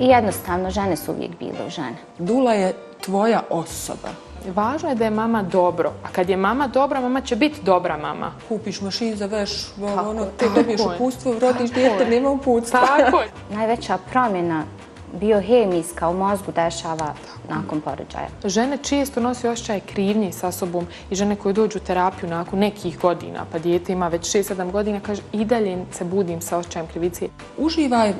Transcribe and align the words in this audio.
I 0.00 0.06
jednostavno, 0.06 0.70
žene 0.70 0.96
su 0.96 1.12
uvijek 1.12 1.38
bile 1.38 1.66
u 1.66 1.70
žene. 1.70 1.96
Dula 2.18 2.52
je 2.52 2.74
tvoja 3.00 3.42
osoba. 3.50 4.08
Važno 4.54 4.88
je 4.88 4.94
da 4.94 5.04
je 5.04 5.10
mama 5.10 5.42
dobro. 5.42 5.92
A 6.04 6.08
kad 6.12 6.28
je 6.28 6.36
mama 6.36 6.66
dobra, 6.66 7.00
mama 7.00 7.20
će 7.20 7.36
biti 7.36 7.62
dobra 7.62 7.96
mama. 7.96 8.32
Kupiš 8.48 8.80
mašin 8.80 9.16
za 9.16 9.26
veš, 9.26 9.66
ono, 10.06 10.24
ti 10.24 10.44
dobiješ 10.54 10.80
upustvo, 10.94 11.34
rodiš 11.40 11.70
dijete, 11.70 12.06
nema 12.06 12.30
uputstva. 12.30 12.80
Tako 12.80 13.20
je. 13.20 13.28
Najveća 13.56 13.98
promjena 14.10 14.64
biohemijska 15.12 16.08
u 16.08 16.14
mozgu 16.14 16.52
dešava 16.52 17.14
nakon 17.48 17.80
porođaja. 17.80 18.28
Žene 18.44 18.76
često 18.76 19.20
nosi 19.20 19.48
osjećaj 19.48 19.80
krivnje 19.80 20.32
sa 20.32 20.52
sobom 20.52 20.86
i 21.10 21.14
žene 21.14 21.36
koje 21.36 21.52
dođu 21.52 21.78
u 21.78 21.86
terapiju 21.86 22.30
nakon 22.30 22.58
nekih 22.58 22.98
godina, 22.98 23.44
pa 23.52 23.58
dijete 23.58 23.92
ima 23.92 24.08
već 24.08 24.36
6-7 24.36 24.70
godina, 24.70 25.00
kaže 25.00 25.22
i 25.32 25.44
dalje 25.44 25.84
se 25.92 26.04
budim 26.04 26.40
sa 26.40 26.58
osjećajem 26.58 26.86
krivice. 26.86 27.28
Uživaj 27.58 28.12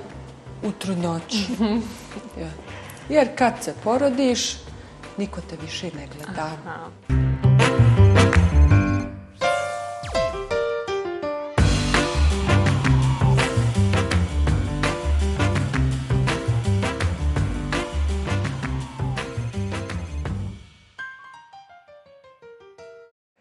u 0.63 0.73
trudnoći. 0.79 1.47
Ja. 2.41 2.51
Jer 3.09 3.29
kad 3.39 3.55
se 3.61 3.75
porodiš, 3.85 4.57
niko 5.17 5.41
te 5.41 5.57
više 5.63 5.87
ne 5.87 6.09
gleda. 6.17 6.51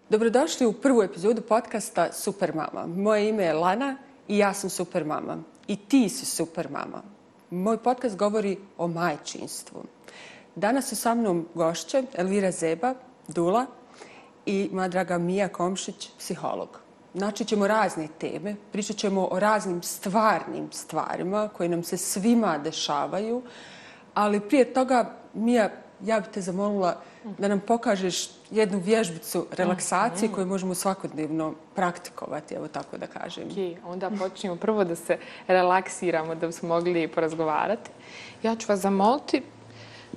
Dobrodošli 0.09 0.65
u 0.65 0.73
prvu 0.73 1.03
epizodu 1.03 1.41
podcasta 1.41 2.11
Super 2.13 2.55
Mama. 2.55 2.87
Moje 2.87 3.29
ime 3.29 3.43
je 3.43 3.53
Lana 3.53 3.97
i 4.27 4.37
ja 4.37 4.53
sam 4.53 4.69
Super 4.69 5.05
Mama. 5.05 5.56
I 5.67 5.75
ti 5.75 6.09
si 6.09 6.25
Super 6.25 6.69
Mama. 6.69 7.01
Moj 7.49 7.77
podcast 7.77 8.17
govori 8.17 8.57
o 8.77 8.87
majčinstvu. 8.87 9.83
Danas 10.55 10.89
su 10.89 10.95
sa 10.95 11.15
mnom 11.15 11.47
gošće 11.53 12.03
Elvira 12.13 12.51
Zeba, 12.51 12.93
Dula 13.27 13.65
i 14.45 14.69
moja 14.73 14.87
draga 14.87 15.17
Mija 15.17 15.47
Komšić, 15.47 16.09
psiholog. 16.19 16.79
Znači 17.13 17.45
ćemo 17.45 17.67
razne 17.67 18.07
teme, 18.19 18.55
pričat 18.71 18.97
ćemo 18.97 19.27
o 19.31 19.39
raznim 19.39 19.83
stvarnim 19.83 20.71
stvarima 20.71 21.49
koje 21.57 21.69
nam 21.69 21.83
se 21.83 21.97
svima 21.97 22.57
dešavaju, 22.57 23.41
ali 24.13 24.39
prije 24.39 24.73
toga, 24.73 25.15
Mija, 25.33 25.71
ja 26.05 26.19
bih 26.19 26.29
te 26.33 26.41
zamolila 26.41 27.01
da 27.37 27.47
nam 27.47 27.59
pokažeš 27.59 28.29
jednu 28.51 28.79
vježbicu 28.79 29.47
relaksacije 29.51 30.31
koju 30.31 30.45
možemo 30.45 30.75
svakodnevno 30.75 31.53
praktikovati, 31.75 32.55
evo 32.55 32.67
tako 32.67 32.97
da 32.97 33.07
kažem. 33.07 33.43
Ok, 33.43 33.85
onda 33.87 34.11
počnemo 34.19 34.55
prvo 34.55 34.83
da 34.83 34.95
se 34.95 35.17
relaksiramo 35.47 36.35
da 36.35 36.47
bismo 36.47 36.69
mogli 36.69 37.07
porazgovarati. 37.07 37.89
Ja 38.43 38.55
ću 38.55 38.65
vas 38.69 38.79
zamoliti 38.79 39.41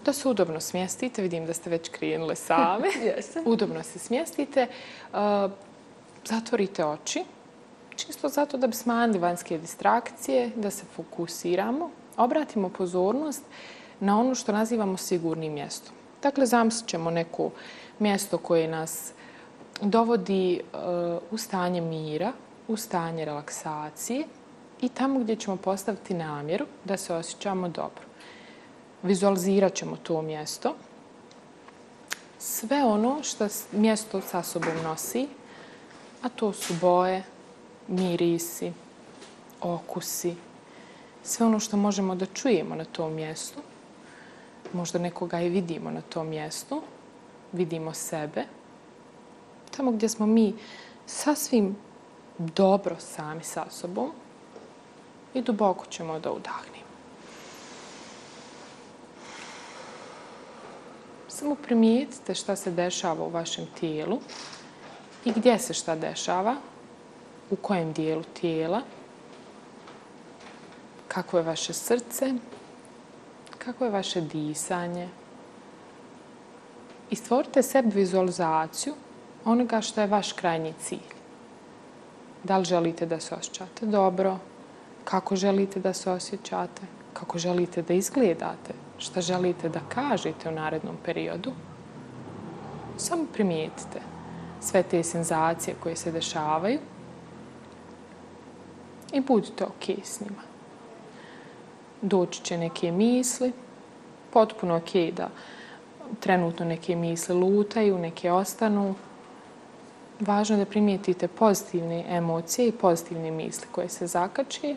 da 0.05 0.13
se 0.13 0.29
udobno 0.29 0.61
smjestite. 0.61 1.23
Vidim 1.23 1.47
da 1.47 1.55
ste 1.55 1.71
već 1.71 1.89
krenule 1.89 2.37
same. 2.37 2.89
Udobno 3.45 3.83
se 3.83 3.99
smjestite. 3.99 4.67
Uh, 5.13 5.51
Zatvorite 6.25 6.85
oči. 6.85 7.25
Čisto 7.97 8.29
zato 8.29 8.57
da 8.57 8.67
bi 8.67 8.77
smanjili 8.77 9.19
vanjske 9.19 9.59
distrakcije, 9.59 10.51
da 10.57 10.71
se 10.71 10.85
fokusiramo. 10.97 11.91
Obratimo 12.17 12.69
pozornost 12.69 13.43
na 14.01 14.21
ono 14.21 14.35
što 14.35 14.53
nazivamo 14.53 14.97
sigurnim 14.97 15.53
mjestom. 15.53 15.95
Dakle, 16.23 16.47
zamislit 16.47 16.89
ćemo 16.89 17.11
neko 17.11 17.51
mjesto 17.99 18.39
koje 18.39 18.69
nas 18.69 19.13
dovodi 19.81 20.55
e, 20.55 20.61
u 21.31 21.39
stanje 21.39 21.81
mira, 21.81 22.33
u 22.69 22.77
stanje 22.77 23.25
relaksacije 23.25 24.25
i 24.81 24.89
tamo 24.89 25.21
gdje 25.21 25.37
ćemo 25.37 25.57
postaviti 25.57 26.15
namjeru 26.15 26.67
da 26.85 26.97
se 26.97 27.15
osjećamo 27.15 27.69
dobro. 27.69 28.05
Vizualizirat 29.03 29.75
ćemo 29.75 29.97
to 29.97 30.23
mjesto. 30.23 30.75
Sve 32.39 32.85
ono 32.85 33.23
što 33.23 33.49
mjesto 33.73 34.21
sa 34.21 34.43
sobom 34.43 34.83
nosi, 34.85 35.29
a 36.23 36.29
to 36.29 36.53
su 36.53 36.75
boje, 36.81 37.23
mirisi, 37.89 38.73
okusi, 39.61 40.35
sve 41.23 41.47
ono 41.47 41.61
što 41.61 41.77
možemo 41.77 42.15
da 42.15 42.27
čujemo 42.27 42.75
na 42.75 42.85
tom 42.85 43.15
mjestu, 43.15 43.61
možda 44.73 44.99
nekoga 44.99 45.41
i 45.41 45.49
vidimo 45.49 45.91
na 45.91 46.01
tom 46.01 46.29
mjestu, 46.29 46.83
vidimo 47.53 47.95
sebe, 47.95 48.45
tamo 49.77 49.91
gdje 49.91 50.09
smo 50.09 50.27
mi 50.27 50.55
sasvim 51.07 51.77
dobro 52.39 52.97
sami 52.99 53.45
sa 53.45 53.67
sobom 53.71 54.13
i 55.35 55.43
duboko 55.43 55.87
ćemo 55.87 56.19
da 56.19 56.33
udahnimo. 56.33 56.91
Samo 61.29 61.55
primijetite 61.55 62.35
šta 62.35 62.57
se 62.57 62.71
dešava 62.71 63.25
u 63.25 63.31
vašem 63.31 63.67
tijelu 63.81 64.19
i 65.25 65.33
gdje 65.33 65.59
se 65.59 65.75
šta 65.75 65.97
dešava, 65.97 66.57
u 67.51 67.57
kojem 67.57 67.93
dijelu 67.93 68.23
tijela, 68.41 68.83
kako 71.09 71.37
je 71.37 71.43
vaše 71.43 71.73
srce, 71.73 72.35
kako 73.65 73.85
je 73.85 73.91
vaše 73.91 74.21
disanje. 74.21 75.09
I 77.11 77.17
stvorite 77.17 77.63
sebi 77.63 77.91
vizualizaciju 77.95 78.95
onoga 79.45 79.81
što 79.81 80.01
je 80.01 80.07
vaš 80.07 80.33
krajnji 80.33 80.75
cilj. 80.81 81.11
Da 82.45 82.59
li 82.59 82.65
želite 82.65 83.07
da 83.07 83.21
se 83.21 83.35
osjećate 83.35 83.87
dobro, 83.87 84.39
kako 85.05 85.37
želite 85.37 85.81
da 85.81 85.93
se 85.93 86.11
osjećate, 86.11 86.83
kako 87.13 87.39
želite 87.39 87.83
da 87.83 87.95
izgledate, 87.95 88.75
šta 88.99 89.21
želite 89.21 89.69
da 89.69 89.81
kažete 89.89 90.49
u 90.49 90.53
narednom 90.53 90.97
periodu. 91.05 91.53
Samo 92.97 93.25
primijetite 93.33 94.01
sve 94.61 94.83
te 94.83 95.03
senzacije 95.03 95.77
koje 95.83 95.97
se 95.97 96.13
dešavaju 96.13 96.79
i 99.13 99.21
budite 99.21 99.65
ok 99.65 99.89
s 100.05 100.21
njima 100.21 100.50
doći 102.03 102.43
će 102.45 102.59
neke 102.59 102.93
misli, 102.93 103.53
potpuno 104.33 104.77
ok 104.77 105.15
da 105.17 105.29
trenutno 106.21 106.67
neke 106.67 106.97
misli 106.97 107.35
lutaju, 107.35 107.99
neke 107.99 108.33
ostanu. 108.33 108.95
Važno 110.21 110.57
je 110.57 110.65
da 110.65 110.71
primijetite 110.71 111.29
pozitivne 111.29 112.05
emocije 112.09 112.69
i 112.69 112.73
pozitivne 112.73 113.31
misli 113.31 113.67
koje 113.73 113.89
se 113.89 114.07
zakače 114.07 114.77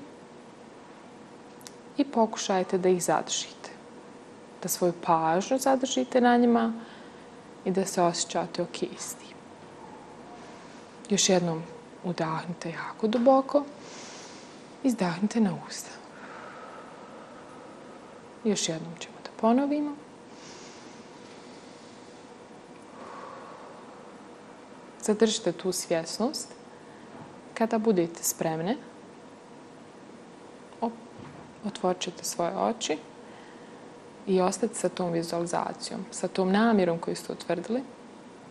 i 1.98 2.04
pokušajte 2.04 2.78
da 2.78 2.90
ih 2.90 3.04
zadržite. 3.04 3.70
Da 4.62 4.70
svoju 4.70 4.94
pažnju 5.06 5.58
zadržite 5.58 6.22
na 6.22 6.38
njima 6.38 6.74
i 7.66 7.72
da 7.72 7.86
se 7.86 8.02
osjećate 8.02 8.62
ok 8.62 8.84
s 8.98 9.14
tim. 9.14 9.38
Još 11.10 11.30
jednom 11.30 11.64
udahnite 12.04 12.70
jako 12.70 13.08
duboko, 13.08 13.64
izdahnite 14.84 15.40
na 15.40 15.58
usta. 15.68 16.03
Još 18.44 18.70
jednom 18.70 18.94
ćemo 19.00 19.16
da 19.24 19.30
ponovimo. 19.42 19.96
Zadržite 25.02 25.52
tu 25.52 25.72
svjesnost. 25.72 26.48
Kada 27.54 27.78
budete 27.78 28.24
spremne, 28.24 28.78
otvorit 31.66 32.00
ćete 32.02 32.24
svoje 32.24 32.58
oči 32.58 32.98
i 34.28 34.42
ostati 34.42 34.76
sa 34.76 34.90
tom 34.90 35.12
vizualizacijom, 35.12 36.06
sa 36.12 36.28
tom 36.28 36.52
namjerom 36.52 37.00
koju 37.00 37.16
ste 37.16 37.34
utvrdili 37.34 37.84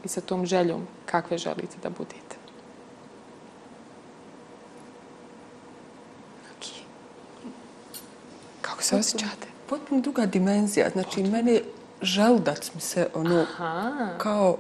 i 0.04 0.08
sa 0.08 0.20
tom 0.20 0.46
željom 0.46 0.86
kakve 1.06 1.38
želite 1.38 1.76
da 1.82 1.90
budete. 1.90 2.36
Kako 8.60 8.82
se 8.82 8.96
osjećate? 8.96 9.51
Potpuno 9.72 10.00
druga 10.00 10.26
dimenzija. 10.26 10.88
Znači, 10.92 11.22
meni 11.22 11.60
želdac 12.02 12.70
mi 12.74 12.80
se 12.80 13.08
ono, 13.14 13.40
Aha. 13.40 14.08
kao, 14.18 14.56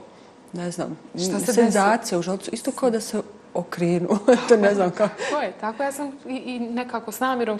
ne 0.52 0.70
znam, 0.70 0.98
Šta 1.14 1.38
se 1.38 1.52
senzacija 1.52 2.18
u 2.18 2.22
želcu. 2.22 2.50
Isto 2.52 2.72
kao 2.72 2.90
da 2.90 3.00
se 3.00 3.22
okrenu. 3.54 4.08
to 4.48 4.56
ne 4.56 4.74
znam 4.74 4.90
kako. 4.90 5.14
To 5.30 5.40
je, 5.40 5.52
tako 5.60 5.82
ja 5.82 5.92
sam 5.92 6.12
i, 6.28 6.36
i 6.36 6.58
nekako 6.58 7.12
s 7.12 7.20
namjerom 7.20 7.58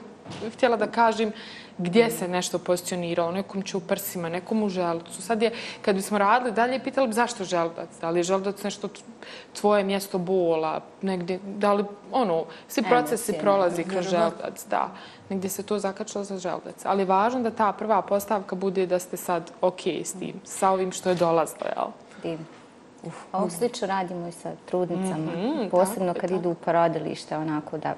htjela 0.54 0.76
da 0.76 0.86
kažem 0.86 1.32
gdje 1.78 2.10
se 2.10 2.28
nešto 2.28 2.58
pozicioniralo, 2.58 3.32
nekom 3.32 3.62
će 3.62 3.76
u 3.76 3.80
prsima, 3.80 4.28
nekom 4.28 4.62
u 4.62 4.68
želucu. 4.68 5.22
Sad 5.22 5.42
je, 5.42 5.52
kad 5.82 5.96
bismo 5.96 6.18
radili 6.18 6.52
dalje, 6.52 6.84
pitali 6.84 7.08
bi 7.08 7.14
zašto 7.14 7.44
želudac? 7.44 7.88
Da 8.00 8.10
li 8.10 8.18
je 8.18 8.22
želudac 8.22 8.62
nešto 8.62 8.88
tvoje 9.60 9.84
mjesto 9.84 10.18
bola, 10.18 10.80
negdje, 11.02 11.38
da 11.44 11.72
li, 11.72 11.84
ono, 12.12 12.44
svi 12.68 12.82
procesi 12.82 13.32
prolazi 13.32 13.84
kroz 13.84 14.08
želudac, 14.08 14.64
da. 14.70 14.88
Negdje 15.32 15.50
se 15.50 15.62
to 15.62 15.78
zakačilo 15.78 16.24
za 16.24 16.36
želudac. 16.38 16.84
Ali 16.84 17.02
je 17.02 17.06
važno 17.06 17.40
da 17.40 17.50
ta 17.50 17.72
prva 17.72 18.02
postavka 18.02 18.56
bude 18.56 18.86
da 18.86 18.98
ste 18.98 19.16
sad 19.16 19.52
ok 19.60 19.86
s 19.86 20.12
tim, 20.12 20.40
sa 20.44 20.70
ovim 20.70 20.92
što 20.92 21.08
je 21.08 21.14
dolazlo, 21.14 21.66
jel? 21.76 21.86
Divno. 22.22 22.44
Ovo 23.32 23.50
slično 23.50 23.86
radimo 23.86 24.28
i 24.28 24.32
sa 24.32 24.52
trudnicama, 24.66 25.32
posebno 25.70 26.14
kad 26.14 26.30
idu 26.30 26.50
u 26.50 26.54
porodilište, 26.54 27.36
onako 27.36 27.78
da 27.78 27.94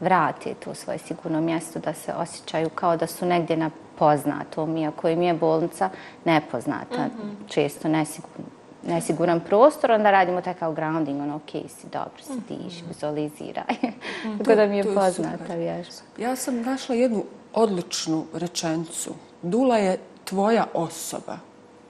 vrate 0.00 0.54
to 0.54 0.74
svoje 0.74 0.98
sigurno 0.98 1.40
mjesto, 1.40 1.78
da 1.78 1.94
se 1.94 2.12
osjećaju 2.12 2.70
kao 2.70 2.96
da 2.96 3.06
su 3.06 3.26
negdje 3.26 3.56
na 3.56 3.70
poznatom, 3.98 4.76
iako 4.76 5.08
im 5.08 5.22
je 5.22 5.34
bolnica 5.34 5.90
nepoznata, 6.24 7.08
često 7.48 7.88
nesigurno 7.88 8.55
nesiguran 8.82 9.40
prostor, 9.40 9.90
onda 9.90 10.10
radimo 10.10 10.40
taj 10.40 10.54
kao 10.54 10.72
grounding, 10.72 11.22
ono, 11.22 11.36
ok, 11.36 11.50
si 11.50 11.86
dobro, 11.92 12.22
si 12.22 12.32
diš, 12.48 12.82
vizualiziraj. 12.88 13.64
Tako 14.38 14.54
da 14.54 14.66
mi 14.66 14.76
je 14.76 14.94
poznata 14.94 15.54
vježba. 15.54 15.92
Ja 16.18 16.36
sam 16.36 16.62
našla 16.62 16.94
jednu 16.94 17.24
odličnu 17.54 18.24
rečenicu. 18.34 19.14
Dula 19.42 19.76
je 19.76 19.98
tvoja 20.24 20.66
osoba. 20.74 21.38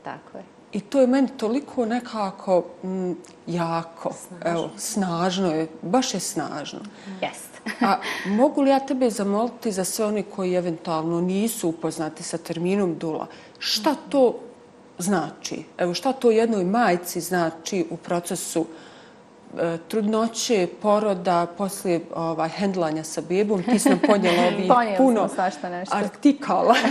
Tako 0.03 0.39
je. 0.39 0.45
I 0.73 0.81
to 0.81 1.01
je 1.01 1.07
meni 1.07 1.29
toliko 1.37 1.87
nekako 1.87 2.65
mm, 2.85 3.13
jako, 3.47 4.13
snažno. 4.13 4.51
evo, 4.51 4.71
snažno 4.77 5.53
je, 5.53 5.69
baš 5.83 6.15
je 6.15 6.21
snažno. 6.21 6.81
Jest. 7.23 7.61
A 7.81 7.97
mogu 8.41 8.63
li 8.63 8.71
ja 8.71 8.81
tebe 8.81 9.11
zamoliti 9.11 9.73
za 9.73 9.85
sve 9.85 10.05
oni 10.05 10.23
koji 10.23 10.55
eventualno 10.55 11.21
nisu 11.21 11.69
upoznati 11.69 12.23
sa 12.23 12.39
terminom 12.39 12.99
dula? 12.99 13.27
Šta 13.59 13.95
to 14.09 14.39
znači? 14.99 15.65
Evo, 15.79 15.95
šta 15.95 16.13
to 16.13 16.31
jednoj 16.31 16.65
majci 16.65 17.21
znači 17.21 17.87
u 17.91 17.97
procesu 17.97 18.67
e, 19.59 19.79
trudnoće, 19.89 20.69
poroda, 20.83 21.47
poslije 21.59 22.01
ovaj, 22.15 22.49
hendlanja 22.49 23.05
sa 23.05 23.23
bebom? 23.29 23.63
Ti 23.63 23.79
si 23.79 23.89
nam 23.89 23.99
podnijela 24.07 24.43
ovih 24.49 24.71
puno 24.99 25.29
artikala. 25.91 26.75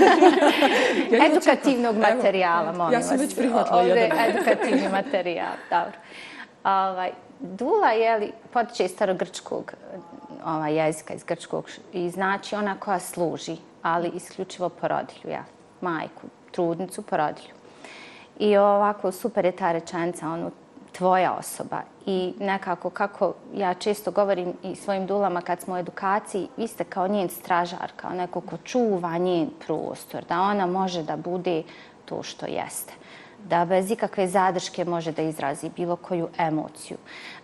Ja 1.12 1.26
Edukativnog 1.26 1.96
čekam. 1.96 2.12
Evo, 2.12 2.16
materijala, 2.18 2.72
molim 2.72 2.94
Ja 2.94 3.00
vas. 3.00 3.08
sam 3.08 3.18
već 3.18 3.36
prihvatila 3.36 3.78
Ovdje 3.78 3.94
jedan. 3.96 4.20
je 4.20 4.30
edukativni 4.30 4.90
materijal, 4.92 5.54
dobro. 5.70 5.98
Ovaj, 6.64 7.12
dula 7.40 7.92
je 7.92 8.18
li, 8.18 8.32
potiče 8.54 8.86
iz 8.86 8.92
starogrčkog 8.92 9.74
ovaj, 10.46 10.86
jezika, 10.86 11.14
iz 11.14 11.24
grčkog, 11.24 11.70
i 11.94 12.10
znači 12.10 12.56
ona 12.56 12.76
koja 12.80 13.00
služi, 13.00 13.58
ali 13.82 14.10
isključivo 14.10 14.70
porodilju, 14.70 15.32
ja, 15.32 15.44
majku, 15.82 16.28
trudnicu, 16.52 17.02
porodilju. 17.02 17.55
I 18.40 18.58
ovako 18.58 19.12
super 19.12 19.46
je 19.46 19.52
ta 19.52 19.72
rečenica, 19.72 20.30
ono, 20.30 20.52
tvoja 20.92 21.34
osoba. 21.34 21.82
I 22.06 22.34
nekako 22.40 22.90
kako 22.90 23.34
ja 23.54 23.74
često 23.74 24.12
govorim 24.12 24.54
i 24.64 24.76
svojim 24.76 25.08
dulama 25.08 25.42
kad 25.42 25.62
smo 25.62 25.74
u 25.74 25.78
edukaciji, 25.78 26.48
vi 26.58 26.68
ste 26.68 26.84
kao 26.84 27.08
njen 27.08 27.30
stražar, 27.30 27.92
kao 27.96 28.12
neko 28.12 28.42
ko 28.42 28.58
čuva 28.64 29.18
njen 29.18 29.50
prostor, 29.68 30.24
da 30.30 30.42
ona 30.42 30.66
može 30.66 31.04
da 31.04 31.18
bude 31.18 31.64
to 32.06 32.24
što 32.24 32.46
jeste 32.46 32.94
da 33.50 33.66
bez 33.66 33.92
ikakve 33.92 34.28
zadrške 34.28 34.86
može 34.86 35.12
da 35.12 35.22
izrazi 35.22 35.70
bilo 35.76 35.96
koju 35.96 36.30
emociju, 36.38 36.98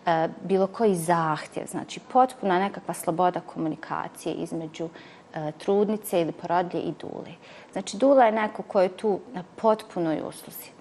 e, 0.05 0.27
bilo 0.43 0.67
koji 0.67 0.95
zahtjev, 0.95 1.65
znači 1.67 1.99
potpuna 1.99 2.59
nekakva 2.59 2.93
sloboda 2.93 3.39
komunikacije 3.39 4.35
između 4.35 4.89
e, 5.33 5.51
trudnice 5.51 6.21
ili 6.21 6.31
porodlje 6.31 6.79
i 6.81 6.93
dule. 7.01 7.35
Znači 7.71 7.97
dula 7.97 8.25
je 8.25 8.31
neko 8.31 8.63
ko 8.63 8.81
je 8.81 8.97
tu 8.97 9.19
na 9.33 9.43
potpunoj 9.55 10.21
usluzi. 10.27 10.80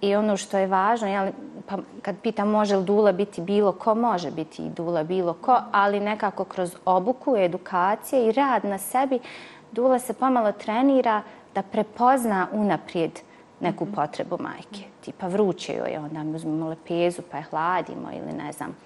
I 0.00 0.14
ono 0.14 0.36
što 0.36 0.58
je 0.58 0.66
važno, 0.66 1.08
jel, 1.08 1.32
pa 1.66 1.78
kad 2.02 2.16
pitam 2.22 2.50
može 2.50 2.76
li 2.76 2.84
dula 2.84 3.12
biti 3.12 3.40
bilo 3.40 3.72
ko, 3.72 3.94
može 3.94 4.30
biti 4.30 4.62
i 4.62 4.70
dula 4.70 5.02
bilo 5.04 5.34
ko, 5.34 5.60
ali 5.72 6.00
nekako 6.00 6.44
kroz 6.44 6.76
obuku, 6.84 7.36
edukacije 7.36 8.28
i 8.28 8.32
rad 8.32 8.64
na 8.64 8.78
sebi, 8.78 9.18
dula 9.72 9.98
se 9.98 10.12
pomalo 10.12 10.52
trenira 10.52 11.22
da 11.54 11.62
prepozna 11.62 12.46
unaprijed 12.52 13.20
neku 13.60 13.86
potrebu 13.86 14.38
majke. 14.40 14.84
Tipa 15.00 15.26
vruće 15.26 15.74
joj 15.74 15.90
je, 15.90 16.00
onda 16.00 16.22
mi 16.22 16.36
uzmemo 16.36 16.68
lepezu 16.68 17.22
pa 17.30 17.36
je 17.36 17.42
hladimo 17.50 18.10
ili 18.12 18.32
ne 18.32 18.52
znam, 18.52 18.76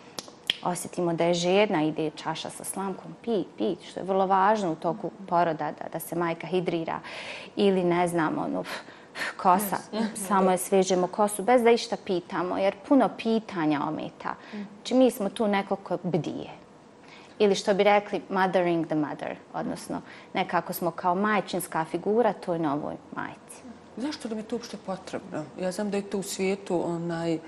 osjetimo 0.65 1.13
da 1.15 1.25
je 1.25 1.35
žedna, 1.35 1.83
ide 1.83 2.11
čaša 2.11 2.51
sa 2.51 2.65
slamkom, 2.65 3.17
pi, 3.25 3.45
pi, 3.59 3.77
što 3.89 4.01
je 4.01 4.07
vrlo 4.07 4.27
važno 4.27 4.73
u 4.73 4.75
toku 4.75 5.11
poroda 5.29 5.73
da, 5.79 5.89
da 5.93 6.01
se 6.01 6.17
majka 6.17 6.47
hidrira. 6.47 7.01
Ili 7.57 7.85
ne 7.85 8.09
znam, 8.09 8.39
ono, 8.39 8.65
kosa, 9.37 9.77
samo 10.15 10.51
je 10.51 10.59
svežemo 10.59 11.07
kosu 11.07 11.43
bez 11.43 11.63
da 11.63 11.71
išta 11.71 11.97
pitamo, 12.05 12.59
jer 12.59 12.75
puno 12.89 13.11
pitanja 13.19 13.81
ometa. 13.89 14.35
Znači 14.53 14.95
mi 14.95 15.11
smo 15.11 15.29
tu 15.29 15.49
neko 15.49 15.77
ko 15.77 15.99
bdije. 16.03 16.51
Ili 17.39 17.55
što 17.55 17.75
bi 17.75 17.83
rekli 17.83 18.23
mothering 18.29 18.87
the 18.87 18.95
mother, 18.95 19.37
odnosno 19.55 20.01
nekako 20.35 20.73
smo 20.73 20.91
kao 20.91 21.15
majčinska 21.15 21.85
figura 21.85 22.33
toj 22.33 22.59
novoj 22.59 22.95
majci. 23.17 23.63
Zašto 23.97 24.29
nam 24.29 24.39
je 24.39 24.45
to 24.45 24.57
uopšte 24.57 24.77
potrebno? 24.87 25.45
Ja 25.61 25.73
znam 25.73 25.91
da 25.91 25.97
je 25.97 26.03
to 26.03 26.19
u 26.19 26.23
svijetu 26.23 26.83
onaj 26.85 27.39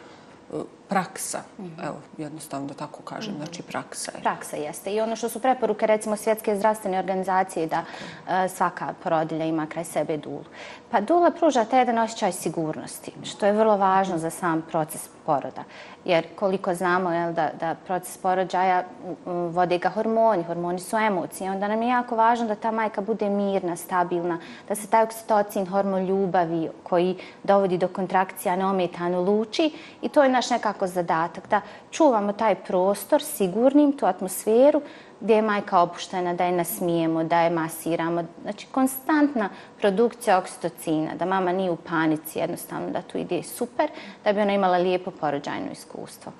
praksa. 0.89 1.39
Evo, 1.83 1.97
jednostavno 2.19 2.67
da 2.67 2.75
tako 2.75 3.03
kažem, 3.03 3.35
znači 3.37 3.63
praksa 3.63 4.13
je. 4.15 4.23
Praksa 4.23 4.57
jeste. 4.57 4.95
I 4.95 5.01
ono 5.01 5.17
što 5.17 5.29
su 5.29 5.41
preporuke, 5.41 5.87
recimo, 5.87 6.17
svjetske 6.17 6.57
zdravstvene 6.57 6.99
organizacije 6.99 7.67
da 7.67 7.85
e, 8.29 8.49
svaka 8.49 8.95
porodilja 9.03 9.45
ima 9.45 9.67
kraj 9.67 9.85
sebe 9.85 10.17
dulu. 10.17 10.45
Pa 10.91 11.01
dula 11.01 11.31
pruža 11.31 11.65
taj 11.65 11.81
jedan 11.81 11.99
osjećaj 11.99 12.33
sigurnosti, 12.33 13.13
što 13.23 13.47
je 13.47 13.53
vrlo 13.53 13.77
važno 13.77 14.19
za 14.19 14.31
sam 14.31 14.63
proces 14.63 15.09
poroda. 15.27 15.65
Jer 16.05 16.27
koliko 16.37 16.75
znamo 16.75 17.13
jel, 17.13 17.33
da, 17.33 17.51
da 17.61 17.75
proces 17.87 18.19
porođaja 18.19 18.85
vode 19.27 19.79
ga 19.79 19.89
hormoni, 19.89 20.45
hormoni 20.45 20.79
su 20.79 20.97
emocije, 20.97 21.51
onda 21.51 21.69
nam 21.69 21.83
je 21.83 21.89
jako 21.89 22.17
važno 22.17 22.47
da 22.47 22.55
ta 22.55 22.71
majka 22.71 23.01
bude 23.01 23.29
mirna, 23.31 23.77
stabilna, 23.77 24.39
da 24.69 24.75
se 24.75 24.87
taj 24.87 25.03
oksitocin, 25.03 25.67
hormon 25.67 26.07
ljubavi 26.07 26.71
koji 26.83 27.17
dovodi 27.43 27.79
do 27.79 27.89
kontrakcija 27.89 28.57
neometano 28.57 29.21
luči 29.21 29.71
i 30.03 30.09
to 30.09 30.23
je 30.23 30.29
naš 30.29 30.51
nekako 30.51 30.74
zadatak, 30.83 31.49
da 31.49 31.61
čuvamo 31.91 32.33
taj 32.33 32.55
prostor 32.55 33.23
sigurnim, 33.23 33.93
tu 33.93 34.07
atmosferu 34.07 34.81
gdje 35.21 35.35
je 35.35 35.43
majka 35.43 35.81
opuštena, 35.81 36.35
da 36.35 36.45
je 36.45 36.53
nasmijemo, 36.53 37.25
da 37.25 37.41
je 37.41 37.51
masiramo. 37.51 38.25
Znači, 38.43 38.67
konstantna 38.67 39.49
produkcija 39.81 40.39
oksitocina, 40.39 41.15
da 41.15 41.25
mama 41.25 41.53
nije 41.53 41.71
u 41.71 41.77
panici, 41.77 42.39
jednostavno 42.39 42.91
da 42.91 43.03
tu 43.03 43.19
ide 43.19 43.43
super, 43.43 43.91
da 44.25 44.33
bi 44.33 44.41
ona 44.41 44.53
imala 44.53 44.79
lijepo 44.79 45.11
porođajno 45.11 45.73
iskustvo. 45.73 46.33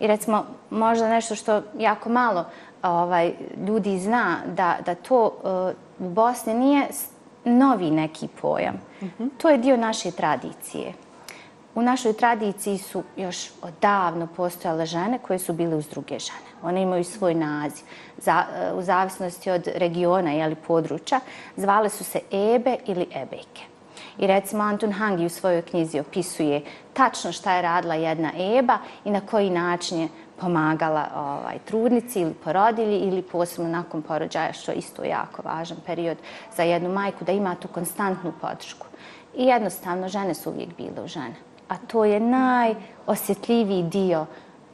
I 0.00 0.06
recimo, 0.06 0.44
možda 0.70 1.08
nešto 1.08 1.34
što 1.34 1.62
jako 1.78 2.08
malo 2.08 2.44
ovaj, 2.82 3.32
ljudi 3.66 3.98
zna, 3.98 4.36
da, 4.46 4.76
da 4.86 4.94
to 4.94 5.24
uh, 5.98 6.06
u 6.06 6.10
Bosni 6.10 6.54
nije 6.54 6.86
novi 7.44 7.90
neki 7.90 8.28
pojam. 8.40 8.80
To 9.38 9.48
je 9.48 9.58
dio 9.58 9.76
naše 9.76 10.10
tradicije. 10.10 10.92
U 11.74 11.82
našoj 11.82 12.12
tradiciji 12.12 12.78
su 12.78 13.02
još 13.16 13.50
odavno 13.62 14.26
postojale 14.36 14.86
žene 14.86 15.18
koje 15.18 15.38
su 15.38 15.52
bile 15.52 15.76
uz 15.76 15.88
druge 15.88 16.18
žene. 16.18 16.50
One 16.62 16.82
imaju 16.82 17.04
svoj 17.04 17.34
naziv. 17.34 17.84
Za, 18.18 18.44
e, 18.56 18.72
u 18.72 18.82
zavisnosti 18.82 19.50
od 19.50 19.68
regiona 19.74 20.34
ili 20.34 20.54
područja, 20.54 21.20
zvale 21.56 21.88
su 21.88 22.04
se 22.04 22.20
Ebe 22.30 22.76
ili 22.86 23.06
Ebejke. 23.14 23.62
I 24.18 24.26
recimo 24.26 24.62
Anton 24.62 24.92
Hangi 24.92 25.26
u 25.26 25.28
svojoj 25.28 25.62
knjizi 25.62 26.00
opisuje 26.00 26.62
tačno 26.92 27.32
šta 27.32 27.54
je 27.54 27.62
radila 27.62 27.94
jedna 27.94 28.32
Eba 28.58 28.78
i 29.04 29.10
na 29.10 29.20
koji 29.20 29.50
način 29.50 30.00
je 30.00 30.08
pomagala 30.40 31.08
ovaj, 31.16 31.58
trudnici 31.64 32.20
ili 32.20 32.34
porodilji 32.34 32.98
ili 32.98 33.22
posebno 33.22 33.70
nakon 33.70 34.02
porođaja, 34.02 34.52
što 34.52 34.72
je 34.72 34.76
isto 34.76 35.04
jako 35.04 35.42
važan 35.44 35.76
period 35.86 36.16
za 36.56 36.62
jednu 36.62 36.92
majku, 36.92 37.24
da 37.24 37.32
ima 37.32 37.54
tu 37.54 37.68
konstantnu 37.68 38.32
podršku. 38.40 38.86
I 39.36 39.44
jednostavno, 39.44 40.08
žene 40.08 40.34
su 40.34 40.50
uvijek 40.50 40.76
bile 40.76 41.04
u 41.04 41.08
žene. 41.08 41.34
A 41.70 41.76
to 41.86 42.04
je 42.04 42.20
najosjetljiviji 42.20 43.82
dio 43.82 44.26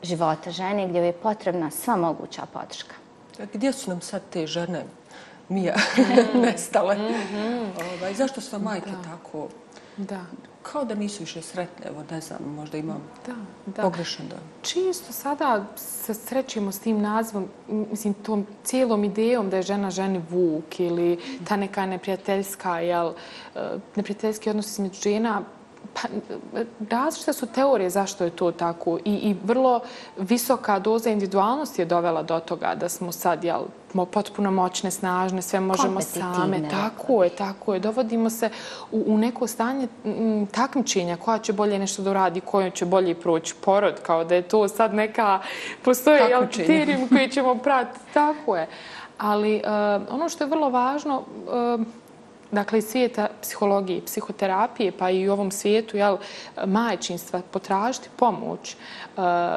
života 0.02 0.50
žene 0.50 0.88
gdje 0.88 0.98
je 1.00 1.12
potrebna 1.12 1.70
sva 1.70 1.96
moguća 1.96 2.42
podrška. 2.52 2.94
Gdje 3.52 3.72
su 3.72 3.90
nam 3.90 4.00
sad 4.00 4.22
te 4.30 4.46
žene, 4.46 4.84
Mija, 5.48 5.74
nestale? 6.44 6.96
Ovaj, 7.96 8.14
zašto 8.14 8.40
su 8.40 8.58
majke 8.58 8.90
tako, 9.04 9.48
Da, 9.96 10.20
kao 10.62 10.84
da 10.84 10.94
nisu 10.94 11.22
više 11.22 11.42
sretne, 11.42 11.86
evo 11.86 12.04
ne 12.10 12.20
znam, 12.20 12.38
možda 12.56 12.78
imam 12.78 13.02
da, 13.26 13.34
da. 13.66 13.82
pogrešan 13.82 14.28
da. 14.28 14.36
Čisto 14.62 15.12
sada 15.12 15.64
se 15.76 16.14
srećemo 16.14 16.72
s 16.72 16.78
tim 16.78 17.00
nazivom, 17.00 17.48
mislim, 17.68 18.14
tom 18.14 18.46
cijelom 18.64 19.04
idejom 19.04 19.50
da 19.50 19.56
je 19.56 19.62
žena 19.62 19.90
ženi 19.90 20.22
vuk 20.30 20.80
ili 20.80 21.18
ta 21.48 21.56
neka 21.56 21.86
neprijateljska, 21.86 22.80
jel, 22.80 23.12
e, 23.54 23.60
neprijateljski 23.96 24.50
odnos 24.50 24.72
između 24.72 25.00
žena, 25.00 25.42
pa 25.94 26.08
različite 26.90 27.32
su 27.32 27.46
teorije 27.46 27.90
zašto 27.90 28.24
je 28.24 28.30
to 28.30 28.52
tako 28.52 28.98
i, 29.04 29.12
i 29.14 29.36
vrlo 29.44 29.80
visoka 30.16 30.78
doza 30.78 31.10
individualnosti 31.10 31.82
je 31.82 31.86
dovela 31.86 32.22
do 32.22 32.40
toga 32.40 32.74
da 32.74 32.88
smo 32.88 33.12
sad, 33.12 33.44
jel, 33.44 33.62
potpuno 34.04 34.50
moćne, 34.50 34.90
snažne, 34.90 35.42
sve 35.42 35.60
možemo 35.60 36.00
same. 36.00 36.68
Tako 36.70 37.24
je, 37.24 37.30
tako 37.30 37.74
je. 37.74 37.80
Dovodimo 37.80 38.30
se 38.30 38.50
u, 38.92 39.04
u 39.06 39.18
neko 39.18 39.46
stanje 39.46 39.88
m, 40.04 40.46
takmičenja 40.46 41.16
koja 41.16 41.38
će 41.38 41.52
bolje 41.52 41.78
nešto 41.78 42.02
da 42.02 42.10
uradi, 42.10 42.40
koja 42.40 42.70
će 42.70 42.84
bolje 42.84 43.14
proći 43.14 43.54
porod, 43.64 44.00
kao 44.02 44.24
da 44.24 44.34
je 44.34 44.42
to 44.42 44.68
sad 44.68 44.94
neka, 44.94 45.40
postoje 45.82 46.48
kriterijum 46.52 47.08
koji 47.08 47.30
ćemo 47.30 47.54
pratiti. 47.54 48.04
Tako 48.14 48.56
je. 48.56 48.66
Ali 49.18 49.56
uh, 49.56 50.14
ono 50.14 50.28
što 50.28 50.44
je 50.44 50.50
vrlo 50.50 50.70
važno, 50.70 51.22
uh, 51.78 51.86
dakle, 52.50 52.78
iz 52.78 52.84
svijeta 52.84 53.28
psihologije, 53.42 54.04
psihoterapije, 54.04 54.92
pa 54.92 55.10
i 55.10 55.28
u 55.28 55.32
ovom 55.32 55.50
svijetu, 55.50 55.96
jel, 55.96 56.16
majčinstva, 56.66 57.40
potražiti 57.50 58.08
pomoć, 58.16 58.76
eh, 59.16 59.56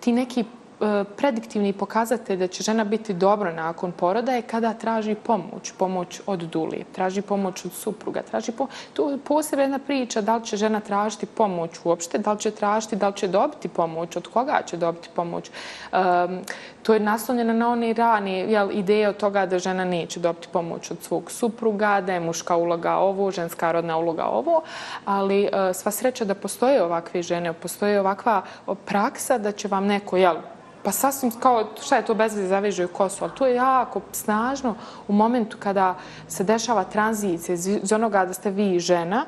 ti 0.00 0.12
neki 0.12 0.44
E, 0.80 1.04
prediktivni 1.16 1.72
pokazatelj 1.72 2.38
da 2.38 2.46
će 2.46 2.62
žena 2.62 2.84
biti 2.84 3.14
dobro 3.14 3.52
nakon 3.52 3.92
poroda 3.92 4.32
je 4.32 4.42
kada 4.42 4.72
traži 4.72 5.14
pomoć, 5.14 5.72
pomoć 5.78 6.20
od 6.26 6.40
duli, 6.40 6.84
traži 6.92 7.22
pomoć 7.22 7.64
od 7.64 7.72
supruga, 7.72 8.22
traži 8.22 8.52
pomoć. 8.52 8.72
Tu 8.92 9.10
je 9.10 9.18
posebna 9.18 9.78
priča 9.78 10.20
da 10.20 10.36
li 10.36 10.44
će 10.44 10.56
žena 10.56 10.80
tražiti 10.80 11.26
pomoć 11.26 11.70
uopšte, 11.84 12.18
da 12.18 12.32
li 12.32 12.38
će 12.38 12.50
tražiti, 12.50 12.96
da 12.96 13.08
li 13.08 13.16
će 13.16 13.28
dobiti 13.28 13.68
pomoć, 13.68 14.16
od 14.16 14.28
koga 14.28 14.62
će 14.66 14.76
dobiti 14.76 15.08
pomoć. 15.14 15.50
Um, 15.92 16.40
to 16.82 16.94
je 16.94 17.00
naslonjeno 17.00 17.52
na 17.52 17.68
one 17.68 17.92
rane 17.92 18.38
jel, 18.38 18.70
ideje 18.72 19.08
od 19.08 19.16
toga 19.16 19.46
da 19.46 19.58
žena 19.58 19.84
neće 19.84 20.20
dobiti 20.20 20.48
pomoć 20.52 20.90
od 20.90 21.02
svog 21.02 21.30
supruga, 21.30 22.00
da 22.00 22.12
je 22.12 22.20
muška 22.20 22.56
uloga 22.56 22.96
ovo, 22.96 23.30
ženska 23.30 23.72
rodna 23.72 23.96
uloga 23.96 24.24
ovo, 24.24 24.62
ali 25.04 25.44
uh, 25.44 25.76
sva 25.76 25.90
sreća 25.90 26.24
da 26.24 26.34
postoje 26.34 26.82
ovakve 26.82 27.22
žene, 27.22 27.52
postoje 27.52 28.00
ovakva 28.00 28.42
praksa 28.84 29.38
da 29.38 29.52
će 29.52 29.68
vam 29.68 29.86
neko, 29.86 30.16
jel, 30.16 30.36
pa 30.84 30.92
sasvim 30.92 31.30
kao 31.40 31.64
šta 31.82 31.96
je 31.96 32.04
to 32.04 32.14
bez 32.14 32.34
veze 32.36 32.48
zaveže 32.48 32.86
kosu, 32.86 33.24
ali 33.24 33.32
to 33.34 33.46
je 33.46 33.54
jako 33.54 34.00
snažno 34.12 34.74
u 35.08 35.12
momentu 35.12 35.56
kada 35.60 35.96
se 36.28 36.44
dešava 36.44 36.84
tranzicija 36.84 37.54
iz 37.54 37.92
onoga 37.92 38.24
da 38.24 38.32
ste 38.32 38.50
vi 38.50 38.80
žena, 38.80 39.24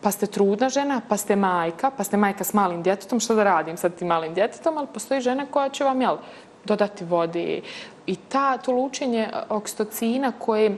pa 0.00 0.10
ste 0.10 0.26
trudna 0.26 0.68
žena, 0.68 1.00
pa 1.08 1.16
ste 1.16 1.36
majka, 1.36 1.90
pa 1.90 2.04
ste 2.04 2.16
majka 2.16 2.44
s 2.44 2.54
malim 2.54 2.82
djetetom, 2.82 3.20
što 3.20 3.34
da 3.34 3.44
radim 3.44 3.76
sa 3.76 3.88
tim 3.88 4.08
malim 4.08 4.34
djetetom, 4.34 4.78
ali 4.78 4.86
postoji 4.94 5.20
žena 5.20 5.46
koja 5.50 5.68
će 5.68 5.84
vam, 5.84 6.00
jel, 6.00 6.16
dodati 6.64 7.04
vodi. 7.04 7.62
I 8.06 8.16
ta, 8.16 8.58
to 8.58 8.72
lučenje 8.72 9.28
okstocina 9.48 10.32
koje 10.38 10.76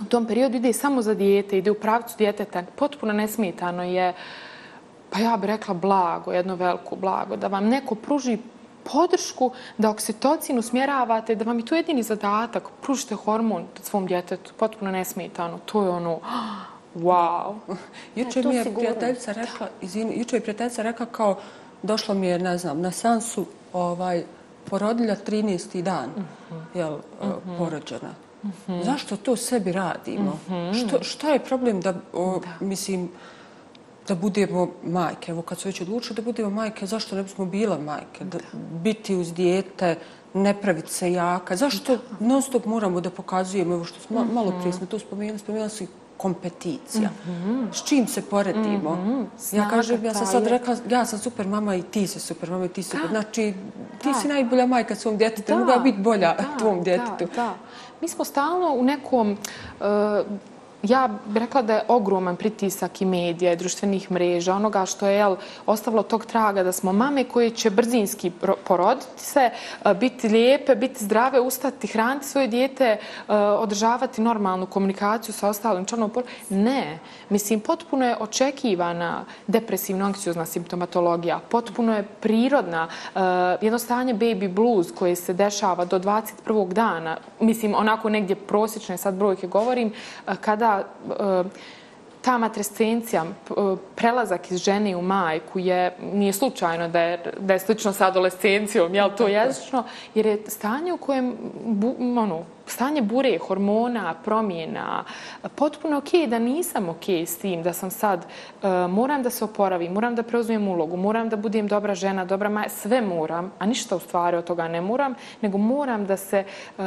u 0.00 0.04
tom 0.04 0.26
periodu 0.26 0.56
ide 0.56 0.72
samo 0.72 1.02
za 1.02 1.14
dijete, 1.14 1.58
ide 1.58 1.70
u 1.70 1.74
pravcu 1.74 2.14
djeteta, 2.18 2.62
potpuno 2.76 3.12
nesmetano 3.12 3.82
je, 3.82 4.12
pa 5.10 5.18
ja 5.18 5.36
bih 5.36 5.50
rekla 5.50 5.74
blago, 5.74 6.32
jedno 6.32 6.54
veliko 6.54 6.96
blago, 6.96 7.36
da 7.36 7.48
vam 7.48 7.68
neko 7.68 7.94
pruži 7.94 8.38
podršku 8.92 9.50
da 9.78 9.90
oksitocin 9.90 10.58
usmjeravate, 10.58 11.34
da 11.34 11.44
vam 11.44 11.58
je 11.58 11.64
to 11.64 11.74
jedini 11.74 12.02
zadatak, 12.02 12.68
pružite 12.82 13.14
hormon 13.14 13.66
svom 13.82 14.06
djetetu, 14.06 14.52
potpuno 14.56 14.90
nesmetano. 14.90 15.58
To 15.66 15.82
je 15.82 15.90
ono, 15.90 16.18
wow. 16.94 17.54
Juče 18.16 18.42
mi 18.42 18.54
je 18.54 18.74
prijateljica 18.74 19.32
rekla, 19.32 19.68
izvini, 19.80 20.18
juče 20.18 20.36
je 20.36 20.40
prijateljica 20.40 20.82
rekla 20.82 21.06
kao, 21.06 21.38
došla 21.82 22.14
mi 22.14 22.26
je, 22.26 22.38
ne 22.38 22.58
znam, 22.58 22.80
na 22.80 22.90
sansu, 22.90 23.46
ovaj, 23.72 24.24
porodilja 24.64 25.16
13. 25.26 25.82
dan, 25.82 26.10
-huh. 26.50 26.60
jel, 26.74 26.94
uh 26.94 27.00
-huh. 27.20 27.58
porođena. 27.58 28.14
-huh. 28.44 28.84
Zašto 28.84 29.16
to 29.16 29.36
sebi 29.36 29.72
radimo? 29.72 30.38
Što, 30.74 31.02
šta 31.02 31.30
je 31.30 31.38
problem 31.38 31.80
da, 31.80 31.94
o, 32.12 32.40
da. 32.40 32.66
mislim, 32.66 33.08
da 34.08 34.14
budemo 34.14 34.68
majke. 34.84 35.32
Evo 35.32 35.42
kad 35.42 35.58
su 35.58 35.68
već 35.68 35.80
odlučili 35.80 36.16
da 36.16 36.22
budemo 36.22 36.50
majke, 36.50 36.86
zašto 36.86 37.16
ne 37.16 37.22
bismo 37.22 37.44
bila 37.44 37.78
majke? 37.78 38.24
Da, 38.24 38.38
biti 38.82 39.16
uz 39.16 39.32
dijete, 39.32 39.96
ne 40.34 40.60
praviti 40.60 40.92
se 40.92 41.12
jaka. 41.12 41.56
Zašto 41.56 41.98
non 42.20 42.42
stop 42.42 42.64
moramo 42.64 43.00
da 43.00 43.10
pokazujemo, 43.10 43.74
evo 43.74 43.84
što 43.84 44.00
smo, 44.00 44.24
malo 44.24 44.52
prije 44.60 44.72
smo 44.72 44.86
to 44.86 44.98
spomenuli, 44.98 45.38
spomenuli 45.38 45.70
se 45.70 45.86
kompeticija. 46.16 47.10
Mm 47.26 47.30
-hmm. 47.30 47.66
S 47.72 47.84
čim 47.84 48.06
se 48.06 48.22
poredimo? 48.22 48.94
Mm 48.94 49.28
-hmm. 49.38 49.56
Ja 49.56 49.68
kažem, 49.68 50.04
ja 50.04 50.14
sam 50.14 50.26
sad 50.26 50.46
rekla, 50.46 50.76
ja 50.90 51.04
sam 51.04 51.18
super 51.18 51.46
mama 51.46 51.74
i 51.74 51.82
ti 51.82 52.06
si 52.06 52.20
super 52.20 52.50
mama 52.50 52.64
i 52.64 52.68
ti 52.68 52.82
si 52.82 52.90
super. 52.90 53.08
Znači, 53.08 53.54
ti 54.02 54.08
da. 54.08 54.14
si 54.14 54.28
najbolja 54.28 54.66
majka 54.66 54.94
svom 54.94 55.16
djetetu, 55.16 55.52
da. 55.52 55.58
mogu 55.58 55.80
biti 55.82 55.98
bolja 55.98 56.34
da. 56.34 56.58
tvom 56.58 56.82
djetetu. 56.82 57.26
Da. 57.36 57.42
Da. 57.42 57.54
Mi 58.00 58.08
smo 58.08 58.24
stalno 58.24 58.74
u 58.74 58.82
nekom... 58.82 59.36
Uh, 59.80 59.86
ja 60.82 61.08
bih 61.26 61.42
rekla 61.42 61.62
da 61.62 61.74
je 61.74 61.84
ogroman 61.88 62.36
pritisak 62.36 63.02
i 63.02 63.04
medija 63.04 63.52
i 63.52 63.56
društvenih 63.56 64.10
mreža, 64.10 64.54
onoga 64.54 64.86
što 64.86 65.06
je 65.06 65.16
jel, 65.16 65.36
ostavilo 65.66 66.02
tog 66.02 66.26
traga 66.26 66.62
da 66.62 66.72
smo 66.72 66.92
mame 66.92 67.24
koje 67.24 67.50
će 67.50 67.70
brzinski 67.70 68.30
poroditi 68.64 69.06
se, 69.16 69.50
e, 69.84 69.94
biti 69.94 70.28
lijepe, 70.28 70.74
biti 70.74 71.04
zdrave, 71.04 71.40
ustati, 71.40 71.86
hraniti 71.86 72.26
svoje 72.26 72.46
dijete, 72.48 72.84
e, 72.84 72.98
održavati 73.34 74.20
normalnu 74.20 74.66
komunikaciju 74.66 75.34
sa 75.34 75.48
ostalim 75.48 75.84
članom 75.84 76.10
poroda. 76.10 76.32
Ne. 76.48 76.98
Mislim, 77.28 77.60
potpuno 77.60 78.06
je 78.06 78.16
očekivana 78.20 79.24
depresivno-anksiozna 79.46 80.46
simptomatologija, 80.46 81.40
potpuno 81.48 81.96
je 81.96 82.06
prirodna 82.20 82.88
e, 82.88 83.18
jedno 83.60 83.78
stanje 83.78 84.14
baby 84.14 84.54
blues 84.54 84.92
koje 84.98 85.16
se 85.16 85.32
dešava 85.32 85.84
do 85.84 85.98
21. 85.98 86.72
dana, 86.72 87.16
mislim, 87.40 87.74
onako 87.74 88.08
negdje 88.08 88.36
prosječne 88.36 88.96
sad 88.96 89.14
brojke 89.14 89.46
govorim, 89.46 89.92
kada 90.40 90.67
da 90.68 90.86
e, 91.10 91.77
ta 92.28 92.38
matrescencija, 92.38 93.24
prelazak 93.96 94.50
iz 94.50 94.58
žene 94.58 94.96
u 94.96 95.02
majku 95.02 95.58
je, 95.58 95.96
nije 96.12 96.32
slučajno 96.32 96.88
da 96.88 97.00
je, 97.00 97.32
da 97.40 97.52
je 97.52 97.58
slično 97.58 97.92
sa 97.92 98.06
adolescencijom, 98.06 98.94
jel 98.94 99.10
to 99.16 99.28
jezično, 99.28 99.84
jer 100.14 100.26
je 100.26 100.42
stanje 100.46 100.92
u 100.92 100.96
kojem, 100.96 101.36
bu, 101.64 101.94
ono, 101.98 102.42
stanje 102.66 103.02
bure, 103.02 103.38
hormona, 103.38 104.14
promjena, 104.24 105.04
potpuno 105.54 105.98
okej 105.98 106.20
okay, 106.20 106.26
da 106.28 106.38
nisam 106.38 106.88
okej 106.88 107.16
okay 107.16 107.26
s 107.26 107.38
tim, 107.38 107.62
da 107.62 107.72
sam 107.72 107.90
sad, 107.90 108.26
uh, 108.62 108.68
moram 108.90 109.22
da 109.22 109.30
se 109.30 109.44
oporavim, 109.44 109.92
moram 109.92 110.14
da 110.14 110.22
preuzmem 110.22 110.68
ulogu, 110.68 110.96
moram 110.96 111.28
da 111.28 111.36
budem 111.36 111.66
dobra 111.66 111.94
žena, 111.94 112.24
dobra 112.24 112.48
maja, 112.48 112.68
sve 112.68 113.00
moram, 113.00 113.52
a 113.58 113.66
ništa 113.66 113.96
u 113.96 114.00
stvari 114.00 114.36
od 114.36 114.44
toga 114.44 114.68
ne 114.68 114.80
moram, 114.80 115.14
nego 115.40 115.58
moram 115.58 116.06
da 116.06 116.16
se, 116.16 116.44
uh, 116.78 116.84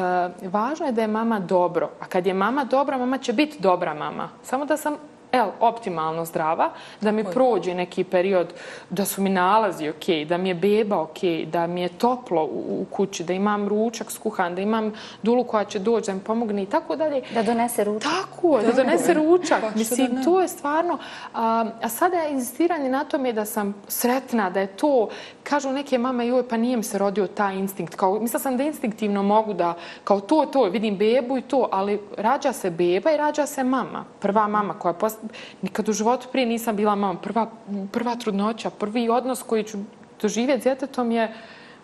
važno 0.51 0.85
je 0.85 0.91
da 0.91 1.01
je 1.01 1.07
mama 1.07 1.39
dobro, 1.39 1.89
a 1.99 2.05
kad 2.05 2.27
je 2.27 2.33
mama 2.33 2.63
dobra, 2.63 2.97
mama 2.97 3.17
će 3.17 3.33
biti 3.33 3.59
dobra 3.59 3.93
mama. 3.93 4.29
Samo 4.43 4.65
da 4.65 4.77
sam 4.77 5.10
el, 5.31 5.49
optimalno 5.59 6.25
zdrava, 6.25 6.69
da 7.01 7.11
mi 7.11 7.23
prođe 7.23 7.73
neki 7.73 8.03
period, 8.03 8.53
da 8.89 9.05
su 9.05 9.21
mi 9.21 9.29
nalazi 9.29 9.89
ok, 9.89 10.27
da 10.27 10.37
mi 10.37 10.49
je 10.49 10.55
beba 10.55 11.01
ok, 11.01 11.23
da 11.45 11.67
mi 11.67 11.81
je 11.81 11.89
toplo 11.89 12.43
u, 12.43 12.81
u 12.81 12.85
kući, 12.91 13.23
da 13.23 13.33
imam 13.33 13.67
ručak 13.67 14.11
skuhan, 14.11 14.55
da 14.55 14.61
imam 14.61 14.93
dulu 15.23 15.43
koja 15.43 15.63
će 15.63 15.79
doći 15.79 16.07
da 16.07 16.13
mi 16.13 16.19
pomogne 16.19 16.63
i 16.63 16.65
tako 16.65 16.95
dalje. 16.95 17.21
Da 17.33 17.43
donese 17.43 17.83
ručak. 17.83 18.11
Tako 18.11 18.59
je, 18.59 18.65
da 18.65 18.73
donese 18.73 19.13
ručak. 19.13 19.61
Pa, 19.61 19.69
Mislim, 19.75 20.23
to 20.23 20.41
je 20.41 20.47
stvarno... 20.47 20.97
A, 21.33 21.65
a 21.81 21.89
sada 21.89 22.17
je 22.17 22.31
insistiranje 22.31 22.89
na 22.89 23.03
tome 23.03 23.33
da 23.33 23.45
sam 23.45 23.75
sretna, 23.87 24.49
da 24.49 24.59
je 24.59 24.67
to... 24.67 25.09
Kažu 25.43 25.69
neke 25.69 25.97
mame, 25.97 26.27
joj, 26.27 26.47
pa 26.47 26.57
nije 26.57 26.77
mi 26.77 26.83
se 26.83 26.97
rodio 26.97 27.27
taj 27.27 27.55
instinkt. 27.55 27.95
Kao, 27.95 28.19
mislila 28.19 28.39
sam 28.39 28.57
da 28.57 28.63
instinktivno 28.63 29.23
mogu 29.23 29.53
da... 29.53 29.73
Kao 30.03 30.19
to, 30.19 30.45
to, 30.45 30.63
vidim 30.63 30.97
bebu 30.97 31.37
i 31.37 31.41
to, 31.41 31.69
ali 31.71 31.99
rađa 32.17 32.53
se 32.53 32.69
beba 32.69 33.11
i 33.11 33.17
rađa 33.17 33.45
se 33.45 33.63
mama. 33.63 34.05
Prva 34.19 34.47
mama 34.47 34.73
koja 34.73 34.93
post 34.93 35.20
nikad 35.61 35.89
u 35.89 35.93
životu 35.93 36.27
prije 36.31 36.45
nisam 36.45 36.75
bila 36.75 36.95
mama. 36.95 37.19
Prva, 37.19 37.47
prva 37.91 38.15
trudnoća, 38.15 38.69
prvi 38.69 39.09
odnos 39.09 39.43
koji 39.43 39.63
ću 39.63 39.77
doživjeti 40.21 40.61
s 40.61 40.63
djetetom 40.63 41.11
je, 41.11 41.33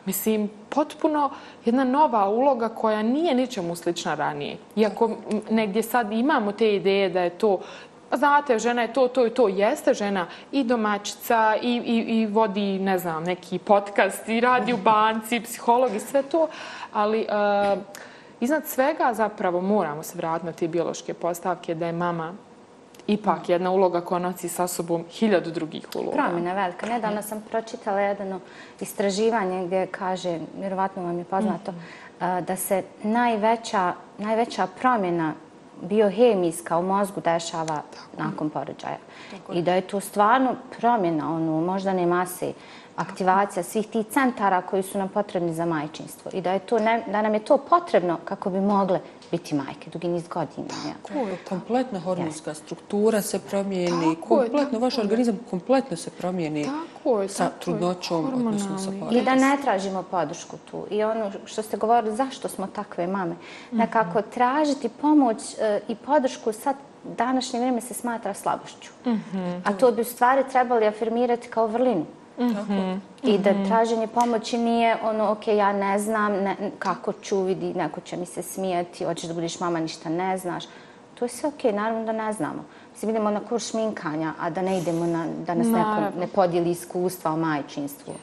mislim, 0.06 0.50
potpuno 0.70 1.30
jedna 1.66 1.84
nova 1.84 2.30
uloga 2.30 2.70
koja 2.70 3.02
nije 3.02 3.36
ničemu 3.36 3.76
slična 3.76 4.16
ranije. 4.16 4.58
Iako 4.76 5.12
negdje 5.50 5.84
sad 5.84 6.12
imamo 6.12 6.52
te 6.52 6.76
ideje 6.76 7.10
da 7.10 7.22
je 7.22 7.30
to 7.30 7.60
pa 8.10 8.18
Znate, 8.18 8.60
žena 8.60 8.82
je 8.82 8.94
to, 8.94 9.08
to 9.08 9.26
i 9.28 9.30
to. 9.30 9.48
Jeste 9.48 9.94
žena 9.94 10.28
i 10.52 10.64
domaćica 10.64 11.56
i, 11.62 11.76
i, 11.86 12.22
i 12.22 12.26
vodi, 12.26 12.80
ne 12.80 12.98
znam, 13.00 13.24
neki 13.24 13.60
podcast 13.60 14.30
i 14.30 14.40
radi 14.40 14.74
u 14.74 14.78
banci, 14.78 15.40
psiholog 15.40 15.96
i 15.96 16.00
sve 16.00 16.24
to. 16.24 16.48
Ali 16.94 17.20
uh, 17.20 17.80
iznad 18.40 18.66
svega 18.66 19.14
zapravo 19.14 19.62
moramo 19.62 20.04
se 20.04 20.18
vratiti 20.18 20.46
na 20.46 20.52
te 20.52 20.68
biološke 20.68 21.14
postavke 21.14 21.76
da 21.76 21.86
je 21.86 21.94
mama 21.94 22.34
ipak 23.08 23.50
jedna 23.50 23.72
uloga 23.72 24.02
koja 24.02 24.20
nosi 24.20 24.50
sa 24.50 24.68
sobom 24.68 25.06
hiljadu 25.10 25.52
drugih 25.52 25.88
uloga. 25.96 26.18
Promjena 26.18 26.54
velika. 26.54 26.86
Nedavno 26.86 27.22
sam 27.22 27.44
pročitala 27.50 28.02
jedno 28.02 28.40
istraživanje 28.80 29.66
gdje 29.66 29.88
kaže, 29.88 30.40
vjerovatno 30.60 31.04
vam 31.04 31.18
je 31.18 31.24
poznato, 31.24 31.72
mm 31.72 32.08
da 32.20 32.56
se 32.56 32.84
najveća, 33.04 33.94
najveća 34.18 34.68
promjena 34.80 35.34
biohemijska 35.82 36.78
u 36.78 36.84
mozgu 36.84 37.22
dešava 37.22 37.66
Tako. 37.66 38.24
nakon 38.24 38.50
porođaja. 38.50 38.98
Tako. 39.32 39.54
I 39.54 39.62
da 39.62 39.74
je 39.74 39.82
to 39.82 40.00
stvarno 40.00 40.56
promjena 40.80 41.36
ono, 41.36 41.62
moždane 41.62 42.06
mase, 42.06 42.54
aktivacija 42.96 43.64
svih 43.64 43.88
tih 43.88 44.06
centara 44.06 44.62
koji 44.62 44.84
su 44.84 44.98
nam 44.98 45.10
potrebni 45.10 45.54
za 45.54 45.66
majčinstvo. 45.66 46.32
I 46.34 46.42
da, 46.42 46.52
je 46.52 46.60
to 46.60 46.80
da 47.08 47.22
nam 47.22 47.34
je 47.34 47.40
to 47.40 47.58
potrebno 47.58 48.18
kako 48.26 48.50
bi 48.50 48.62
mogle 48.62 49.00
biti 49.32 49.56
majke 49.56 49.90
dugi 49.90 50.08
niz 50.08 50.28
godina. 50.28 50.68
Tako 51.04 51.20
je, 51.20 51.38
kompletna 51.50 52.00
hormonska 52.00 52.54
struktura 52.54 53.22
se 53.22 53.40
promijeni, 53.40 54.16
tako 54.16 54.36
kompletno, 54.36 54.80
vaš 54.80 54.98
organizam 54.98 55.40
kompletno 55.50 55.98
se 55.98 56.10
promijeni 56.10 56.64
tako 56.64 57.22
je, 57.22 57.30
sa 57.30 57.50
trudnoćom, 57.60 58.26
odnosno 58.34 58.78
sa 58.78 58.92
porodom. 58.92 59.18
I 59.18 59.22
da 59.22 59.36
ne 59.36 59.58
tražimo 59.64 60.04
podršku 60.04 60.58
tu. 60.72 60.86
I 60.92 61.04
ono 61.04 61.32
što 61.46 61.62
ste 61.62 61.78
govorili, 61.78 62.16
zašto 62.16 62.50
smo 62.50 62.68
takve 62.68 63.08
mame? 63.08 63.36
Mhm. 63.68 63.78
Nekako 63.78 64.22
tražiti 64.22 64.90
pomoć 64.90 65.38
e, 65.60 65.82
i 65.88 65.96
podršku 65.96 66.54
sad 66.54 66.76
današnje 67.04 67.60
vrijeme 67.60 67.82
se 67.82 67.94
smatra 67.94 68.34
slabošću. 68.34 68.92
Mm 69.06 69.10
-hmm. 69.10 69.62
A 69.66 69.74
to 69.74 69.92
bi 69.92 70.02
u 70.02 70.06
stvari 70.06 70.44
trebali 70.52 70.88
afirmirati 70.88 71.48
kao 71.48 71.68
vrlinu. 71.68 72.06
Mm 72.38 73.02
I 73.24 73.38
da 73.38 73.52
mhm. 73.52 73.66
traženje 73.68 74.08
pomoći 74.08 74.58
nije 74.58 74.98
ono, 75.04 75.32
ok, 75.32 75.48
ja 75.48 75.74
ne 75.74 76.00
znam 76.00 76.32
ne, 76.32 76.56
kako 76.80 77.14
ću 77.14 77.42
vidi, 77.42 77.74
neko 77.74 78.02
će 78.02 78.18
mi 78.18 78.26
se 78.26 78.42
smijeti, 78.42 79.06
hoćeš 79.06 79.28
da 79.28 79.34
budiš 79.34 79.60
mama, 79.60 79.80
ništa 79.80 80.10
ne 80.10 80.38
znaš. 80.38 80.64
To 81.20 81.26
je 81.26 81.30
sve 81.30 81.50
ok, 81.50 81.64
naravno 81.64 82.06
da 82.06 82.12
ne 82.12 82.34
znamo. 82.34 82.66
Mislim, 82.92 83.10
idemo 83.10 83.32
na 83.32 83.40
kurs 83.40 83.72
šminkanja, 83.72 84.34
a 84.40 84.50
da 84.50 84.62
ne 84.62 84.78
idemo 84.78 85.06
na, 85.06 85.26
da 85.46 85.54
nas 85.54 85.68
neko 85.68 86.20
ne 86.20 86.28
podijeli 86.28 86.72
iskustva 86.72 87.32
o 87.32 87.38
majčinstvu. 87.38 88.14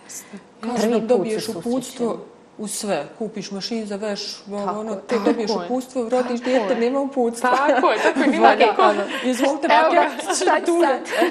Prvi 0.61 1.01
put 1.01 1.09
dobiješ 1.09 1.49
uputstvo, 1.49 2.19
u 2.59 2.67
sve. 2.69 3.07
Kupiš 3.19 3.51
mašin 3.51 3.87
za 3.87 3.97
veš, 3.97 4.37
Tako 4.37 4.81
ono, 4.81 4.95
te 4.95 5.19
dobiješ 5.25 5.51
je. 5.51 5.57
uputstvo, 5.65 6.09
rodiš 6.09 6.41
je. 6.47 6.77
nema 6.77 7.01
uputstva. 7.01 7.51
Tako 7.51 7.91
je, 7.91 7.99
tako 7.99 8.21
je, 8.21 8.27
nima 8.27 8.47
Vlada, 8.47 8.67
niko. 8.67 8.83
ono, 8.83 9.03
Izvolite 9.25 9.69
Evo 9.71 9.93
ga, 9.93 10.01
paket, 10.01 10.37
šta 10.43 10.61
ću? 10.61 10.73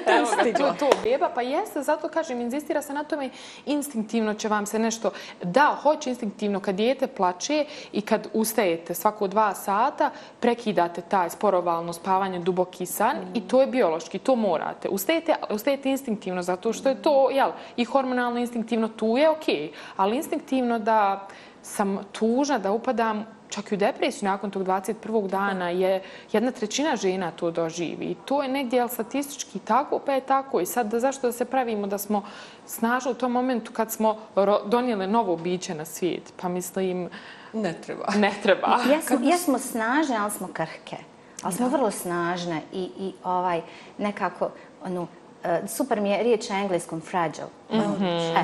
Evo 0.05 0.27
ga, 0.35 0.41
Stiglo. 0.41 0.73
to, 0.79 0.89
beba, 1.03 1.29
pa 1.29 1.41
jeste, 1.41 1.81
zato 1.81 2.07
kažem, 2.07 2.41
inzistira 2.41 2.81
se 2.81 2.93
na 2.93 3.03
tome, 3.03 3.29
instinktivno 3.65 4.33
će 4.33 4.47
vam 4.47 4.65
se 4.65 4.79
nešto, 4.79 5.11
da, 5.43 5.77
hoće 5.81 6.09
instinktivno, 6.09 6.59
kad 6.59 6.75
dijete 6.75 7.07
plače 7.07 7.65
i 7.91 8.01
kad 8.01 8.27
ustajete 8.33 8.93
svako 8.93 9.27
dva 9.27 9.53
sata, 9.55 10.09
prekidate 10.39 11.01
taj 11.01 11.29
sporovalno 11.29 11.93
spavanje, 11.93 12.39
duboki 12.39 12.85
san 12.85 13.17
i 13.33 13.41
to 13.41 13.61
je 13.61 13.67
biološki, 13.67 14.19
to 14.19 14.35
morate. 14.35 14.89
Ustajete, 14.89 15.35
ustajete 15.49 15.89
instinktivno, 15.89 16.41
zato 16.41 16.73
što 16.73 16.89
je 16.89 17.01
to, 17.01 17.29
jel, 17.29 17.51
i 17.77 17.85
hormonalno 17.85 18.39
instinktivno 18.39 18.87
tu 18.87 19.17
je 19.17 19.29
okej, 19.29 19.71
ali 19.95 20.15
instinktivno 20.17 20.79
da 20.79 21.12
sam 21.61 21.99
tužna, 22.11 22.57
da 22.59 22.71
upadam 22.71 23.25
čak 23.49 23.71
i 23.71 23.75
u 23.75 23.77
depresiju 23.77 24.29
nakon 24.29 24.51
tog 24.51 24.63
21. 24.63 25.27
dana 25.27 25.69
je 25.69 26.01
jedna 26.31 26.51
trećina 26.51 26.95
žena 26.95 27.31
to 27.31 27.51
doživi. 27.51 28.05
I 28.05 28.15
to 28.25 28.43
je 28.43 28.49
negdje 28.49 28.77
jel, 28.77 28.87
statistički 28.87 29.59
tako, 29.59 29.99
pa 29.99 30.13
je 30.13 30.21
tako. 30.21 30.59
I 30.59 30.65
sad 30.65 30.91
zašto 30.91 31.27
da 31.27 31.31
se 31.31 31.45
pravimo 31.45 31.87
da 31.87 31.97
smo 31.97 32.23
snažni 32.65 33.11
u 33.11 33.15
tom 33.15 33.31
momentu 33.31 33.71
kad 33.71 33.91
smo 33.91 34.17
donijeli 34.65 35.07
novo 35.07 35.35
biće 35.37 35.75
na 35.75 35.85
svijet? 35.85 36.33
Pa 36.41 36.47
mislim, 36.47 37.09
Ne 37.53 37.73
treba. 37.85 38.05
ne 38.15 38.33
treba. 38.43 38.79
Jesmo, 38.91 39.17
jesmo 39.21 39.59
snažne, 39.59 40.17
ali 40.17 40.31
smo 40.31 40.47
krhke. 40.53 40.97
Ali 41.43 41.53
smo 41.53 41.67
vrlo 41.69 41.91
snažne 41.91 42.61
i, 42.73 42.89
i 42.99 43.13
ovaj, 43.23 43.61
nekako, 43.97 44.49
ono, 44.85 45.07
e, 45.43 45.67
super 45.67 46.01
mi 46.01 46.09
je 46.09 46.23
riječ 46.23 46.49
na 46.49 46.59
engleskom 46.59 47.01
fragile. 47.01 47.47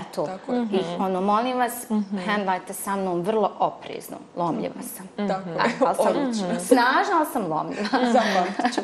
Eto. 0.01 0.25
Tako 0.25 0.53
je. 0.53 0.61
I 0.71 0.79
ono, 0.99 1.21
molim 1.21 1.57
vas, 1.57 1.85
handlajte 2.25 2.73
sa 2.73 2.95
mnom 2.95 3.21
vrlo 3.21 3.51
oprezno. 3.59 4.17
Lomljiva 4.35 4.81
sam. 4.95 5.27
Tako 5.27 5.49
je. 5.49 6.33
Sam 6.33 6.59
snažna, 6.59 7.17
ali 7.17 7.27
sam 7.33 7.47
lomljiva. 7.47 7.87
Zapamtit 7.91 8.75
ću. 8.75 8.81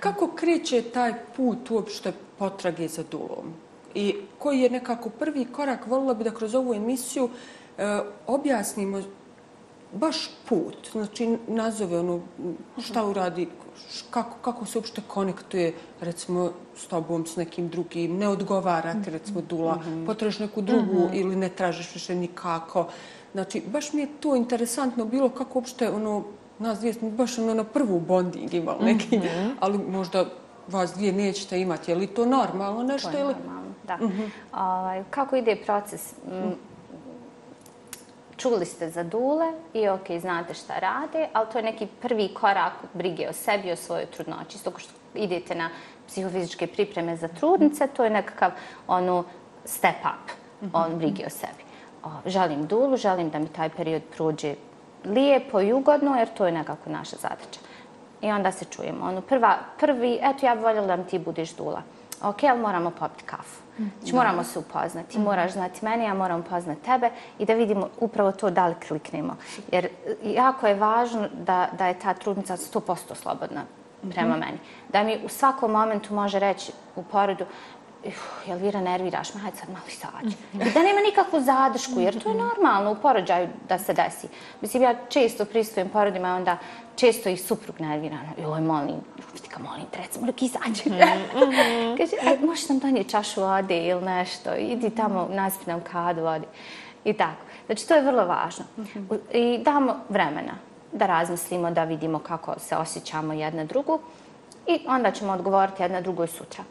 Kako 0.00 0.26
kreće 0.26 0.82
taj 0.82 1.14
put 1.36 1.70
uopšte 1.70 2.12
potrage 2.38 2.88
za 2.88 3.02
dulom? 3.10 3.54
I 3.94 4.16
koji 4.38 4.60
je 4.60 4.70
nekako 4.70 5.08
prvi 5.08 5.44
korak, 5.44 5.86
volila 5.86 6.14
bi 6.14 6.24
da 6.24 6.30
kroz 6.30 6.54
ovu 6.54 6.74
emisiju 6.74 7.28
e, 7.78 8.00
objasnimo 8.26 9.02
baš 9.92 10.30
put, 10.48 10.88
znači 10.92 11.38
nazove 11.46 11.98
ono 11.98 12.20
šta 12.78 13.04
uradi, 13.04 13.48
kako, 14.10 14.36
kako 14.42 14.66
se 14.66 14.78
uopšte 14.78 15.00
konektuje 15.06 15.74
recimo 16.00 16.50
s 16.76 16.86
tobom, 16.86 17.26
s 17.26 17.36
nekim 17.36 17.68
drugim, 17.68 18.16
ne 18.16 18.28
odgovara 18.28 18.94
ti 19.04 19.10
recimo 19.10 19.40
dula, 19.40 19.78
potražiš 20.06 20.38
neku 20.38 20.62
drugu 20.62 21.10
ili 21.12 21.36
ne 21.36 21.48
tražiš 21.48 21.94
više 21.94 22.14
nikako. 22.14 22.86
Znači, 23.32 23.62
baš 23.66 23.92
mi 23.92 24.00
je 24.00 24.08
to 24.20 24.36
interesantno 24.36 25.04
bilo 25.04 25.28
kako 25.28 25.58
uopšte 25.58 25.90
ono, 25.90 26.24
nas 26.58 26.78
dvije 26.78 26.94
smo 26.94 27.10
baš 27.10 27.38
ono 27.38 27.54
na 27.54 27.64
prvu 27.64 28.00
bonding 28.00 28.54
imali 28.54 28.84
neki, 28.84 29.20
ali 29.60 29.78
možda 29.78 30.24
vas 30.68 30.94
dvije 30.94 31.12
nećete 31.12 31.60
imati. 31.60 31.90
Je 31.90 31.94
li 31.94 32.06
to 32.06 32.26
normalno 32.26 32.82
nešto 32.82 33.10
To 33.10 33.16
je 33.16 33.24
ili... 33.24 33.34
normalno, 33.34 33.74
da. 33.86 33.98
Ovaj, 34.52 35.04
kako 35.10 35.36
ide 35.36 35.56
proces? 35.66 36.14
Čuli 38.40 38.66
ste 38.66 38.88
za 38.90 39.02
dule 39.02 39.52
i 39.74 39.88
ok, 39.88 40.10
znate 40.20 40.54
šta 40.54 40.78
rade, 40.78 41.28
ali 41.32 41.46
to 41.52 41.58
je 41.58 41.64
neki 41.64 41.86
prvi 42.02 42.28
korak 42.34 42.72
brige 42.94 43.28
o 43.28 43.32
sebi 43.32 43.72
o 43.72 43.76
svojoj 43.76 44.06
trudnoći. 44.06 44.56
Isto 44.56 44.70
kao 44.70 44.78
što 44.78 44.92
idete 45.14 45.54
na 45.54 45.68
psihofizičke 46.06 46.66
pripreme 46.66 47.16
za 47.16 47.28
trudnice, 47.28 47.86
to 47.86 48.04
je 48.04 48.10
nekakav 48.10 48.50
ono, 48.86 49.24
step 49.64 50.00
up, 50.00 50.30
on 50.72 50.98
brige 50.98 51.26
o 51.26 51.30
sebi. 51.30 51.64
O, 52.04 52.08
želim 52.26 52.66
dulu, 52.66 52.96
želim 52.96 53.30
da 53.30 53.38
mi 53.38 53.48
taj 53.48 53.68
period 53.68 54.02
prođe 54.16 54.54
lijepo 55.04 55.60
i 55.60 55.72
ugodno, 55.72 56.16
jer 56.16 56.28
to 56.34 56.46
je 56.46 56.52
nekako 56.52 56.90
naša 56.90 57.16
zadaća. 57.16 57.60
I 58.22 58.30
onda 58.30 58.52
se 58.52 58.64
čujemo. 58.64 59.06
Ono, 59.06 59.20
prva, 59.20 59.58
prvi, 59.80 60.18
eto 60.22 60.46
ja 60.46 60.54
bih 60.54 60.64
voljela 60.64 60.86
da 60.86 60.96
mi 60.96 61.04
ti 61.04 61.18
budeš 61.18 61.52
dula. 61.52 61.82
Ok, 62.22 62.42
ali 62.44 62.60
moramo 62.60 62.90
popiti 62.90 63.24
kafu. 63.24 63.60
Znači, 63.98 64.14
moramo 64.14 64.44
se 64.44 64.58
upoznati. 64.58 65.18
Moraš 65.18 65.52
znati 65.52 65.84
mene, 65.84 66.04
ja 66.04 66.14
moram 66.14 66.40
upoznati 66.40 66.80
tebe 66.80 67.10
i 67.38 67.44
da 67.44 67.54
vidimo 67.54 67.88
upravo 68.00 68.32
to 68.32 68.50
da 68.50 68.66
li 68.66 68.74
kliknemo. 68.88 69.36
Jer 69.72 69.84
e, 69.84 69.90
jako 70.22 70.66
je 70.66 70.74
važno 70.74 71.28
da, 71.32 71.68
da 71.78 71.86
je 71.86 71.98
ta 71.98 72.14
trudnica 72.14 72.56
100% 72.56 73.14
slobodna 73.14 73.62
prema 74.10 74.36
meni. 74.36 74.58
Da 74.88 75.02
mi 75.02 75.18
u 75.24 75.28
svakom 75.28 75.70
momentu 75.70 76.14
može 76.14 76.38
reći 76.38 76.72
u 76.96 77.02
porodu 77.02 77.44
"Uf, 77.44 77.79
Elvira, 78.48 78.80
nerviraš 78.80 79.34
me, 79.34 79.40
hajde 79.40 79.56
sad 79.56 79.68
malo 79.68 79.84
izađi. 79.88 80.36
I 80.54 80.72
da 80.72 80.82
nema 80.82 81.00
nikakvu 81.00 81.40
zadršku, 81.40 82.00
jer 82.00 82.22
to 82.22 82.28
je 82.28 82.34
normalno 82.34 82.92
u 82.92 82.96
porođaju 82.96 83.48
da 83.68 83.78
se 83.78 83.92
desi. 83.94 84.28
Mislim, 84.60 84.82
ja 84.82 84.94
često 85.08 85.44
pristujem 85.44 85.88
porodima 85.88 86.28
i 86.28 86.32
onda 86.32 86.56
često 86.96 87.28
ih 87.28 87.42
suprug 87.42 87.80
nervira. 87.80 88.18
Joj, 88.38 88.60
molim, 88.60 88.96
Stika, 89.34 89.58
molim 89.60 89.86
te, 89.90 89.98
recimo, 89.98 90.26
dok 90.26 90.42
izađe. 90.42 90.82
Kaže, 91.98 92.16
aj, 92.22 92.38
možeš 92.38 92.68
nam 92.68 92.78
donijeti 92.78 93.10
čašu 93.10 93.40
vode 93.40 93.78
ili 93.78 94.02
nešto, 94.02 94.54
idi 94.54 94.90
tamo, 94.90 95.28
naspi 95.30 95.70
nam 95.70 95.80
kadu 95.82 96.22
vode. 96.22 96.46
I 97.04 97.12
tako. 97.12 97.42
Znači, 97.66 97.88
to 97.88 97.94
je 97.94 98.02
vrlo 98.02 98.24
važno. 98.26 98.64
U- 99.10 99.36
I 99.36 99.58
damo 99.58 99.96
vremena 100.08 100.52
da 100.92 101.06
razmislimo, 101.06 101.70
da 101.70 101.84
vidimo 101.84 102.18
kako 102.18 102.58
se 102.58 102.76
osjećamo 102.76 103.32
jedna 103.32 103.64
drugu 103.64 104.00
i 104.66 104.80
onda 104.88 105.10
ćemo 105.10 105.32
odgovoriti 105.32 105.82
jedna 105.82 106.00
drugoj 106.00 106.26
sutra. 106.26 106.64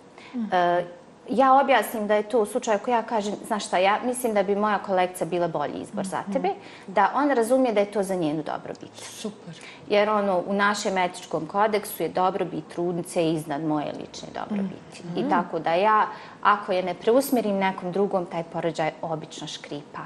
E, 0.52 0.86
ja 1.30 1.54
objasnim 1.54 2.08
da 2.08 2.15
je 2.15 2.24
to 2.24 2.42
u 2.42 2.46
slučaju 2.46 2.76
ako 2.76 2.92
ja 2.92 3.02
kažem, 3.02 3.34
znaš 3.48 3.65
šta, 3.65 3.78
ja 3.78 4.00
mislim 4.06 4.34
da 4.34 4.44
bi 4.44 4.56
moja 4.56 4.80
kolekcija 4.80 5.28
bila 5.28 5.48
bolji 5.48 5.82
izbor 5.82 6.06
za 6.06 6.24
tebe, 6.34 6.50
da 6.88 7.12
on 7.15 7.32
razumije 7.32 7.74
da 7.74 7.80
je 7.80 7.92
to 7.92 8.04
za 8.04 8.15
njenu 8.15 8.44
dobrobit. 8.44 8.96
Super. 8.96 9.54
Jer 9.88 10.10
ono, 10.10 10.44
u 10.48 10.54
našem 10.54 10.98
etičkom 10.98 11.46
kodeksu 11.48 12.04
je 12.04 12.10
dobrobit 12.10 12.63
trudnice 12.68 13.32
iznad 13.32 13.63
moje 13.63 13.86
lične 13.86 14.28
dobrobiti. 14.34 15.04
I 15.15 15.30
tako 15.30 15.60
da 15.60 15.74
ja, 15.74 16.08
ako 16.42 16.72
je 16.72 16.84
ne 16.84 16.94
preusmjerim 16.94 17.58
nekom 17.58 17.92
drugom, 17.92 18.26
taj 18.26 18.44
porođaj 18.44 18.92
obično 19.02 19.48
škripa. 19.48 20.02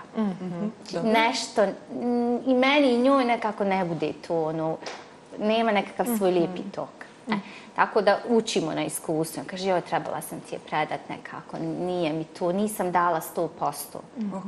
Nešto, 1.03 1.65
mm, 1.65 2.49
i 2.49 2.53
meni 2.53 2.93
i 2.93 2.97
njoj 2.97 3.25
nekako 3.25 3.63
ne 3.63 3.85
bude 3.85 4.13
to, 4.27 4.43
ono, 4.43 4.77
nema 5.39 5.71
nekakav 5.71 6.05
svoj 6.17 6.31
lijepi 6.31 6.61
tok. 6.75 6.89
E, 7.27 7.35
tako 7.75 8.01
da 8.01 8.19
učimo 8.29 8.73
na 8.73 8.83
iskustvu. 8.83 9.43
Kaže, 9.47 9.69
joj, 9.69 9.81
trebala 9.81 10.21
sam 10.21 10.39
ti 10.39 10.55
je 10.55 10.59
predat 10.59 10.99
nekako, 11.09 11.57
nije 11.59 12.13
mi 12.13 12.23
to, 12.23 12.51
nisam 12.51 12.91
dala 12.91 13.21
100%. 13.35 13.47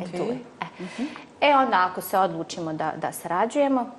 E, 0.03 0.17
to 0.17 0.23
je. 0.23 0.39
E. 0.61 1.49
e, 1.49 1.55
onda 1.55 1.87
ako 1.91 2.01
se 2.01 2.17
odlučimo 2.17 2.73
da, 2.73 2.93
da 3.01 3.11
sarađujemo, 3.11 3.91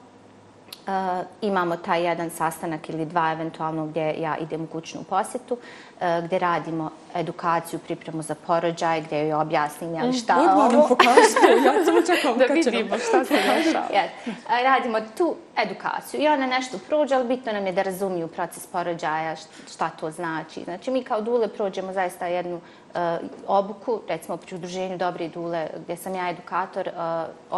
Uh, 0.86 0.92
imamo 1.40 1.76
taj 1.76 2.06
jedan 2.06 2.30
sastanak 2.30 2.88
ili 2.88 3.06
dva 3.06 3.32
eventualno 3.32 3.86
gdje 3.86 4.14
ja 4.20 4.36
idem 4.36 4.62
u 4.62 4.66
kućnu 4.66 5.02
posjetu, 5.02 5.58
uh, 6.00 6.24
gdje 6.24 6.38
radimo 6.38 6.90
edukaciju, 7.14 7.78
pripremu 7.78 8.22
za 8.22 8.34
porođaj, 8.46 9.00
gdje 9.00 9.18
joj 9.28 9.40
objasnim 9.40 9.94
jel, 9.94 10.12
šta 10.12 10.36
Odmah 10.38 10.56
nam 10.72 10.80
ovo. 10.80 10.88
pokazuje, 10.88 11.64
ja 11.64 11.84
samo 11.84 12.02
čekam 12.02 12.38
Da 12.38 12.44
vidimo 12.54 12.98
šta 12.98 13.24
se 13.24 13.34
dešava. 13.56 13.86
Jel, 13.92 14.08
a, 14.48 14.62
radimo 14.62 14.98
tu 15.18 15.36
edukaciju 15.56 16.20
i 16.20 16.28
ona 16.28 16.46
nešto 16.46 16.78
prođe, 16.88 17.14
ali 17.14 17.28
bitno 17.28 17.52
nam 17.52 17.66
je 17.66 17.72
da 17.72 17.82
razumiju 17.82 18.28
proces 18.28 18.66
porođaja, 18.66 19.36
št- 19.36 19.72
šta 19.74 19.90
to 20.00 20.10
znači. 20.10 20.64
Znači, 20.64 20.90
mi 20.90 21.04
kao 21.04 21.20
dule 21.20 21.48
prođemo 21.48 21.92
zaista 21.92 22.26
jednu 22.26 22.56
uh, 22.56 23.00
obuku, 23.46 24.00
recimo 24.08 24.36
pri 24.36 24.54
udruženju 24.54 24.98
Dobri 24.98 25.28
dule, 25.28 25.66
gdje 25.84 25.96
sam 25.96 26.14
ja 26.14 26.30
edukator, 26.30 26.88
uh, 26.88 27.02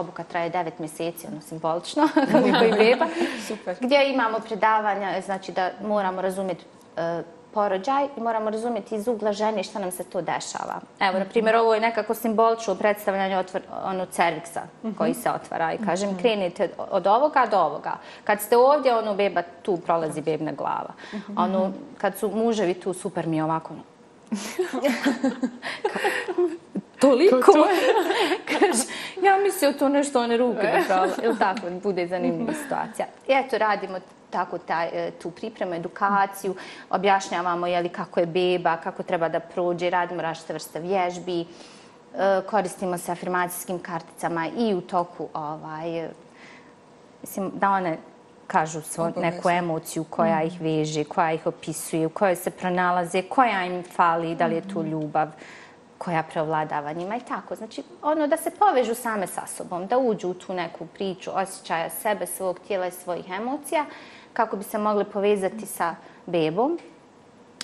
obuka 0.01 0.23
traje 0.25 0.51
9 0.51 0.71
mjeseci, 0.79 1.27
ono 1.33 1.41
simbolično, 1.41 2.09
kao 2.33 2.41
i 2.67 2.73
beba, 2.73 3.07
Super. 3.49 3.77
gdje 3.81 4.11
imamo 4.11 4.39
predavanja, 4.41 5.21
znači 5.21 5.53
da 5.53 5.71
moramo 5.83 6.21
razumjeti 6.23 6.65
uh, 6.97 7.25
porođaj 7.59 8.05
i 8.17 8.21
moramo 8.21 8.51
razumjeti 8.51 8.95
iz 8.95 9.09
ugla 9.09 9.33
žene 9.33 9.63
šta 9.63 9.79
nam 9.79 9.91
se 9.91 10.05
to 10.05 10.21
dešava. 10.21 10.81
Evo, 11.01 11.19
na 11.19 11.25
primjer, 11.25 11.57
ovo 11.57 11.75
je 11.75 11.81
nekako 11.81 12.15
simbolično 12.15 12.75
predstavljanje 12.75 13.39
otvor, 13.39 13.63
ono 13.85 14.07
cerviksa 14.07 14.63
koji 14.99 15.15
se 15.15 15.31
otvara 15.31 15.73
i 15.73 15.79
kažem, 15.79 16.19
krenite 16.19 16.71
od 16.91 17.07
ovoga 17.07 17.47
do 17.51 17.59
ovoga. 17.59 17.93
Kad 18.25 18.41
ste 18.41 18.57
ovdje, 18.57 18.97
ono, 18.97 19.15
beba, 19.15 19.43
tu 19.63 19.77
prolazi 19.77 20.21
bebna 20.21 20.53
glava. 20.53 20.93
Ono, 21.37 21.73
kad 21.99 22.19
su 22.19 22.31
muževi 22.35 22.75
tu, 22.75 22.93
super 22.93 23.27
mi 23.27 23.37
je 23.37 23.45
ovako, 23.45 23.75
ono, 23.75 23.83
Toliko? 27.01 27.53
Kaže, 28.51 28.83
ja 29.23 29.39
mislio 29.43 29.73
to 29.73 29.89
nešto 29.89 30.21
one 30.21 30.37
ruke 30.37 30.63
da 30.63 30.83
prava. 30.87 31.09
Ili 31.23 31.39
tako, 31.39 31.61
bude 31.83 32.07
zanimljiva 32.07 32.53
situacija. 32.63 33.07
I 33.29 33.33
eto, 33.33 33.59
radimo 33.59 33.99
tako 34.31 34.59
taj, 34.59 34.89
e, 34.93 35.11
tu 35.11 35.31
pripremu, 35.31 35.75
edukaciju, 35.75 36.55
objašnjavamo 36.91 37.67
jeli, 37.67 37.89
kako 37.89 38.21
je 38.21 38.27
beba, 38.27 38.77
kako 38.77 39.03
treba 39.03 39.29
da 39.29 39.41
prođe, 39.41 39.91
radimo 39.91 40.23
različite 40.23 40.53
vrste 40.53 40.81
vježbi, 40.81 41.41
e, 41.41 41.47
koristimo 42.51 42.99
se 42.99 43.13
afirmacijskim 43.13 43.79
karticama 43.79 44.49
i 44.57 44.75
u 44.75 44.81
toku 44.81 45.29
ovaj, 45.35 46.05
e, 46.05 46.11
mislim, 47.23 47.51
da 47.55 47.71
one 47.71 47.99
kažu 48.47 48.81
Obavezno. 48.99 49.23
neku 49.23 49.51
emociju 49.51 50.05
koja 50.05 50.43
ih 50.43 50.61
veže, 50.61 51.05
koja 51.05 51.33
ih 51.33 51.47
opisuje, 51.47 52.07
u 52.07 52.11
kojoj 52.11 52.37
se 52.37 52.51
pronalaze, 52.51 53.23
koja 53.23 53.65
im 53.65 53.83
fali, 53.97 54.35
da 54.35 54.47
li 54.47 54.55
je 54.55 54.69
to 54.75 54.83
ljubav. 54.83 55.29
koja 55.99 56.23
preovladava 56.23 56.93
njima 56.93 57.17
i 57.17 57.21
tako. 57.21 57.55
Znači, 57.55 57.83
ono 58.03 58.27
da 58.27 58.37
se 58.37 58.51
povežu 58.51 58.95
same 58.95 59.27
sa 59.27 59.47
sobom, 59.47 59.87
da 59.87 59.99
uđu 59.99 60.29
u 60.29 60.35
tu 60.35 60.55
neku 60.55 60.87
priču 60.87 61.31
osjećaja 61.35 61.91
sebe, 61.91 62.27
svog 62.27 62.59
tijela 62.59 62.87
i 62.87 62.91
svojih 62.91 63.31
emocija, 63.31 63.85
kako 64.39 64.57
bi 64.57 64.65
se 64.65 64.79
mogli 64.79 65.05
povezati 65.05 65.67
sa 65.67 65.95
bebom. 66.27 66.79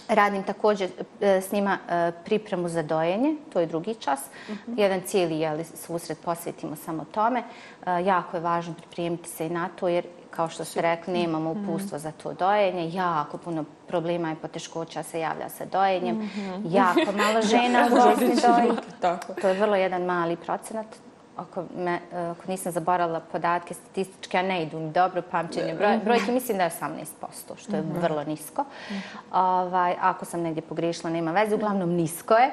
Radim 0.09 0.43
također 0.43 0.91
e, 1.21 1.41
s 1.41 1.53
njima 1.53 1.79
e, 1.89 2.13
pripremu 2.25 2.69
za 2.69 2.83
dojenje, 2.83 3.37
to 3.53 3.61
je 3.61 3.67
drugi 3.67 3.95
čas. 3.95 4.21
Mm 4.49 4.53
-hmm. 4.53 4.79
Jedan 4.81 5.01
cijeli 5.01 5.39
jeli, 5.39 5.65
susret 5.65 6.19
posvetimo 6.25 6.77
samo 6.77 7.05
tome. 7.05 7.43
E, 7.87 8.05
jako 8.05 8.37
je 8.37 8.41
važno 8.41 8.75
pripremiti 8.75 9.29
se 9.29 9.47
i 9.47 9.51
na 9.51 9.69
to, 9.81 9.89
jer 9.89 10.05
kao 10.31 10.49
što 10.49 10.65
ste 10.65 10.83
rekli, 10.83 11.13
nemamo 11.13 11.55
mhm. 11.55 11.69
upustvo 11.69 11.99
za 11.99 12.13
to 12.13 12.33
dojenje. 12.33 12.91
Jako 12.93 13.39
puno 13.39 13.65
problema 13.89 14.33
i 14.33 14.37
poteškoća 14.43 15.03
se 15.03 15.21
javlja 15.21 15.49
sa 15.49 15.65
dojenjem. 15.65 16.17
Mm 16.17 16.31
-hmm. 16.37 16.63
Jako 16.65 17.13
malo 17.13 17.43
žena 17.43 17.87
u 17.87 17.95
Bosni 17.95 18.27
doji. 18.27 18.79
To 19.41 19.49
je 19.49 19.61
vrlo 19.61 19.77
jedan 19.77 20.03
mali 20.03 20.37
procenat 20.37 20.87
ako, 21.37 21.65
me, 21.77 22.01
ako 22.13 22.43
nisam 22.49 22.73
zaboravila 22.73 23.21
podatke 23.21 23.75
statističke, 23.75 24.39
a 24.39 24.43
ne 24.43 24.63
idu 24.63 24.81
mi 24.81 24.91
dobro 24.91 25.23
pamćenje 25.23 25.75
broj, 25.75 25.99
brojke, 26.05 26.33
mislim 26.33 26.59
da 26.59 26.65
je 26.65 26.71
18%, 26.71 27.57
što 27.57 27.77
je 27.77 27.83
-hmm. 27.83 28.01
vrlo 28.03 28.25
nisko. 28.25 28.65
-hmm. 28.91 29.01
ovaj, 29.33 29.95
ako 30.01 30.25
sam 30.25 30.41
negdje 30.41 30.63
pogriješila, 30.63 31.11
nema 31.11 31.33
veze, 31.33 31.55
uglavnom 31.55 31.91
nisko 31.91 32.35
je. 32.35 32.51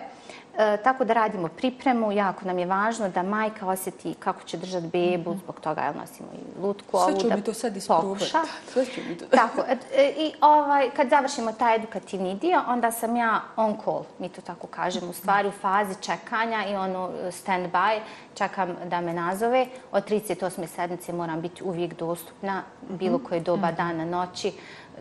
E, 0.57 0.77
tako 0.83 1.05
da 1.05 1.13
radimo 1.13 1.47
pripremu, 1.47 2.11
jako 2.11 2.45
nam 2.45 2.59
je 2.59 2.65
važno 2.65 3.09
da 3.09 3.23
majka 3.23 3.67
osjeti 3.67 4.13
kako 4.13 4.43
će 4.43 4.57
držati 4.57 4.87
bebu, 4.87 5.35
zbog 5.43 5.59
toga 5.59 5.81
jel, 5.81 5.93
nosimo 5.93 6.29
i 6.33 6.61
lutku 6.61 6.97
ovu. 6.97 7.11
Sve 7.11 7.19
ću 7.19 7.35
mi 7.35 7.43
to 7.43 7.53
sad 7.53 7.77
isprobati. 7.77 8.25
Sve 8.73 8.85
ću 8.85 9.01
mi 9.09 9.17
to. 9.17 9.25
Tako, 9.25 9.61
e, 9.95 10.13
i 10.17 10.33
ovaj, 10.41 10.89
kad 10.89 11.09
završimo 11.09 11.51
taj 11.51 11.75
edukativni 11.75 12.35
dio, 12.35 12.61
onda 12.67 12.91
sam 12.91 13.15
ja 13.15 13.41
on 13.55 13.77
call, 13.83 14.03
mi 14.19 14.29
to 14.29 14.41
tako 14.41 14.67
kažemo, 14.67 15.09
u 15.09 15.13
stvari 15.13 15.47
u 15.47 15.51
fazi 15.51 15.95
čekanja 16.01 16.65
i 16.67 16.75
ono 16.75 17.11
stand 17.31 17.67
by, 17.73 17.99
čekam 18.33 18.75
da 18.85 19.01
me 19.01 19.13
nazove. 19.13 19.67
Od 19.91 20.09
38. 20.09 20.67
sedmice 20.67 21.13
moram 21.13 21.41
biti 21.41 21.63
uvijek 21.63 21.93
dostupna, 21.93 22.63
bilo 22.89 23.19
koje 23.19 23.39
doba 23.39 23.71
dana, 23.71 24.05
noći, 24.05 24.53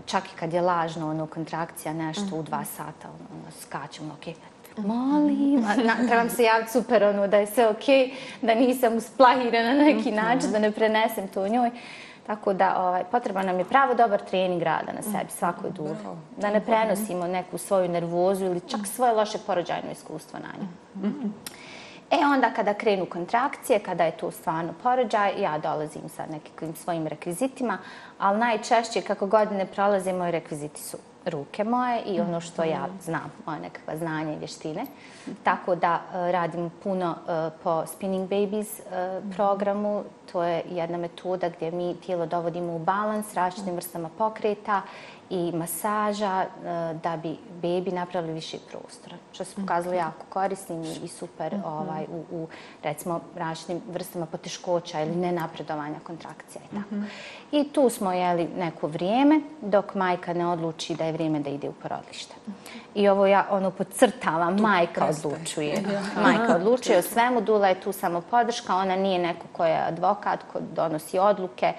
čak 0.07 0.25
i 0.25 0.37
kad 0.37 0.53
je 0.53 0.61
lažno 0.61 1.11
ono, 1.11 1.27
kontrakcija, 1.27 1.95
nešto 1.95 2.37
u 2.37 2.43
dva 2.43 2.65
sata, 2.65 3.09
ono, 3.09 3.51
skačem, 3.63 4.11
ok, 4.11 4.37
molim, 4.87 5.65
trebam 6.09 6.31
se 6.31 6.43
javiti 6.43 6.73
super, 6.73 7.05
ono, 7.05 7.27
da 7.27 7.37
je 7.37 7.47
sve 7.47 7.69
okej, 7.69 8.07
okay, 8.07 8.13
da 8.43 8.55
nisam 8.55 8.97
usplahirana 8.97 9.75
na 9.75 9.85
neki 9.85 10.11
način, 10.11 10.53
da 10.53 10.59
ne 10.59 10.71
prenesem 10.71 11.29
to 11.29 11.49
njoj. 11.49 11.71
Tako 12.27 12.53
da 12.53 12.75
ovaj, 12.79 13.05
potreban 13.11 13.47
nam 13.47 13.59
je 13.59 13.65
pravo 13.65 13.95
dobar 13.95 14.21
trening 14.21 14.63
rada 14.63 14.93
na 14.93 15.03
sebi, 15.03 15.31
svakoj 15.31 15.71
duži. 15.71 15.95
Da 16.37 16.51
ne 16.51 16.61
prenosimo 16.61 17.27
neku 17.27 17.59
svoju 17.59 17.89
nervozu 17.89 18.45
ili 18.45 18.61
čak 18.61 18.81
svoje 18.87 19.13
loše 19.13 19.39
porođajno 19.47 19.91
iskustvo 19.93 20.39
na 20.39 20.49
nju. 20.61 20.69
E 22.11 22.17
onda 22.35 22.51
kada 22.57 22.75
krenu 22.75 23.07
kontrakcije, 23.07 23.79
kada 23.79 24.05
je 24.05 24.17
to 24.17 24.31
stvarno 24.31 24.75
porođaj, 24.83 25.43
ja 25.43 25.59
dolazim 25.59 26.09
sa 26.09 26.23
nekim 26.27 26.75
svojim 26.77 27.07
rekvizitima, 27.07 27.79
ali 28.19 28.39
najčešće 28.39 29.01
kako 29.01 29.27
godine 29.27 29.67
prolaze, 29.67 30.13
moji 30.13 30.31
rekviziti 30.31 30.81
su 30.83 30.97
ruke 31.27 31.65
moje 31.65 32.03
i 32.03 32.21
ono 32.21 32.41
što 32.41 32.65
ja 32.65 32.89
znam, 33.03 33.33
moje 33.47 33.61
nekakva 33.61 33.97
znanja 33.97 34.33
i 34.33 34.39
vještine. 34.39 34.87
Tako 35.43 35.75
da 35.75 35.95
e, 35.95 36.33
radim 36.33 36.71
puno 36.83 37.15
e, 37.29 37.51
po 37.63 37.87
Spinning 37.87 38.29
Babies 38.29 38.81
e, 38.81 38.83
programu. 39.37 40.05
To 40.33 40.43
je 40.43 40.63
jedna 40.71 40.99
metoda 40.99 41.49
gdje 41.49 41.71
mi 41.71 41.97
tijelo 42.07 42.27
dovodimo 42.27 42.77
u 42.77 42.79
balans 42.79 43.35
različitim 43.35 43.75
vrstama 43.75 44.11
pokreta 44.19 44.83
i 45.31 45.53
masaža 45.53 46.47
da 47.03 47.17
bi 47.23 47.37
bebi 47.63 47.91
napravili 47.91 48.33
više 48.33 48.59
prostora. 48.71 49.17
Što 49.33 49.45
se 49.45 49.61
pokazalo 49.61 49.95
jako 49.95 50.25
korisnim 50.29 50.83
i 51.05 51.09
super 51.09 51.55
ovaj, 51.65 52.05
u, 52.11 52.25
u 52.31 52.49
recimo 52.83 53.21
različitim 53.37 53.83
vrstama 53.93 54.27
poteškoća 54.27 55.01
ili 55.01 55.17
nenapredovanja 55.17 55.99
kontrakcija 56.03 56.63
i 56.65 56.75
tako. 56.75 56.95
I 57.53 57.65
tu 57.73 57.91
smo 57.91 58.13
jeli 58.13 58.49
neko 58.59 58.87
vrijeme 58.87 59.41
dok 59.61 59.95
majka 59.95 60.33
ne 60.33 60.47
odluči 60.47 60.95
da 60.95 61.05
je 61.05 61.13
vrijeme 61.13 61.41
da 61.41 61.51
ide 61.51 61.69
u 61.69 61.73
porodilište. 61.73 62.35
I 62.95 63.09
ovo 63.09 63.27
ja 63.27 63.47
ono 63.51 63.71
podcrtavam, 63.71 64.57
majka 64.61 65.07
odlučuje. 65.07 65.83
Majka 66.23 66.57
odlučuje 66.57 66.99
o 66.99 67.03
svemu, 67.03 67.41
Dula 67.41 67.69
je 67.69 67.81
tu 67.81 67.93
samo 67.93 68.21
podrška, 68.21 68.77
ona 68.77 68.97
nije 68.97 69.19
neko 69.19 69.47
ko 69.53 69.65
je 69.65 69.85
advokat, 69.87 70.41
ko 70.53 70.59
donosi 70.75 71.19
odluke. 71.19 71.73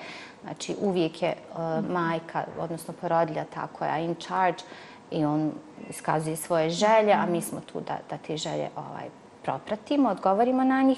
Znači 0.44 0.76
uvijek 0.82 1.22
je 1.22 1.36
uh, 1.36 1.90
majka, 1.90 2.44
odnosno 2.60 2.94
porodilja 3.02 3.46
ta 3.54 3.68
koja 3.68 3.96
je 3.96 4.06
in 4.06 4.16
charge 4.16 4.64
i 5.12 5.26
on 5.26 5.52
iskazuje 5.90 6.36
svoje 6.36 6.70
želje, 6.70 7.14
a 7.14 7.26
mi 7.26 7.42
smo 7.42 7.60
tu 7.60 7.80
da, 7.80 7.98
da 8.10 8.18
te 8.18 8.38
želje 8.38 8.70
ovaj, 8.76 9.06
propratimo, 9.44 10.10
odgovorimo 10.10 10.64
na 10.64 10.82
njih. 10.82 10.98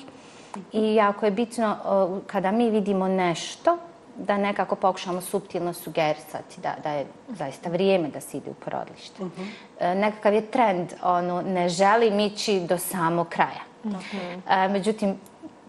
I 0.71 0.95
jako 0.95 1.25
je 1.25 1.31
bitno 1.31 1.75
uh, 1.85 2.19
kada 2.27 2.51
mi 2.51 2.69
vidimo 2.69 3.07
nešto, 3.07 3.77
da 4.17 4.37
nekako 4.37 4.75
pokušamo 4.75 5.21
subtilno 5.21 5.73
sugerisati 5.73 6.61
da, 6.61 6.75
da 6.83 6.89
je 6.89 7.05
zaista 7.29 7.69
vrijeme 7.69 8.07
da 8.07 8.21
se 8.21 8.37
ide 8.37 8.49
u 8.49 8.53
porodilište. 8.53 9.23
Uh 9.23 9.27
mhm. 9.27 9.41
-huh. 9.79 9.93
Nekakav 9.95 10.33
je 10.33 10.41
trend, 10.41 10.93
ono, 11.03 11.41
ne 11.41 11.69
želim 11.69 12.19
ići 12.19 12.59
do 12.59 12.77
samog 12.77 13.29
kraja. 13.29 13.63
Uh 13.83 13.91
-huh. 13.91 14.69
Međutim, 14.71 15.15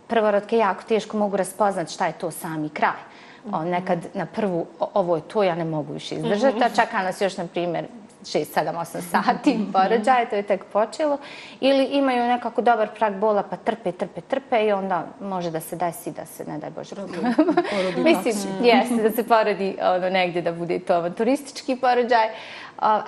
prvorodke 0.06 0.56
jako 0.56 0.82
teško 0.82 1.16
mogu 1.16 1.36
raspoznati 1.36 1.92
šta 1.92 2.06
je 2.06 2.12
to 2.12 2.30
sami 2.30 2.68
kraj. 2.68 3.00
Uh 3.44 3.52
-huh. 3.52 3.70
Nekad 3.70 3.98
na 4.14 4.26
prvu, 4.26 4.66
ovo 4.78 5.16
je 5.16 5.22
to, 5.22 5.42
ja 5.42 5.54
ne 5.54 5.64
mogu 5.64 5.92
više 5.92 6.14
izdržati, 6.14 6.64
a 6.64 6.68
čeka 6.68 7.02
nas 7.02 7.20
još, 7.20 7.36
na 7.36 7.46
primjer, 7.46 7.86
6, 8.24 8.44
7, 8.54 8.72
8 8.74 9.00
sati 9.10 9.58
porođaja, 9.72 10.28
to 10.30 10.36
je 10.36 10.42
tek 10.42 10.64
počelo. 10.64 11.18
Ili 11.60 11.84
imaju 11.84 12.24
nekako 12.24 12.62
dobar 12.62 12.88
prag 12.98 13.14
bola 13.14 13.42
pa 13.42 13.56
trpe, 13.56 13.92
trpe, 13.92 14.20
trpe 14.20 14.66
i 14.66 14.72
onda 14.72 15.06
može 15.20 15.50
da 15.50 15.60
se 15.60 15.76
desi 15.76 16.10
da 16.10 16.26
se, 16.26 16.44
ne 16.44 16.58
daj 16.58 16.70
Bože, 16.70 16.94
mislim, 18.08 18.34
jeste 18.62 19.02
da 19.02 19.10
se 19.10 19.24
porodi 19.28 19.76
ono, 19.82 20.10
negdje 20.10 20.42
da 20.42 20.52
bude 20.52 20.78
to 20.78 21.10
turistički 21.10 21.76
porođaj. 21.76 22.28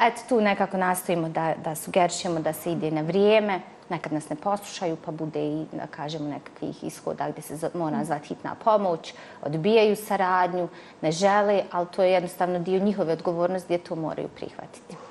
Eto, 0.00 0.22
tu 0.28 0.40
nekako 0.40 0.76
nastojimo 0.76 1.28
da, 1.28 1.54
da 1.64 1.74
sugerišemo 1.74 2.40
da 2.40 2.52
se 2.52 2.72
ide 2.72 2.90
na 2.90 3.00
vrijeme. 3.00 3.60
Nekad 3.88 4.12
nas 4.12 4.28
ne 4.28 4.36
poslušaju, 4.36 4.96
pa 5.04 5.12
bude 5.12 5.40
i, 5.40 5.66
da 5.72 5.86
kažemo, 5.86 6.28
nekakvih 6.28 6.84
ishoda 6.84 7.30
gdje 7.30 7.42
se 7.42 7.70
mora 7.74 8.04
zvati 8.04 8.28
hitna 8.28 8.54
pomoć, 8.64 9.14
odbijaju 9.42 9.96
saradnju, 9.96 10.68
ne 11.02 11.12
žele, 11.12 11.62
ali 11.70 11.86
to 11.96 12.02
je 12.02 12.12
jednostavno 12.12 12.58
dio 12.58 12.80
njihove 12.80 13.12
odgovornosti 13.12 13.66
gdje 13.66 13.78
to 13.78 13.94
moraju 13.94 14.28
prihvatiti. 14.28 15.05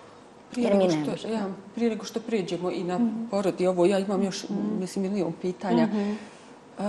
Prije 0.55 0.75
nego, 0.75 1.17
što, 1.17 1.27
ja, 1.27 1.47
prije 1.75 1.89
nego 1.89 2.05
što 2.05 2.19
prijeđemo 2.19 2.71
i 2.71 2.83
na 2.83 2.97
mm. 2.97 3.27
porod 3.31 3.61
i 3.61 3.67
ovo, 3.67 3.85
ja 3.85 3.99
imam 3.99 4.23
još, 4.23 4.49
mm. 4.49 4.79
mislim, 4.79 5.03
milijon 5.03 5.33
pitanja. 5.41 5.85
Mm 5.85 5.89
-hmm. 5.89 6.15
uh, 6.79 6.85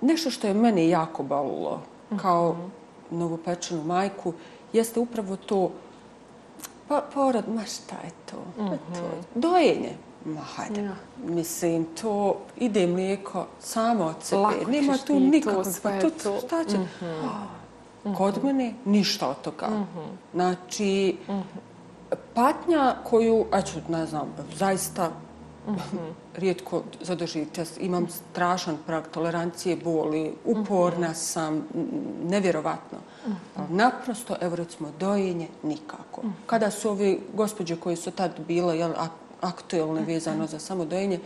nešto 0.00 0.30
što 0.30 0.46
je 0.46 0.54
mene 0.54 0.88
jako 0.88 1.22
balilo 1.22 1.82
kao 2.16 2.52
mm 2.52 2.56
-hmm. 2.56 3.18
novopečenu 3.18 3.84
majku, 3.84 4.32
jeste 4.72 5.00
upravo 5.00 5.36
to 5.36 5.70
pa, 6.88 7.02
porod, 7.14 7.44
ma 7.48 7.64
šta 7.64 7.96
je 8.04 8.10
to? 8.30 8.62
Mm 8.62 8.66
-hmm. 8.66 8.78
to 8.94 9.10
dojenje. 9.34 9.92
Ma 10.24 10.40
hajde, 10.40 10.82
ja. 10.82 10.94
mislim, 11.24 11.86
to 12.00 12.36
ide 12.56 12.86
mlijeko 12.86 13.46
samo 13.60 14.04
od 14.04 14.16
sebe. 14.22 14.42
Lako 14.42 14.70
Nema 14.70 14.98
tu 15.06 15.20
nikakvog, 15.20 15.66
pa 15.82 16.00
to, 16.00 16.10
to. 16.10 16.38
Šta 16.46 16.64
će? 16.64 16.78
Mm 16.78 16.88
-hmm. 18.04 18.16
Kod 18.16 18.44
mene 18.44 18.74
ništa 18.84 19.28
od 19.28 19.40
toga. 19.42 19.68
Mm 19.68 19.86
-hmm. 19.96 20.06
Znači, 20.32 21.16
mm 21.28 21.32
-hmm 21.32 21.71
patnja 22.34 22.94
koju, 23.04 23.46
eću, 23.54 23.78
ne 23.88 24.06
znam, 24.06 24.34
zaista 24.56 25.10
mm 25.66 25.72
-hmm. 25.72 26.12
rijetko 26.36 26.82
zadržite. 27.00 27.64
Imam 27.80 28.08
strašan 28.08 28.78
prag 28.86 29.04
tolerancije 29.10 29.76
boli, 29.76 30.34
uporna 30.44 31.08
mm 31.08 31.12
-hmm. 31.12 31.14
sam, 31.14 31.66
nevjerovatno. 32.24 32.98
Mm 33.26 33.30
-hmm. 33.30 33.70
Naprosto, 33.70 34.36
evo 34.40 34.56
recimo, 34.56 34.88
dojenje 35.00 35.48
nikako. 35.62 36.22
-hmm. 36.22 36.32
Kada 36.46 36.70
su 36.70 36.90
ovi 36.90 37.20
gospođe 37.34 37.76
koji 37.76 37.96
su 37.96 38.10
tad 38.10 38.30
bile 38.48 38.78
jel, 38.78 38.92
aktuelne 39.40 40.00
-hmm. 40.00 40.06
vezano 40.06 40.46
za 40.46 40.58
samo 40.58 40.84
dojenje, 40.84 41.20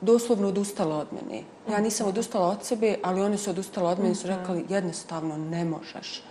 doslovno 0.00 0.48
odustala 0.48 0.96
od 0.96 1.06
mene. 1.12 1.42
Ja 1.70 1.80
nisam 1.80 2.08
odustala 2.08 2.48
od 2.48 2.64
sebe, 2.64 2.98
ali 3.02 3.22
oni 3.22 3.38
su 3.38 3.50
odustala 3.50 3.90
od 3.90 3.98
mene 3.98 4.12
i 4.12 4.14
su 4.14 4.26
rekli 4.26 4.64
jednostavno 4.68 5.36
ne 5.36 5.64
možeš 5.64 6.22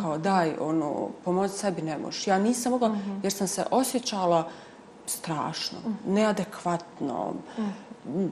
kao 0.00 0.18
daj, 0.18 0.52
ono, 0.60 1.08
pomoć 1.24 1.50
sebi 1.50 1.82
ne 1.82 1.98
možeš. 1.98 2.26
Ja 2.26 2.38
nisam 2.38 2.72
mogla, 2.72 2.88
mhm. 2.88 3.18
jer 3.22 3.32
sam 3.32 3.48
se 3.48 3.64
osjećala 3.70 4.50
strašno, 5.06 5.78
mhm. 5.80 6.14
neadekvatno. 6.14 7.34
Mhm. 7.58 8.26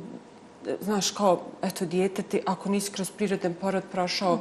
Znaš, 0.80 1.10
kao, 1.10 1.40
eto, 1.62 1.86
dijete 1.86 2.22
ti, 2.22 2.40
ako 2.46 2.68
nisi 2.68 2.90
kroz 2.90 3.10
prirodan 3.10 3.54
porod 3.60 3.82
prošao, 3.92 4.38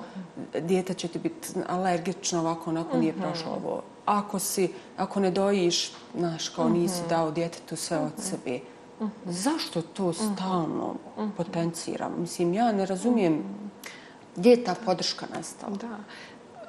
dijete 0.60 0.94
će 0.94 1.08
ti 1.08 1.20
biti 1.20 1.48
alergično, 1.68 2.40
ovako, 2.40 2.70
onako 2.70 2.98
nije 2.98 3.14
prošlo 3.14 3.52
ovo. 3.52 3.82
Ako 4.06 4.40
si, 4.40 4.74
ako 4.98 5.20
ne 5.20 5.32
dojiš, 5.32 5.92
znaš, 6.18 6.50
kao 6.50 6.70
nisi 6.70 7.02
dao 7.10 7.32
djetetu 7.32 7.76
sve 7.76 7.98
od 7.98 8.12
sebe, 8.18 8.60
zašto 9.26 9.82
to 9.82 10.14
stalno 10.14 10.96
potenciram? 11.38 12.14
Mislim, 12.18 12.54
ja 12.54 12.72
ne 12.72 12.86
razumijem 12.86 13.44
gdje 14.36 14.50
je 14.50 14.64
ta 14.64 14.76
podrška 14.86 15.26
nastala. 15.36 15.76
Da 15.76 15.98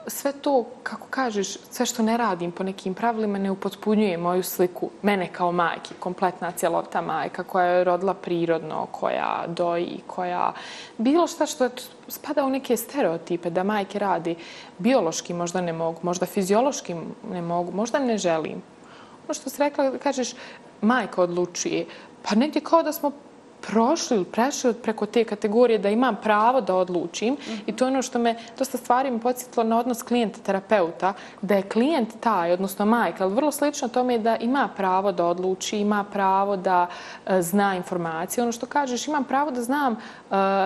sve 0.06 0.32
to, 0.32 0.64
kako 0.82 1.06
kažeš, 1.10 1.56
sve 1.70 1.86
što 1.86 2.02
ne 2.02 2.16
radim 2.16 2.52
po 2.52 2.62
nekim 2.64 2.94
pravilima 2.94 3.38
ne 3.38 3.50
upotpunjuje 3.50 4.18
moju 4.18 4.42
sliku 4.42 4.90
mene 5.02 5.28
kao 5.32 5.52
majke, 5.52 5.94
kompletna 5.98 6.52
cjelovita 6.52 7.00
majka 7.00 7.42
koja 7.42 7.66
je 7.66 7.84
rodila 7.84 8.14
prirodno, 8.14 8.86
koja 8.86 9.44
doji, 9.46 10.00
koja 10.06 10.52
bilo 10.98 11.26
šta 11.26 11.46
što 11.46 11.68
spada 12.08 12.44
u 12.44 12.50
neke 12.50 12.76
stereotipe 12.76 13.50
da 13.50 13.62
majke 13.62 13.98
radi 13.98 14.36
biološki 14.78 15.34
možda 15.34 15.60
ne 15.60 15.72
mogu, 15.72 15.98
možda 16.02 16.26
fiziološki 16.26 16.94
ne 17.30 17.42
mogu, 17.42 17.72
možda 17.72 17.98
ne 17.98 18.18
želim. 18.18 18.62
Ono 19.24 19.34
što 19.34 19.50
si 19.50 19.58
rekla, 19.58 19.98
kažeš, 19.98 20.34
majka 20.80 21.22
odlučuje, 21.22 21.86
pa 22.22 22.34
negdje 22.34 22.60
kao 22.60 22.82
da 22.82 22.92
smo 22.92 23.12
prošli 23.66 24.16
ili 24.16 24.24
prešli 24.24 24.74
preko 24.74 25.06
te 25.06 25.24
kategorije 25.24 25.78
da 25.78 25.88
imam 25.90 26.16
pravo 26.22 26.60
da 26.60 26.74
odlučim 26.74 27.34
mm 27.34 27.36
-hmm. 27.36 27.60
i 27.66 27.72
to 27.72 27.84
je 27.84 27.90
ono 27.90 28.02
što 28.02 28.18
me 28.18 28.36
dosta 28.58 28.78
stvari 28.78 29.10
mi 29.10 29.20
podsjetilo 29.20 29.64
na 29.64 29.78
odnos 29.78 30.02
klijenta-terapeuta, 30.02 31.12
da 31.42 31.54
je 31.54 31.62
klijent 31.62 32.08
taj, 32.20 32.52
odnosno 32.52 32.86
majka, 32.86 33.24
ali 33.24 33.34
vrlo 33.34 33.52
slično 33.52 33.88
tome 33.88 34.18
da 34.18 34.36
ima 34.36 34.68
pravo 34.76 35.12
da 35.12 35.26
odluči, 35.26 35.78
ima 35.78 36.04
pravo 36.04 36.56
da 36.56 36.86
e, 37.26 37.42
zna 37.42 37.76
informacije. 37.76 38.42
Ono 38.42 38.52
što 38.52 38.66
kažeš, 38.66 39.08
imam 39.08 39.24
pravo 39.24 39.50
da 39.50 39.62
znam 39.62 39.92
e, 39.92 39.96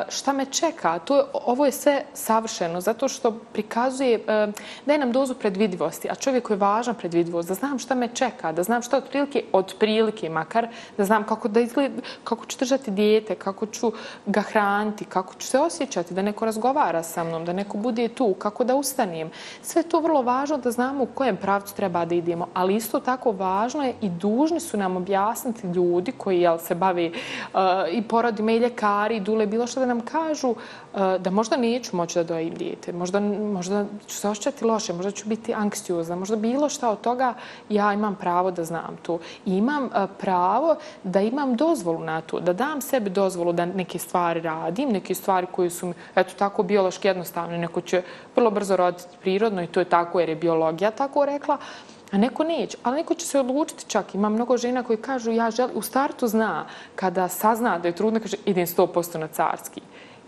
šta 0.08 0.32
me 0.32 0.44
čeka. 0.44 0.98
To 0.98 1.16
je, 1.16 1.24
ovo 1.32 1.66
je 1.66 1.72
sve 1.72 2.04
savršeno 2.14 2.80
zato 2.80 3.08
što 3.08 3.30
prikazuje, 3.52 4.14
e, 4.26 4.46
daje 4.86 4.98
nam 4.98 5.12
dozu 5.12 5.34
predvidivosti, 5.34 6.10
a 6.10 6.14
čovjek 6.14 6.50
je 6.50 6.56
važan 6.56 6.94
predvidivost, 6.94 7.48
da 7.48 7.54
znam 7.54 7.78
šta 7.78 7.94
me 7.94 8.08
čeka, 8.08 8.52
da 8.52 8.62
znam 8.62 8.82
šta 8.82 8.96
otprilike, 8.96 9.44
otprilike 9.52 10.28
makar, 10.28 10.68
da 10.96 11.04
znam 11.04 11.24
kako 11.24 11.48
da 11.48 11.60
izgleda, 11.60 12.02
kako 12.24 12.46
ću 12.46 12.58
držati 12.58 12.87
odgajati 12.88 12.90
dijete, 12.90 13.34
kako 13.34 13.66
ću 13.66 13.92
ga 14.26 14.40
hraniti, 14.40 15.04
kako 15.04 15.34
ću 15.34 15.46
se 15.46 15.58
osjećati, 15.58 16.14
da 16.14 16.22
neko 16.22 16.44
razgovara 16.44 17.02
sa 17.02 17.24
mnom, 17.24 17.44
da 17.44 17.52
neko 17.52 17.78
bude 17.78 18.08
tu, 18.08 18.34
kako 18.34 18.64
da 18.64 18.74
ustanijem. 18.74 19.30
Sve 19.62 19.82
to 19.82 20.00
vrlo 20.00 20.22
važno 20.22 20.56
da 20.56 20.70
znamo 20.70 21.04
u 21.04 21.06
kojem 21.14 21.36
pravcu 21.36 21.74
treba 21.74 22.04
da 22.04 22.14
idemo, 22.14 22.48
ali 22.54 22.76
isto 22.76 23.00
tako 23.00 23.32
važno 23.32 23.84
je 23.84 23.94
i 24.00 24.08
dužni 24.08 24.60
su 24.60 24.76
nam 24.76 24.96
objasniti 24.96 25.66
ljudi 25.66 26.12
koji 26.12 26.40
jel, 26.40 26.58
se 26.58 26.74
bavi 26.74 27.12
uh, 27.12 27.60
i 27.92 28.02
porodima 28.02 28.52
i 28.52 28.58
ljekari, 28.58 29.16
i 29.16 29.20
dule, 29.20 29.46
bilo 29.46 29.66
što 29.66 29.80
da 29.80 29.86
nam 29.86 30.00
kažu 30.00 30.48
uh, 30.48 30.56
da 31.18 31.30
možda 31.30 31.56
neću 31.56 31.96
moći 31.96 32.18
da 32.18 32.24
dojim 32.24 32.54
dijete, 32.54 32.92
možda, 32.92 33.20
možda 33.20 33.84
ću 34.06 34.16
se 34.16 34.28
osjećati 34.28 34.64
loše, 34.64 34.92
možda 34.92 35.10
ću 35.10 35.28
biti 35.28 35.54
anksiozna, 35.54 36.16
možda 36.16 36.36
bilo 36.36 36.68
šta 36.68 36.90
od 36.90 37.00
toga 37.00 37.34
ja 37.68 37.92
imam 37.92 38.14
pravo 38.14 38.50
da 38.50 38.64
znam 38.64 38.96
to. 39.02 39.18
I 39.46 39.56
imam 39.56 39.90
pravo 40.18 40.76
da 41.02 41.20
imam 41.20 41.56
dozvolu 41.56 41.98
na 41.98 42.20
to, 42.20 42.40
da 42.40 42.52
dam 42.52 42.80
sebi 42.80 43.10
dozvolu 43.10 43.52
da 43.52 43.66
neke 43.66 43.98
stvari 43.98 44.40
radim, 44.40 44.88
neke 44.88 45.14
stvari 45.14 45.46
koje 45.52 45.70
su 45.70 45.92
eto, 46.16 46.34
tako 46.38 46.62
biološki 46.62 47.08
jednostavne, 47.08 47.58
neko 47.58 47.80
će 47.80 48.02
vrlo 48.36 48.50
brzo 48.50 48.76
roditi 48.76 49.16
prirodno 49.20 49.62
i 49.62 49.66
to 49.66 49.80
je 49.80 49.84
tako 49.84 50.20
jer 50.20 50.28
je 50.28 50.36
biologija 50.36 50.90
tako 50.90 51.26
rekla, 51.26 51.58
a 52.10 52.18
neko 52.18 52.44
neće. 52.44 52.78
Ali 52.82 52.96
neko 52.96 53.14
će 53.14 53.26
se 53.26 53.40
odlučiti 53.40 53.84
čak. 53.86 54.14
Ima 54.14 54.28
mnogo 54.28 54.56
žena 54.56 54.82
koji 54.82 54.96
kažu, 54.96 55.30
ja 55.30 55.50
želim, 55.50 55.76
u 55.76 55.82
startu 55.82 56.26
zna, 56.26 56.66
kada 56.94 57.28
sazna 57.28 57.78
da 57.78 57.88
je 57.88 57.94
trudna, 57.94 58.20
kaže, 58.20 58.36
idem 58.44 58.66
100% 58.66 59.18
na 59.18 59.28
carski. 59.28 59.80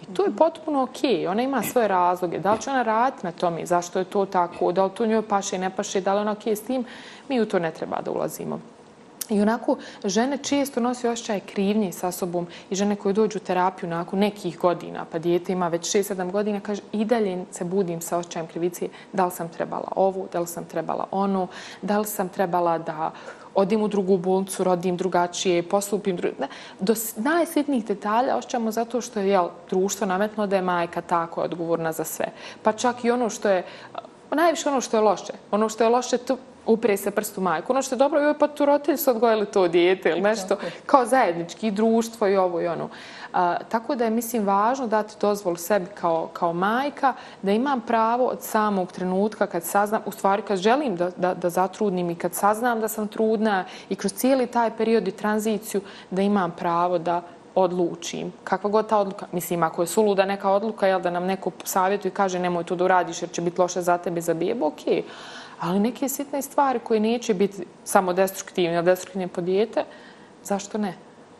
I 0.02 0.14
to 0.14 0.24
je 0.24 0.36
potpuno 0.36 0.82
okej. 0.82 1.16
Okay. 1.16 1.30
Ona 1.30 1.42
ima 1.42 1.62
svoje 1.62 1.88
razloge. 1.88 2.38
Da 2.38 2.52
li 2.52 2.60
će 2.60 2.70
ona 2.70 2.82
raditi 2.82 3.26
na 3.26 3.32
tome? 3.32 3.66
Zašto 3.66 3.98
je 3.98 4.04
to 4.04 4.26
tako? 4.26 4.72
Da 4.72 4.84
li 4.84 4.90
to 4.90 5.06
njoj 5.06 5.22
paše 5.22 5.56
i 5.56 5.58
ne 5.58 5.70
paše? 5.70 6.00
Da 6.00 6.14
li 6.14 6.20
ona 6.20 6.32
okej 6.32 6.52
okay 6.52 6.56
s 6.56 6.62
tim? 6.62 6.84
Mi 7.28 7.40
u 7.40 7.46
to 7.46 7.58
ne 7.58 7.70
treba 7.70 8.00
da 8.00 8.10
ulazimo. 8.10 8.60
I 9.30 9.40
onako, 9.40 9.76
žene 10.04 10.38
često 10.38 10.80
nosi 10.80 11.08
osjećaj 11.08 11.40
krivnje 11.40 11.92
sa 11.92 12.12
sobom 12.12 12.46
i 12.70 12.74
žene 12.74 12.96
koje 12.96 13.12
dođu 13.12 13.38
u 13.38 13.46
terapiju 13.46 13.88
nakon 13.88 14.18
nekih 14.18 14.58
godina, 14.58 15.04
pa 15.12 15.18
dijete 15.18 15.52
ima 15.52 15.68
već 15.68 15.96
6-7 15.96 16.30
godina, 16.30 16.60
kaže 16.60 16.82
i 16.92 17.04
dalje 17.04 17.44
se 17.50 17.64
budim 17.64 18.00
sa 18.00 18.18
osjećajem 18.18 18.46
krivice, 18.46 18.88
da 19.12 19.24
li 19.24 19.30
sam 19.30 19.48
trebala 19.48 19.92
ovu, 19.96 20.28
da 20.32 20.40
li 20.40 20.46
sam 20.46 20.64
trebala 20.64 21.06
onu, 21.10 21.48
da 21.82 21.98
li 21.98 22.06
sam 22.06 22.28
trebala 22.28 22.78
da 22.78 23.12
odim 23.54 23.82
u 23.82 23.88
drugu 23.88 24.16
bolnicu, 24.16 24.64
rodim 24.64 24.96
drugačije, 24.96 25.62
postupim 25.62 26.16
drugačije. 26.16 26.48
Do 26.80 26.94
najsitnijih 27.16 27.84
detalja 27.84 28.36
osjećamo 28.36 28.70
zato 28.70 29.00
što 29.00 29.20
je 29.20 29.28
jel, 29.28 29.48
društvo 29.70 30.06
nametno 30.06 30.46
da 30.46 30.56
je 30.56 30.62
majka 30.62 31.00
tako 31.00 31.40
odgovorna 31.42 31.92
za 31.92 32.04
sve. 32.04 32.26
Pa 32.62 32.72
čak 32.72 33.04
i 33.04 33.10
ono 33.10 33.30
što 33.30 33.48
je, 33.48 33.64
najviše 34.30 34.68
ono 34.68 34.80
što 34.80 34.96
je 34.96 35.00
loše. 35.00 35.32
Ono 35.50 35.68
što 35.68 35.84
je 35.84 35.90
loše, 35.90 36.18
to, 36.18 36.36
upre 36.66 36.96
se 36.96 37.10
prstu 37.10 37.40
majku. 37.40 37.72
Ono 37.72 37.82
što 37.82 37.94
je 37.94 37.98
dobro, 37.98 38.20
joj 38.20 38.38
pa 38.38 38.48
tu 38.48 38.64
roditelji 38.64 38.98
su 38.98 39.10
odgojili 39.10 39.46
to 39.46 39.68
dijete 39.68 40.10
ili 40.10 40.20
nešto 40.20 40.56
kao 40.86 41.06
zajednički 41.06 41.70
društvo 41.70 42.28
i 42.28 42.36
ovo 42.36 42.60
i 42.60 42.66
ono. 42.66 42.88
A, 43.32 43.56
tako 43.68 43.94
da 43.94 44.04
je, 44.04 44.10
mislim, 44.10 44.46
važno 44.46 44.86
dati 44.86 45.14
dozvol 45.20 45.56
sebi 45.56 45.86
kao, 45.94 46.28
kao 46.32 46.52
majka 46.52 47.14
da 47.42 47.52
imam 47.52 47.80
pravo 47.80 48.26
od 48.26 48.42
samog 48.42 48.92
trenutka 48.92 49.46
kad 49.46 49.64
saznam, 49.64 50.02
u 50.06 50.12
stvari 50.12 50.42
kad 50.42 50.58
želim 50.58 50.96
da, 50.96 51.10
da, 51.16 51.34
da 51.34 51.50
zatrudnim 51.50 52.10
i 52.10 52.14
kad 52.14 52.34
saznam 52.34 52.80
da 52.80 52.88
sam 52.88 53.08
trudna 53.08 53.64
i 53.88 53.96
kroz 53.96 54.12
cijeli 54.12 54.46
taj 54.46 54.70
period 54.76 55.08
i 55.08 55.12
tranziciju 55.12 55.80
da 56.10 56.22
imam 56.22 56.50
pravo 56.50 56.98
da 56.98 57.22
odlučim. 57.54 58.32
Kakva 58.44 58.70
god 58.70 58.88
ta 58.88 58.98
odluka, 58.98 59.26
mislim, 59.32 59.62
ako 59.62 59.82
je 59.82 59.86
suluda 59.86 60.24
neka 60.24 60.50
odluka, 60.50 60.86
jel, 60.86 61.00
da 61.00 61.10
nam 61.10 61.24
neko 61.24 61.50
savjetuje 61.64 62.10
i 62.10 62.14
kaže 62.14 62.38
nemoj 62.38 62.64
to 62.64 62.76
da 62.76 62.84
uradiš 62.84 63.22
jer 63.22 63.30
će 63.30 63.42
biti 63.42 63.60
loše 63.60 63.82
za 63.82 63.98
tebe 63.98 64.20
za 64.20 64.34
bebu, 64.34 64.66
okej. 64.66 65.02
Okay 65.02 65.02
ali 65.60 65.80
neke 65.80 66.08
sitne 66.08 66.42
stvari 66.42 66.78
koje 66.78 67.00
neće 67.00 67.34
biti 67.34 67.64
samo 67.84 68.12
destruktivne 68.12 68.74
ili 68.74 68.84
destruktivne 68.84 69.28
po 69.28 69.40
dijete, 69.40 69.84
zašto 70.44 70.78
ne? 70.78 70.94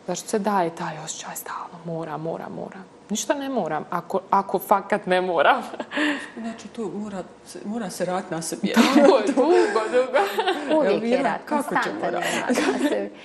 Zašto 0.07 0.27
se 0.27 0.39
daje 0.39 0.75
taj 0.75 0.97
osjećaj 1.05 1.35
stalno? 1.35 1.77
Mora, 1.85 2.17
mora, 2.17 2.49
mora. 2.49 2.79
Ništa 3.09 3.33
ne 3.33 3.49
moram, 3.49 3.85
ako, 3.89 4.19
ako 4.29 4.59
fakat 4.59 5.05
ne 5.05 5.21
moram. 5.21 5.63
Znači, 6.41 6.67
tu 6.67 6.91
mora, 6.95 7.23
mora 7.65 7.89
se 7.89 8.05
rad 8.05 8.23
na 8.29 8.41
sebi. 8.41 8.73
Tako 8.73 9.17
je, 9.17 9.27
dugo, 9.27 9.81
dugo. 9.91 10.79
Uvijek 10.79 11.03
je 11.03 11.23
rad, 11.23 11.39
konstantan 11.49 11.93
je 12.03 12.11
rad 12.11 12.21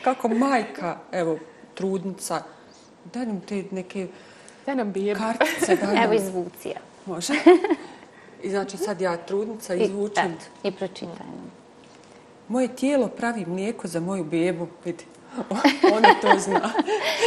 Kako 0.04 0.28
majka, 0.28 0.96
evo, 1.12 1.38
trudnica, 1.74 2.42
daj 3.12 3.26
nam 3.26 3.40
te 3.40 3.64
neke 3.70 4.08
daj 4.66 4.76
nam 4.76 4.94
kartice. 5.18 5.76
Daj 5.76 5.94
nam... 5.94 6.04
Evo 6.04 6.12
izvucija. 6.12 6.80
Može. 7.06 7.32
I 8.46 8.50
znači 8.50 8.76
sad 8.76 9.00
ja 9.00 9.16
trudnica 9.16 9.74
izvučem... 9.74 10.36
I, 10.64 10.68
I 10.68 10.72
pročitaj 10.72 11.26
Moje 12.48 12.68
tijelo 12.68 13.08
pravi 13.08 13.46
mlijeko 13.46 13.88
za 13.88 14.00
moju 14.00 14.24
bebu. 14.24 14.66
Vidi, 14.84 15.04
ona 15.96 16.08
to 16.20 16.38
zna. 16.38 16.70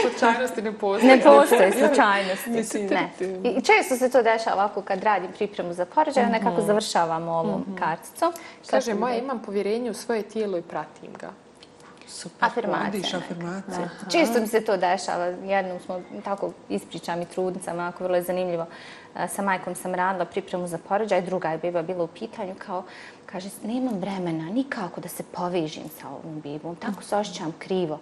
Slučajnosti 0.01 0.62
ne 0.62 0.71
postoje. 0.71 1.15
Ne 1.15 1.23
postoje 1.23 1.71
slučajnosti. 1.71 2.49
Mislim, 2.49 2.88
ne. 2.88 3.10
I 3.43 3.62
često 3.62 3.95
se 3.95 4.10
to 4.10 4.23
dešava 4.23 4.55
ovako 4.55 4.82
kad 4.82 5.03
radim 5.03 5.32
pripremu 5.32 5.73
za 5.73 5.86
porođaj, 5.86 6.23
mm 6.23 6.27
-hmm. 6.27 6.32
nekako 6.32 6.62
završavamo 6.62 7.32
ovom 7.32 7.62
mm 7.62 7.65
-hmm. 7.73 7.79
karticom. 7.79 8.34
Kaže, 8.69 8.93
moja 8.93 9.17
imam 9.17 9.41
povjerenje 9.41 9.91
u 9.91 9.93
svoje 9.93 10.21
tijelo 10.21 10.58
i 10.58 10.62
pratim 10.62 11.13
ga. 11.19 11.29
Super, 12.10 12.50
afirmacija. 12.50 13.17
afirmacija. 13.17 13.89
Čisto 14.12 14.41
mi 14.41 14.48
se 14.48 14.62
to 14.62 14.78
dešava. 14.78 15.26
Jednom 15.26 15.80
smo 15.86 16.02
tako 16.24 16.52
ispričam 16.69 17.22
i 17.22 17.26
trudnicama, 17.26 17.88
ako 17.88 18.04
vrlo 18.04 18.15
je 18.15 18.24
zanimljivo. 18.24 18.65
Sa 19.28 19.41
majkom 19.41 19.76
sam 19.76 19.95
radila 19.95 20.26
pripremu 20.26 20.67
za 20.67 20.78
porođaj, 20.78 21.22
druga 21.22 21.50
je 21.50 21.58
beba 21.58 21.82
bila 21.82 22.04
u 22.04 22.08
pitanju, 22.08 22.56
kao, 22.58 22.84
kaže, 23.26 23.50
nemam 23.63 24.00
vremena 24.00 24.43
nikako 24.43 25.02
da 25.02 25.08
se 25.08 25.24
povežim 25.24 25.84
sa 26.02 26.08
ovom 26.08 26.41
bebom, 26.41 26.76
tako 26.76 27.04
se 27.04 27.17
ošćam 27.17 27.54
krivo. 27.60 28.00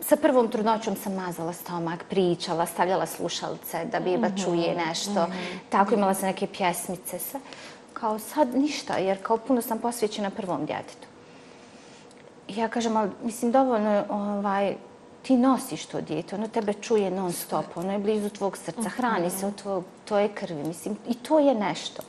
Sa 0.00 0.16
prvom 0.16 0.48
trudnoćom 0.48 0.96
sam 0.96 1.14
mazala 1.14 1.52
stomak, 1.52 2.04
pričala, 2.10 2.66
stavljala 2.66 3.06
slušalice 3.06 3.84
da 3.84 4.00
beba 4.00 4.28
mhm, 4.28 4.36
čuje 4.36 4.74
nešto. 4.86 5.26
Mhm. 5.28 5.58
Tako 5.68 5.94
imala 5.94 6.14
sam 6.14 6.28
neke 6.28 6.46
pjesmice. 6.46 7.18
Kao 7.92 8.18
sad 8.18 8.54
ništa, 8.54 8.96
jer 8.96 9.22
kao 9.22 9.36
puno 9.36 9.62
sam 9.62 9.78
posvećena 9.78 10.30
prvom 10.30 10.66
djetetu 10.66 11.07
ja 12.48 12.68
kažem, 12.68 12.96
ali 12.96 13.10
mislim, 13.24 13.52
dovoljno 13.52 13.94
je, 13.94 14.04
ovaj, 14.08 14.76
ti 15.22 15.36
nosiš 15.36 15.86
to 15.86 16.00
dijete, 16.00 16.34
ono 16.34 16.48
tebe 16.48 16.72
čuje 16.72 17.10
non 17.10 17.32
stop, 17.32 17.64
ono 17.74 17.92
je 17.92 17.98
blizu 17.98 18.30
tvog 18.30 18.56
srca, 18.56 18.88
hrani 18.88 19.30
se 19.30 19.46
od 19.46 19.54
tvojeg, 19.54 19.84
tvoje 20.04 20.28
krvi, 20.28 20.64
mislim, 20.64 20.96
i 21.08 21.14
to 21.14 21.38
je 21.38 21.54
nešto. 21.54 22.02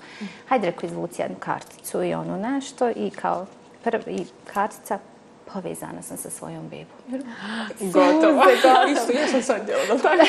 Hajde, 0.47 0.65
reko, 0.65 0.85
izvuci 0.85 1.21
jednu 1.21 1.37
karticu 1.39 2.03
i 2.03 2.13
ono 2.13 2.37
nešto 2.37 2.89
i 2.89 3.09
kao 3.09 3.45
prvi 3.83 4.25
kartica, 4.53 4.99
povezana 5.53 6.01
sam 6.01 6.17
sa 6.17 6.29
svojom 6.29 6.69
bebom. 6.69 7.23
Gotovo. 7.79 8.43
Isto, 8.93 9.11
ja 9.11 9.27
sam 9.27 9.41
sad 9.41 9.65
djela, 9.65 9.81
da 9.87 9.97
tako? 9.97 10.23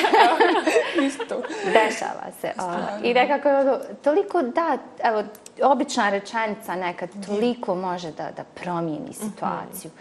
Isto. 1.07 1.41
Dešava 1.65 2.31
se. 2.41 2.51
Ovo. 2.59 2.77
I 3.03 3.13
nekako 3.13 3.49
je 3.49 3.59
ono, 3.59 3.79
toliko 4.03 4.41
da, 4.41 4.77
evo, 5.03 5.23
obična 5.63 6.09
rečenica 6.09 6.75
nekad 6.75 7.09
toliko 7.25 7.75
može 7.75 8.11
da, 8.11 8.31
da 8.37 8.43
promijeni 8.43 9.09
mhm. 9.09 9.29
situaciju 9.29 9.91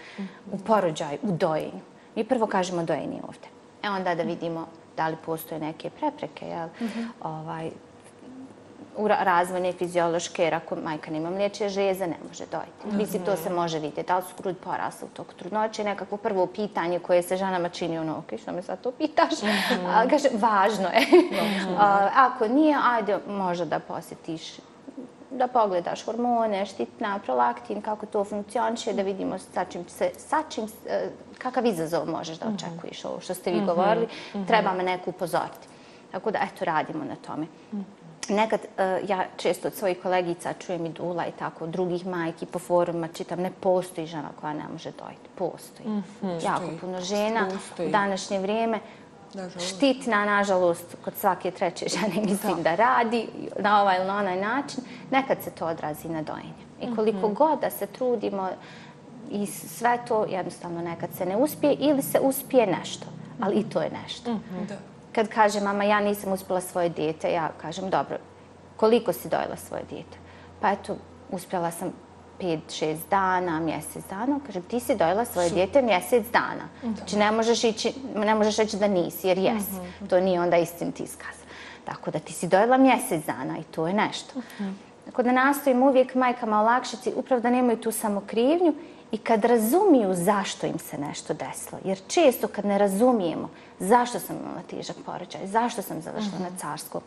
u 0.52 0.58
porođaju, 0.58 1.18
u 1.22 1.32
dojenju. 1.32 1.80
Mi 2.16 2.24
prvo 2.24 2.46
kažemo 2.46 2.82
dojenje 2.82 3.20
ovdje. 3.28 3.48
E 3.82 3.88
onda 3.90 4.14
da 4.14 4.22
vidimo 4.22 4.66
da 4.96 5.08
li 5.08 5.16
postoje 5.26 5.60
neke 5.60 5.90
prepreke, 5.90 6.46
jel? 6.46 6.68
Mhm. 6.80 7.02
Ovaj, 7.22 7.70
razvojne 8.98 9.72
fiziološke, 9.72 10.42
jer 10.42 10.54
ako 10.54 10.76
majka 10.76 11.10
nema 11.10 11.30
mliječje 11.30 11.68
žeze, 11.68 12.06
ne 12.06 12.16
može 12.28 12.44
dojiti. 12.46 12.96
Mislim, 12.96 13.24
to 13.24 13.36
se 13.36 13.50
može 13.50 13.78
vidjeti. 13.78 14.08
Da 14.08 14.16
li 14.16 14.22
su 14.22 14.42
grud 14.42 14.56
porasla 14.64 15.08
u 15.12 15.16
toku 15.16 15.34
trudnoće? 15.34 15.84
Nekako 15.84 16.16
prvo 16.16 16.46
pitanje 16.46 16.98
koje 16.98 17.22
se 17.22 17.36
ženama 17.36 17.68
čini 17.68 17.98
ono, 17.98 18.18
ok, 18.18 18.40
što 18.42 18.52
me 18.52 18.62
sad 18.62 18.80
to 18.80 18.90
pitaš? 18.90 19.34
A, 19.94 20.08
kaže, 20.10 20.28
važno 20.32 20.88
je. 20.88 21.06
A, 21.78 22.08
ako 22.14 22.48
nije, 22.48 22.76
ajde, 22.82 23.18
možda 23.26 23.64
da 23.64 23.78
posjetiš 23.78 24.42
da 25.30 25.46
pogledaš 25.46 26.04
hormone, 26.04 26.66
štitna, 26.66 27.18
prolaktin, 27.18 27.82
kako 27.82 28.06
to 28.06 28.24
funkcioniše, 28.24 28.92
da 28.92 29.02
vidimo 29.02 29.38
sa 29.38 29.64
čim 29.64 29.84
se, 29.88 30.10
sa 30.16 30.42
čim, 30.48 30.64
e, 30.86 31.08
kakav 31.38 31.66
izazov 31.66 32.08
možeš 32.08 32.38
da 32.38 32.46
očekuješ, 32.54 33.04
ovo 33.04 33.20
što 33.20 33.34
ste 33.34 33.50
vi 33.50 33.60
govorili, 33.60 34.08
treba 34.46 34.72
me 34.72 34.82
neko 34.82 35.10
upozoriti. 35.10 35.68
Tako 36.10 36.30
da, 36.30 36.38
eto, 36.38 36.64
radimo 36.64 37.04
na 37.04 37.16
tome. 37.16 37.46
Nekad 38.28 38.60
e, 38.78 39.00
ja 39.08 39.24
često 39.36 39.68
od 39.68 39.74
svojih 39.74 39.98
kolegica 40.02 40.52
čujem 40.52 40.86
i 40.86 40.88
dula 40.88 41.26
i 41.26 41.32
tako, 41.38 41.66
drugih 41.66 42.06
majki 42.06 42.46
po 42.46 42.58
forumima 42.58 43.08
čitam, 43.08 43.40
ne 43.40 43.50
postoji 43.60 44.06
žena 44.06 44.28
koja 44.40 44.52
ne 44.52 44.64
može 44.72 44.90
dojiti. 44.90 45.28
Postoji. 45.34 45.88
Jako 46.44 46.66
puno 46.80 47.00
žena 47.00 47.48
u 47.78 47.90
današnje 47.90 48.38
vrijeme. 48.38 48.78
Štitna, 49.58 50.24
nažalost, 50.24 50.96
kod 51.04 51.14
svake 51.16 51.50
treće 51.50 51.86
žene 51.88 52.26
mislim 52.30 52.62
da 52.62 52.74
radi 52.74 53.28
na 53.58 53.82
ovaj 53.82 53.96
ili 53.96 54.06
na 54.06 54.16
onaj 54.16 54.40
način. 54.40 54.84
Nekad 55.10 55.42
se 55.42 55.50
to 55.50 55.66
odrazi 55.66 56.08
na 56.08 56.22
dojenje. 56.22 56.52
I 56.80 56.96
koliko 56.96 57.28
god 57.28 57.60
da 57.60 57.70
se 57.70 57.86
trudimo 57.86 58.48
i 59.30 59.46
sve 59.46 59.98
to 60.08 60.24
jednostavno 60.24 60.82
nekad 60.82 61.10
se 61.18 61.26
ne 61.26 61.36
uspije 61.36 61.74
ili 61.74 62.02
se 62.02 62.20
uspije 62.20 62.66
nešto. 62.66 63.06
Ali 63.40 63.56
i 63.56 63.64
to 63.64 63.82
je 63.82 63.90
nešto. 64.02 64.30
Da. 64.68 64.76
Kad 65.14 65.28
kaže 65.28 65.60
mama 65.60 65.84
ja 65.84 66.00
nisam 66.00 66.32
uspjela 66.32 66.60
svoje 66.60 66.88
dijete, 66.88 67.32
ja 67.32 67.50
kažem 67.60 67.90
dobro, 67.90 68.18
koliko 68.76 69.12
si 69.12 69.28
dojela 69.28 69.56
svoje 69.56 69.82
dijete? 69.90 70.18
Pa 70.60 70.70
eto, 70.72 70.96
uspjela 71.30 71.70
sam 71.70 71.92
5-6 72.40 72.96
dana, 73.10 73.60
mjesec 73.60 74.04
dana. 74.10 74.40
Kažem, 74.46 74.62
ti 74.62 74.80
si 74.80 74.96
dojela 74.96 75.24
svoje 75.24 75.50
dijete 75.50 75.82
mjesec 75.82 76.26
dana. 76.32 76.94
Znači 76.96 77.16
ne 77.16 77.32
možeš, 77.32 77.64
ići, 77.64 77.94
ne 78.14 78.34
možeš 78.34 78.56
reći 78.56 78.76
da 78.76 78.88
nisi, 78.88 79.28
jer 79.28 79.38
jesi. 79.38 79.70
To 80.10 80.20
nije 80.20 80.40
onda 80.40 80.56
istinit 80.56 81.00
iskaz. 81.00 81.34
Tako 81.84 82.10
da 82.10 82.18
ti 82.18 82.32
si 82.32 82.48
dojela 82.48 82.76
mjesec 82.76 83.26
dana 83.26 83.58
i 83.58 83.62
to 83.62 83.86
je 83.86 83.92
nešto. 83.92 84.40
Tako 85.04 85.22
da 85.22 85.32
nastojim 85.32 85.82
uvijek 85.82 86.14
majkama 86.14 86.60
olakšiti, 86.60 87.12
upravo 87.16 87.42
da 87.42 87.50
nemaju 87.50 87.76
tu 87.76 87.92
samokrivnju 87.92 88.74
i 89.12 89.18
kad 89.18 89.44
razumiju 89.44 90.14
zašto 90.14 90.66
im 90.66 90.78
se 90.78 90.98
nešto 90.98 91.34
desilo. 91.34 91.80
Jer 91.84 91.98
često 92.06 92.48
kad 92.48 92.64
ne 92.64 92.78
razumijemo 92.78 93.50
zašto 93.78 94.18
sam 94.18 94.36
imala 94.36 94.62
težak 94.70 94.96
porođaj, 95.06 95.46
zašto 95.46 95.82
sam 95.82 96.02
završila 96.02 96.38
na 96.38 96.58
carskom, 96.58 97.00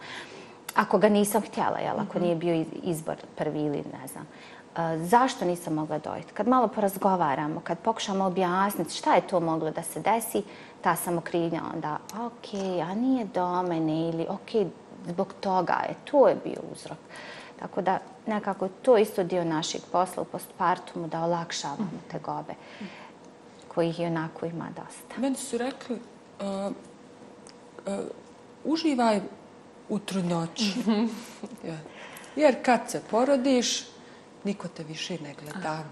ako 0.75 0.97
ga 0.97 1.09
nisam 1.09 1.41
htjela, 1.41 1.79
jel, 1.79 1.99
ako 1.99 2.19
nije 2.19 2.35
bio 2.35 2.65
izbor 2.83 3.15
prvi 3.35 3.59
ili 3.59 3.77
ne 3.77 4.07
znam, 4.07 4.25
uh, 4.25 5.07
zašto 5.07 5.45
nisam 5.45 5.73
mogla 5.73 5.99
dojiti? 5.99 6.33
Kad 6.33 6.47
malo 6.47 6.67
porazgovaramo, 6.67 7.61
kad 7.63 7.79
pokušamo 7.79 8.25
objasniti 8.25 8.95
šta 8.95 9.15
je 9.15 9.27
to 9.27 9.39
moglo 9.39 9.71
da 9.71 9.83
se 9.83 9.99
desi, 9.99 10.43
ta 10.81 10.95
samokrivnja 10.95 11.61
onda, 11.73 11.97
ok, 12.13 12.53
a 12.89 12.95
nije 12.95 13.25
do 13.25 13.63
mene 13.63 14.09
ili 14.09 14.25
ok, 14.29 14.67
zbog 15.07 15.33
toga 15.39 15.73
je, 15.89 15.95
to 16.11 16.27
je 16.27 16.35
bio 16.43 16.59
uzrok. 16.73 16.97
Tako 17.63 17.81
da 17.81 17.99
nekako 18.27 18.67
to 18.67 18.97
isto 18.97 19.23
dio 19.23 19.43
našeg 19.43 19.81
posla 19.91 20.23
u 20.23 20.25
postpartumu 20.25 21.07
da 21.07 21.23
olakšavamo 21.23 22.01
te 22.11 22.19
gobe 22.19 22.53
kojih 23.67 23.99
i 23.99 24.05
onako 24.05 24.45
ima 24.45 24.67
dosta. 24.75 25.21
Meni 25.21 25.35
su 25.35 25.57
rekli, 25.57 25.95
uh, 25.95 26.71
uh, 27.87 27.99
uživaj 28.63 29.21
u 29.89 29.99
trudnoći. 29.99 30.73
Ja. 31.67 31.77
Jer 32.35 32.55
kad 32.65 32.81
se 32.87 33.01
porodiš, 33.11 33.83
niko 34.43 34.67
te 34.67 34.83
više 34.83 35.17
ne 35.21 35.33
gleda. 35.33 35.83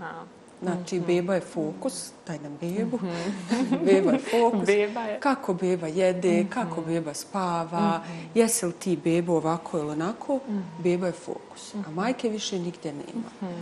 Znači, 0.62 1.00
beba 1.00 1.36
je 1.36 1.42
fokus, 1.42 2.12
daj 2.28 2.40
nam 2.40 2.58
bebu. 2.62 3.00
beba 3.86 4.12
je 4.12 4.20
fokus. 4.20 4.66
Beba 4.66 5.02
je. 5.02 5.20
Kako 5.20 5.54
beba 5.54 5.88
jede, 5.88 6.46
kako 6.50 6.82
beba 6.82 7.14
spava, 7.14 8.02
jesi 8.36 8.66
li 8.66 8.74
ti 8.74 9.00
bebo 9.04 9.34
ovako 9.34 9.78
ili 9.78 9.90
onako, 9.90 10.40
beba 10.84 11.08
je 11.08 11.14
fokus. 11.14 11.76
A 11.88 11.92
majke 11.92 12.30
više 12.30 12.60
nigdje 12.60 12.94
nema. 12.94 13.54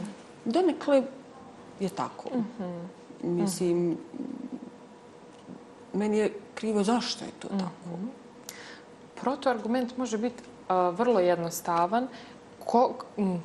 Donekle 0.45 1.03
je 1.79 1.89
tako. 1.89 2.29
Mislim, 3.23 3.97
meni 5.93 6.17
je 6.17 6.33
krivo 6.55 6.83
zašto 6.83 7.25
je 7.25 7.31
to 7.39 7.47
tako. 7.47 7.99
Protoargument 9.21 9.97
može 9.97 10.17
biti 10.17 10.43
a, 10.67 10.89
vrlo 10.89 11.19
jednostavan. 11.19 12.07
Ko, 12.69 12.93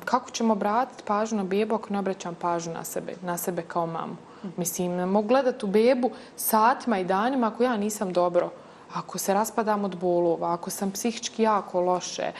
kako 0.05 0.31
ćemo 0.31 0.53
obratiti 0.53 1.03
pažnju 1.07 1.37
na 1.37 1.43
bebu 1.43 1.75
ako 1.75 1.93
ne 1.93 1.99
obraćam 1.99 2.35
pažnju 2.35 2.73
na 2.73 2.83
sebe, 2.83 3.13
na 3.21 3.37
sebe 3.37 3.61
kao 3.61 3.85
mamu? 3.85 4.15
Mislim, 4.57 4.91
mogu 4.91 5.27
gledati 5.27 5.65
u 5.65 5.67
bebu 5.67 6.11
satima 6.35 6.99
i 6.99 7.03
danima 7.03 7.47
ako 7.47 7.63
ja 7.63 7.77
nisam 7.77 8.13
dobro, 8.13 8.49
ako 8.93 9.17
se 9.17 9.33
raspadam 9.33 9.85
od 9.85 9.97
bolova, 9.97 10.53
ako 10.53 10.69
sam 10.69 10.91
psihički 10.91 11.43
jako 11.43 11.81
loše, 11.81 12.31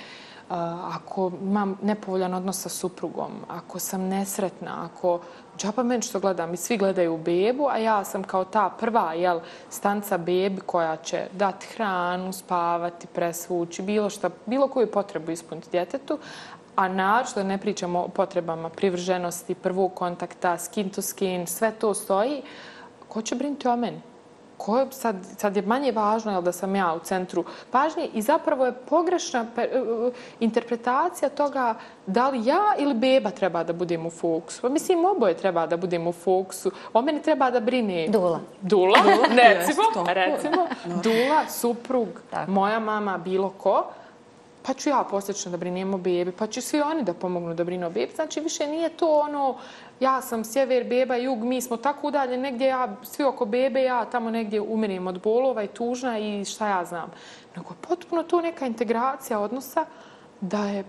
ako 0.96 1.32
imam 1.42 1.78
nepovoljan 1.82 2.34
odnos 2.34 2.62
sa 2.62 2.70
suprugom, 2.70 3.32
ako 3.48 3.80
sam 3.80 4.02
nesretna, 4.02 4.86
ako 4.86 5.20
džaba 5.58 5.84
meni 5.84 6.02
što 6.02 6.20
gledam 6.20 6.54
i 6.54 6.58
svi 6.58 6.78
gledaju 6.78 7.14
u 7.14 7.18
bebu, 7.18 7.68
a 7.68 7.78
ja 7.78 8.04
sam 8.04 8.24
kao 8.24 8.46
ta 8.46 8.70
prva 8.80 9.14
jel, 9.14 9.40
stanca 9.70 10.18
bebi 10.18 10.62
koja 10.62 10.96
će 10.96 11.28
dati 11.32 11.68
hranu, 11.68 12.34
spavati, 12.34 13.08
presvući, 13.08 13.82
bilo, 13.82 14.10
šta, 14.10 14.30
bilo 14.46 14.68
koju 14.68 14.92
potrebu 14.92 15.32
ispuniti 15.32 15.70
djetetu, 15.72 16.20
a 16.76 16.88
da 17.36 17.44
ne 17.44 17.58
pričamo 17.58 18.00
o 18.00 18.08
potrebama 18.08 18.70
privrženosti, 18.70 19.56
prvog 19.56 19.94
kontakta, 19.94 20.58
skin 20.58 20.90
to 20.90 21.02
skin, 21.02 21.48
sve 21.48 21.72
to 21.72 21.94
stoji, 21.94 22.42
ko 23.08 23.22
će 23.22 23.36
brinuti 23.36 23.68
o 23.68 23.76
meni? 23.76 24.02
Ko 24.58 24.78
je, 24.78 24.86
sad, 24.92 25.16
sad 25.38 25.56
je 25.56 25.62
manje 25.62 25.92
važno 25.92 26.32
jel, 26.32 26.42
da 26.42 26.52
sam 26.52 26.76
ja 26.76 26.94
u 26.94 27.00
centru 27.00 27.44
pažnje 27.72 28.08
i 28.14 28.22
zapravo 28.22 28.66
je 28.66 28.74
pogrešna 28.90 29.46
pe, 29.56 29.70
uh, 29.82 30.14
interpretacija 30.40 31.30
toga 31.30 31.76
da 32.08 32.30
li 32.30 32.46
ja 32.46 32.62
ili 32.78 32.94
beba 32.94 33.30
treba 33.30 33.64
da 33.64 33.74
budem 33.74 34.06
u 34.06 34.10
fokusu. 34.10 34.62
Pa 34.62 34.70
mislim, 34.70 35.06
oboje 35.06 35.34
treba 35.34 35.68
da 35.68 35.78
budem 35.78 36.08
u 36.08 36.14
fokusu. 36.14 36.72
O 36.94 37.02
meni 37.02 37.22
treba 37.22 37.52
da 37.52 37.60
brine... 37.60 38.08
Dula. 38.08 38.40
Dula, 38.62 39.00
recimo, 39.44 39.84
Jest, 39.84 40.08
recimo. 40.08 40.68
Dula, 41.04 41.46
suprug, 41.50 42.08
moja 42.48 42.80
mama, 42.80 43.18
bilo 43.18 43.50
ko 43.50 43.84
pa 44.66 44.74
ću 44.74 44.90
ja 44.90 45.04
posljedično 45.10 45.52
da 45.52 45.58
brinem 45.58 45.94
o 45.94 45.98
bebi, 45.98 46.32
pa 46.32 46.48
će 46.48 46.62
svi 46.62 46.82
oni 46.82 47.04
da 47.04 47.14
pomognu 47.14 47.54
da 47.54 47.64
brinu 47.64 47.88
o 47.88 47.90
bebi. 47.90 48.12
Znači, 48.16 48.40
više 48.40 48.68
nije 48.68 48.90
to 48.90 49.20
ono, 49.20 49.58
ja 50.00 50.22
sam 50.22 50.46
sjever, 50.46 50.84
beba, 50.84 51.16
jug, 51.16 51.44
mi 51.44 51.62
smo 51.62 51.78
tako 51.78 52.08
udalje, 52.08 52.38
negdje, 52.38 52.68
ja, 52.68 52.96
svi 53.04 53.24
oko 53.24 53.46
bebe, 53.46 53.84
ja 53.84 54.06
tamo 54.06 54.30
negdje 54.30 54.62
umirim 54.62 55.08
od 55.08 55.22
bolova 55.22 55.64
i 55.64 55.68
tužna 55.68 56.20
i 56.20 56.46
šta 56.46 56.68
ja 56.68 56.86
znam. 56.86 57.12
Nego 57.56 57.70
je 57.70 57.88
potpuno 57.88 58.24
to 58.24 58.42
neka 58.42 58.66
integracija 58.66 59.40
odnosa 59.40 59.86
da 60.42 60.66
je 60.66 60.84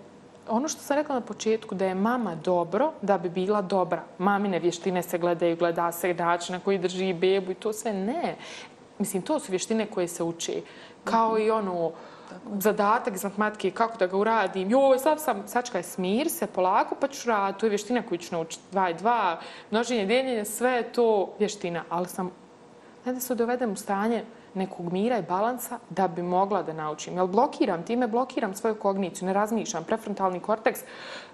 ono 0.49 0.69
što 0.69 0.81
sam 0.81 0.97
rekla 0.97 1.15
na 1.15 1.21
početku, 1.21 1.75
da 1.75 1.87
je 1.87 1.95
mama 1.95 2.35
dobro 2.35 2.93
da 3.03 3.19
bi 3.19 3.29
bila 3.29 3.63
dobra. 3.63 4.03
Mamine 4.19 4.59
vještine 4.59 5.03
se 5.03 5.19
gledaju, 5.19 5.57
gleda 5.57 5.93
se 5.93 6.15
način 6.15 6.55
na 6.55 6.61
koji 6.61 6.79
drži 6.79 7.13
bebu 7.13 7.51
i 7.51 7.55
to 7.55 7.73
sve. 7.73 7.93
Ne. 7.93 8.37
Mislim, 8.99 9.23
to 9.23 9.41
su 9.41 9.53
vještine 9.53 9.87
koje 9.87 10.09
se 10.09 10.23
uče. 10.23 10.61
Kao 11.05 11.39
i 11.39 11.51
ono, 11.51 11.93
zadatak 12.61 13.15
iz 13.15 13.25
matematike, 13.25 13.71
kako 13.71 13.99
da 13.99 14.07
ga 14.07 14.17
uradim. 14.17 14.71
Joj, 14.71 14.99
sad 14.99 15.21
sam, 15.21 15.43
sačkaj, 15.47 15.83
smir 15.83 16.31
se 16.31 16.47
polako, 16.47 16.95
pa 17.01 17.09
ću 17.09 17.29
raditi. 17.29 17.61
To 17.61 17.67
je 17.67 17.71
vještina 17.71 18.03
koju 18.03 18.19
ću 18.19 18.35
naučiti. 18.35 18.65
Dva 18.73 18.91
i 18.91 18.95
dva, 18.95 19.41
množenje, 19.71 20.07
dijeljenje, 20.07 20.45
sve 20.45 20.71
je 20.71 20.93
to 20.93 21.35
vještina. 21.39 21.85
Ali 21.89 22.09
sam, 22.09 22.31
ne 23.05 23.13
da 23.13 23.21
se 23.21 23.35
dovedem 23.35 23.73
u 23.73 23.77
stanje 23.77 24.25
nekog 24.55 24.93
mira 24.93 25.19
i 25.19 25.23
balansa 25.23 25.79
da 25.91 26.09
bi 26.09 26.23
mogla 26.23 26.63
da 26.63 26.73
naučim. 26.73 27.17
Jel 27.17 27.27
blokiram, 27.27 27.83
time 27.83 28.07
blokiram 28.07 28.55
svoju 28.55 28.75
kogniciju, 28.75 29.27
ne 29.27 29.33
razmišljam, 29.33 29.85
prefrontalni 29.85 30.41
korteks 30.41 30.81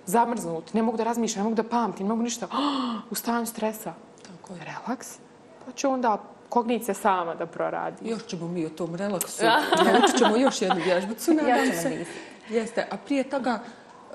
zamrznut, 0.07 0.74
ne 0.74 0.83
mogu 0.83 0.96
da 0.96 1.05
razmišljam, 1.05 1.44
ne 1.44 1.50
mogu 1.50 1.62
da 1.62 1.68
pamtim, 1.68 2.07
ne 2.07 2.09
mogu 2.09 2.22
ništa. 2.22 2.48
u 3.11 3.14
stanju 3.14 3.46
stresa. 3.46 3.92
Tako 4.22 4.55
je. 4.55 4.64
Relaks. 4.64 5.18
Pa 5.66 5.72
ću 5.72 5.90
onda 5.90 6.18
kognicija 6.53 6.95
sama 6.95 7.35
da 7.35 7.47
proradi. 7.47 8.09
Još 8.09 8.27
ćemo 8.27 8.49
mi 8.49 8.67
o 8.67 8.69
tom 8.69 8.95
relaksu. 8.95 9.45
Naučit 9.93 10.19
ćemo 10.19 10.37
još 10.37 10.62
jednu 10.62 10.81
vježbicu, 10.85 11.35
nadam 11.35 11.57
ćemo 11.57 11.83
se. 11.83 12.05
Jeste, 12.49 12.88
a 12.91 12.97
prije 12.97 13.25
toga 13.25 13.61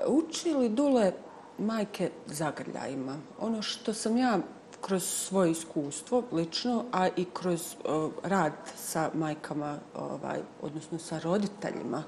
učili 0.06 0.68
dule 0.68 1.12
majke 1.58 2.10
zagrljajima. 2.26 3.16
Ono 3.40 3.62
što 3.62 3.94
sam 3.94 4.16
ja 4.16 4.38
kroz 4.80 5.04
svoje 5.04 5.50
iskustvo 5.50 6.22
lično, 6.32 6.84
a 6.92 7.08
i 7.16 7.24
kroz 7.32 7.74
uh, 7.84 8.12
rad 8.22 8.52
sa 8.76 9.10
majkama, 9.14 9.78
ovaj, 9.94 10.38
odnosno 10.62 10.98
sa 10.98 11.18
roditeljima, 11.18 12.02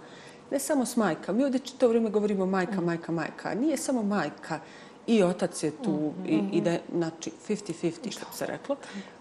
ne 0.51 0.59
samo 0.59 0.87
s 0.87 0.97
majkama. 0.97 1.39
Mi 1.39 1.45
ovdje 1.45 1.61
to 1.79 1.89
vrijeme 1.89 2.11
govorimo 2.11 2.47
majka, 2.47 2.81
majka, 2.81 3.13
majka. 3.13 3.55
Nije 3.55 3.77
samo 3.77 4.03
majka 4.03 4.61
i 5.07 5.23
otac 5.23 5.63
je 5.63 5.71
tu 5.71 6.13
i, 6.27 6.41
i 6.53 6.61
da 6.61 6.71
je, 6.71 6.81
znači, 6.93 7.33
50-50, 7.49 8.11
što 8.11 8.27
bi 8.31 8.37
se 8.37 8.47
reklo. 8.47 8.77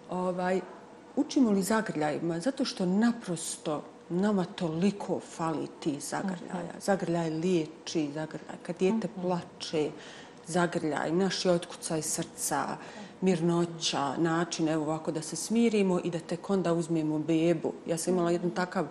Ovaj, 0.10 0.62
učimo 1.20 1.52
li 1.52 1.64
zagrljajima? 1.64 2.40
Zato 2.40 2.66
što 2.66 2.86
naprosto 2.86 3.84
nama 4.10 4.46
toliko 4.46 5.20
fali 5.20 5.68
ti 5.80 6.00
zagrljaja. 6.00 6.74
Zagrljaj 6.82 7.30
liječi, 7.30 8.10
zagrljaj. 8.14 8.58
Kad 8.64 8.78
dijete 8.78 9.08
plače, 9.22 9.92
zagrljaj, 10.48 11.12
naši 11.12 11.50
otkucaj 11.50 12.02
srca, 12.02 12.78
mirnoća, 13.22 14.18
način, 14.18 14.68
evo 14.68 14.84
ovako, 14.84 15.12
da 15.12 15.22
se 15.22 15.36
smirimo 15.36 16.00
i 16.04 16.10
da 16.10 16.20
tek 16.20 16.50
onda 16.50 16.74
uzmemo 16.74 17.20
bebu. 17.20 17.74
Ja 17.88 17.98
sam 17.98 18.14
imala 18.14 18.32
jedan 18.32 18.50
takav 18.50 18.88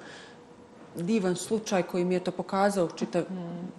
divan 0.97 1.37
slučaj 1.37 1.83
koji 1.83 2.05
mi 2.05 2.15
je 2.15 2.25
to 2.25 2.31
pokazao 2.31 2.89
čitav, 2.89 3.23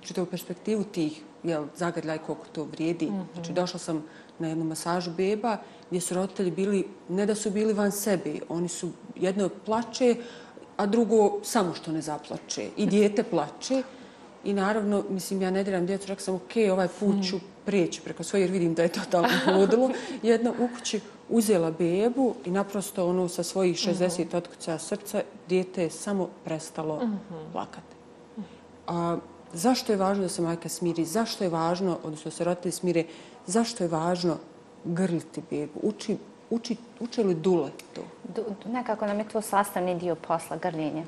čitavu 0.01 0.27
perspektivu 0.27 0.83
tih 0.83 1.21
jel, 1.43 1.65
zagrljaj 1.75 2.17
koliko 2.17 2.45
to 2.51 2.63
vrijedi. 2.63 3.11
Znači, 3.33 3.53
došla 3.53 3.79
sam 3.79 4.03
na 4.39 4.47
jednu 4.47 4.65
masažu 4.65 5.11
beba 5.11 5.57
gdje 5.89 6.01
su 6.01 6.13
roditelji 6.13 6.51
bili, 6.51 6.87
ne 7.09 7.25
da 7.25 7.35
su 7.35 7.51
bili 7.51 7.73
van 7.73 7.91
sebe, 7.91 8.39
oni 8.49 8.67
su 8.67 8.89
jedno 9.15 9.49
plače, 9.65 10.15
a 10.77 10.85
drugo 10.85 11.39
samo 11.43 11.73
što 11.73 11.91
ne 11.91 12.01
zaplače. 12.01 12.69
I 12.77 12.85
dijete 12.85 13.23
plače. 13.23 13.83
I 14.43 14.53
naravno, 14.53 15.03
mislim, 15.09 15.41
ja 15.41 15.51
ne 15.51 15.63
diram 15.63 15.85
djecu, 15.85 16.07
rekao 16.07 16.23
sam, 16.23 16.35
ok, 16.35 16.71
ovaj 16.71 16.87
put 16.99 17.15
ću 17.29 17.39
prijeći 17.65 18.01
preko 18.01 18.23
svoje, 18.23 18.41
jer 18.43 18.51
vidim 18.51 18.73
da 18.73 18.83
je 18.83 18.89
to 18.89 18.99
tamo 19.09 19.27
hodilo. 19.45 19.91
Jedna 20.23 20.51
u 20.51 20.69
kući 20.77 20.99
uzela 21.29 21.71
bebu 21.71 22.35
i 22.45 22.51
naprosto 22.51 23.09
ono 23.09 23.27
sa 23.27 23.43
svojih 23.43 23.77
60 23.77 24.35
otkuća 24.35 24.77
srca, 24.77 25.21
dijete 25.49 25.83
je 25.83 25.89
samo 25.89 26.29
prestalo 26.43 27.09
plakati. 27.51 27.95
A, 28.87 29.17
zašto 29.53 29.91
je 29.91 29.97
važno 29.97 30.23
da 30.23 30.29
se 30.29 30.41
majka 30.41 30.69
smiri? 30.69 31.05
Zašto 31.05 31.43
je 31.43 31.49
važno, 31.49 31.97
odnosno 32.03 32.31
se 32.31 32.43
roditelji 32.43 32.71
smire, 32.71 33.03
zašto 33.49 33.83
je 33.83 33.87
važno 33.87 34.37
grliti 34.83 35.41
bebu? 35.49 35.79
Uči, 35.83 36.17
uči, 36.49 36.77
uče 36.99 37.23
li 37.23 37.35
dule 37.35 37.71
to? 37.93 38.01
Du, 38.35 38.43
nekako 38.71 39.05
nam 39.05 39.19
je 39.19 39.27
to 39.27 39.41
sastavni 39.41 39.95
dio 39.95 40.15
posla, 40.15 40.57
grljenje. 40.57 41.05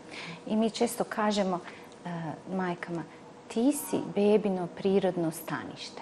I 0.48 0.56
mi 0.56 0.70
često 0.70 1.04
kažemo 1.04 1.56
uh, 1.56 2.12
majkama, 2.56 3.04
ti 3.48 3.72
si 3.72 4.00
bebino 4.16 4.68
prirodno 4.78 5.32
stanište. 5.32 6.02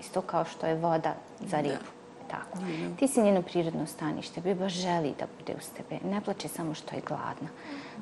Isto 0.00 0.20
kao 0.20 0.44
što 0.44 0.66
je 0.66 0.74
voda 0.74 1.14
za 1.40 1.60
ribu. 1.60 1.74
Da 1.74 2.03
tako. 2.30 2.58
Mm. 2.58 2.96
Ti 2.96 3.08
si 3.08 3.22
njeno 3.22 3.42
prirodno 3.42 3.86
stanište. 3.86 4.40
Beba 4.40 4.68
želi 4.68 5.14
da 5.18 5.26
bude 5.38 5.54
uz 5.58 5.68
tebe. 5.76 6.00
Ne 6.10 6.20
plače 6.20 6.48
samo 6.48 6.74
što 6.74 6.94
je 6.94 7.02
gladna. 7.08 7.48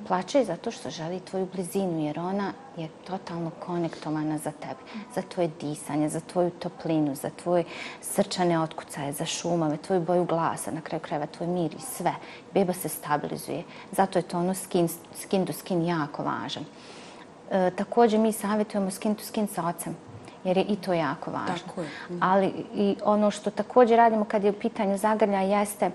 Plače 0.07 0.45
zato 0.45 0.71
što 0.71 0.91
želi 0.91 1.21
tvoju 1.21 1.49
blizinu, 1.55 2.05
jer 2.05 2.19
ona 2.19 2.53
je 2.77 2.89
totalno 3.07 3.51
konektovana 3.61 4.39
za 4.39 4.51
tebe. 4.51 4.81
Za 5.15 5.23
tvoje 5.23 5.51
disanje, 5.61 6.09
za 6.09 6.21
tvoju 6.21 6.51
toplinu, 6.51 7.15
za 7.15 7.31
tvoje 7.31 7.65
srčane 8.01 8.61
otkucaje, 8.61 9.13
za 9.13 9.25
šumove, 9.25 9.77
tvoju 9.77 10.01
boju 10.01 10.25
glasa, 10.25 10.71
na 10.71 10.81
kraju 10.81 11.01
kreva 11.01 11.27
tvoj 11.27 11.49
mir 11.49 11.75
i 11.75 11.81
sve. 11.81 12.15
Beba 12.55 12.73
se 12.73 12.89
stabilizuje. 12.89 13.63
Zato 13.93 14.19
je 14.19 14.23
to 14.23 14.39
ono 14.39 14.55
skin, 14.55 14.89
skin 15.15 15.47
to 15.47 15.53
skin 15.53 15.85
jako 15.85 16.23
važan. 16.23 16.65
E, 17.51 17.71
također 17.71 18.21
mi 18.21 18.33
savjetujemo 18.33 18.91
skin 18.91 19.15
to 19.15 19.25
skin 19.25 19.47
sa 19.47 19.67
ocem 19.67 19.97
jer 20.45 20.57
je 20.57 20.65
i 20.65 20.77
to 20.77 20.93
jako 20.93 21.31
važno. 21.31 21.55
Tako 21.67 21.81
je. 21.81 21.89
Mhm. 22.11 22.19
Ali 22.21 22.53
i 22.75 22.97
ono 23.05 23.31
što 23.31 23.51
također 23.51 23.97
radimo 23.97 24.25
kad 24.25 24.45
je 24.45 24.51
u 24.51 24.59
pitanju 24.61 24.99
zagrlja 24.99 25.41
jeste 25.41 25.91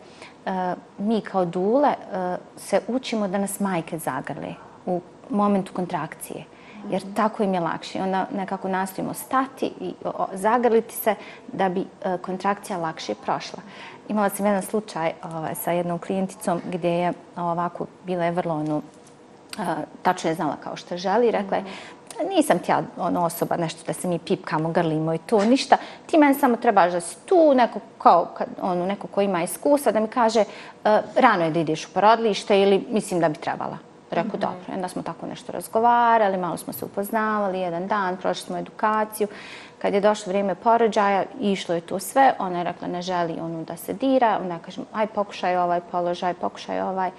uh, 0.46 0.52
mi 0.98 1.22
kao 1.22 1.46
dule 1.46 1.90
uh, 1.90 2.38
se 2.58 2.82
učimo 2.88 3.28
da 3.28 3.38
nas 3.38 3.60
majke 3.60 3.98
zagrle 3.98 4.54
u 4.86 5.02
momentu 5.30 5.74
kontrakcije. 5.74 6.44
Jer 6.90 7.02
mhm. 7.06 7.14
tako 7.14 7.44
im 7.44 7.54
je 7.54 7.60
lakše. 7.60 8.02
Onda 8.02 8.26
nekako 8.32 8.68
nastojimo 8.68 9.14
stati 9.14 9.72
i 9.80 9.94
zagrliti 10.34 10.96
se 10.96 11.16
da 11.54 11.70
bi 11.70 11.80
uh, 11.80 12.22
kontrakcija 12.22 12.78
lakše 12.78 13.16
prošla. 13.16 13.60
Imala 14.08 14.30
sam 14.30 14.46
jedan 14.46 14.62
slučaj 14.62 15.12
ovaj, 15.24 15.56
sa 15.56 15.72
jednom 15.72 16.00
klijenticom 16.00 16.62
gdje 16.72 16.90
je 16.90 17.14
ovako, 17.36 17.86
bila 18.06 18.26
je 18.26 18.32
vrlo 18.32 18.56
ono, 18.56 18.82
tačno 20.02 20.30
je 20.30 20.36
znala 20.36 20.56
kao 20.64 20.76
što 20.76 20.98
želi. 20.98 21.32
Rekla 21.32 21.58
je, 21.58 21.64
mm 21.64 21.97
nisam 22.24 22.60
ti 22.60 22.72
ja 22.72 22.82
ono, 22.98 23.26
osoba 23.26 23.58
nešto 23.58 23.84
da 23.88 23.94
se 23.94 24.08
mi 24.08 24.20
pipkamo, 24.20 24.72
grlimo 24.72 25.14
i 25.14 25.18
to, 25.18 25.46
ništa. 25.46 25.78
Ti 26.06 26.18
meni 26.18 26.34
samo 26.34 26.58
trebaš 26.58 26.92
da 26.92 27.02
si 27.02 27.16
tu, 27.26 27.54
neko, 27.54 27.80
kao, 27.98 28.28
kad, 28.38 28.48
ono, 28.62 28.86
neko 28.86 29.08
ko 29.08 29.22
ima 29.22 29.44
iskustva, 29.44 29.92
da 29.92 30.00
mi 30.00 30.08
kaže 30.08 30.40
uh, 30.40 30.92
rano 31.16 31.44
je 31.44 31.52
da 31.52 31.60
ideš 31.60 31.86
u 31.86 31.90
porodlište 31.94 32.62
ili 32.62 32.86
mislim 32.90 33.20
da 33.20 33.30
bi 33.30 33.36
trebala. 33.36 33.78
Reku, 34.12 34.28
mm 34.28 34.32
-hmm. 34.32 34.40
dobro. 34.40 34.74
Onda 34.74 34.88
smo 34.88 35.02
tako 35.02 35.26
nešto 35.26 35.52
razgovarali, 35.52 36.38
malo 36.38 36.58
smo 36.58 36.74
se 36.74 36.86
upoznavali, 36.86 37.60
jedan 37.60 37.88
dan, 37.88 38.18
prošli 38.18 38.46
smo 38.46 38.58
edukaciju. 38.58 39.28
Kad 39.82 39.94
je 39.94 40.02
došlo 40.02 40.30
vrijeme 40.30 40.56
porođaja, 40.56 41.24
išlo 41.40 41.76
je 41.76 41.82
to 41.82 42.00
sve, 42.00 42.34
ona 42.40 42.58
je 42.58 42.64
rekla 42.64 42.88
ne 42.88 43.02
želi 43.02 43.40
onu 43.42 43.64
da 43.64 43.78
se 43.78 43.94
dira, 43.94 44.38
onda 44.42 44.54
ja 44.54 44.60
kažem, 44.60 44.86
aj 44.94 45.08
pokušaj 45.08 45.58
ovaj 45.58 45.82
položaj, 45.92 46.34
pokušaj 46.34 46.82
ovaj. 46.82 47.12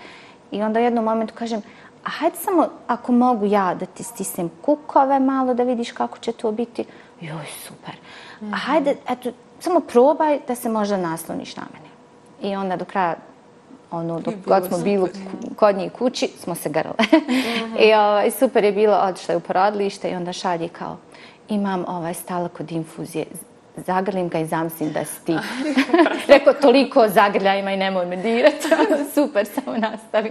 I 0.51 0.62
onda 0.62 0.80
u 0.80 0.82
jednom 0.82 1.05
momentu 1.05 1.34
kažem, 1.34 1.62
a 2.05 2.11
hajde 2.11 2.36
samo, 2.36 2.68
ako 2.86 3.12
mogu 3.12 3.46
ja 3.46 3.74
da 3.74 3.86
ti 3.86 4.03
stisnem 4.03 4.51
kukove 4.62 5.20
malo 5.20 5.55
da 5.55 5.62
vidiš 5.62 5.92
kako 5.92 6.18
će 6.18 6.32
to 6.32 6.53
biti, 6.53 6.84
joj, 7.20 7.46
super. 7.66 7.94
A 8.40 8.44
mhm. 8.44 8.53
hajde, 8.53 8.96
eto, 9.09 9.30
samo 9.61 9.80
probaj 9.80 10.38
da 10.49 10.55
se 10.55 10.68
možda 10.68 10.96
nasloniš 10.96 11.57
na 11.57 11.62
mene. 11.72 11.88
I 12.53 12.57
onda 12.57 12.76
do 12.76 12.84
kraja, 12.84 13.16
ono, 13.90 14.20
dok 14.20 14.34
god 14.46 14.66
smo 14.66 14.78
bili 14.78 15.11
kod 15.57 15.76
njih 15.76 15.92
kući, 15.92 16.28
smo 16.38 16.55
se 16.55 16.68
grle. 16.68 16.92
Mhm. 17.12 17.76
I 17.86 17.94
ovaj, 17.94 18.30
super 18.30 18.64
je 18.64 18.72
bilo, 18.72 18.96
odšla 18.96 19.32
je 19.32 19.36
u 19.36 19.40
porodilište 19.40 20.11
i 20.11 20.14
onda 20.14 20.32
šalje 20.32 20.68
kao, 20.68 20.96
imam 21.49 21.84
ovaj 21.88 22.14
stala 22.14 22.49
kod 22.49 22.72
infuzije, 22.72 23.26
zagrlim 23.87 24.29
ga 24.29 24.39
i 24.39 24.47
zamislim 24.47 24.93
da 24.93 25.05
si 25.05 25.24
ti. 25.24 25.37
Rekao, 26.35 26.53
toliko 26.53 27.09
zagrlja 27.09 27.55
ima 27.55 27.72
i 27.72 27.76
nemoj 27.76 28.07
me 28.07 28.16
dirati. 28.16 28.68
Super, 29.14 29.47
samo 29.47 29.76
nastavi. 29.76 30.31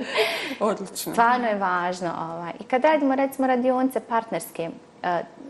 Odlično. 0.60 1.12
Stvarno 1.14 1.48
je 1.48 1.56
važno. 1.56 2.12
Ovaj. 2.20 2.52
I 2.60 2.64
kad 2.64 2.84
radimo, 2.84 3.16
recimo, 3.16 3.48
radionce 3.48 4.00
partnerske, 4.00 4.70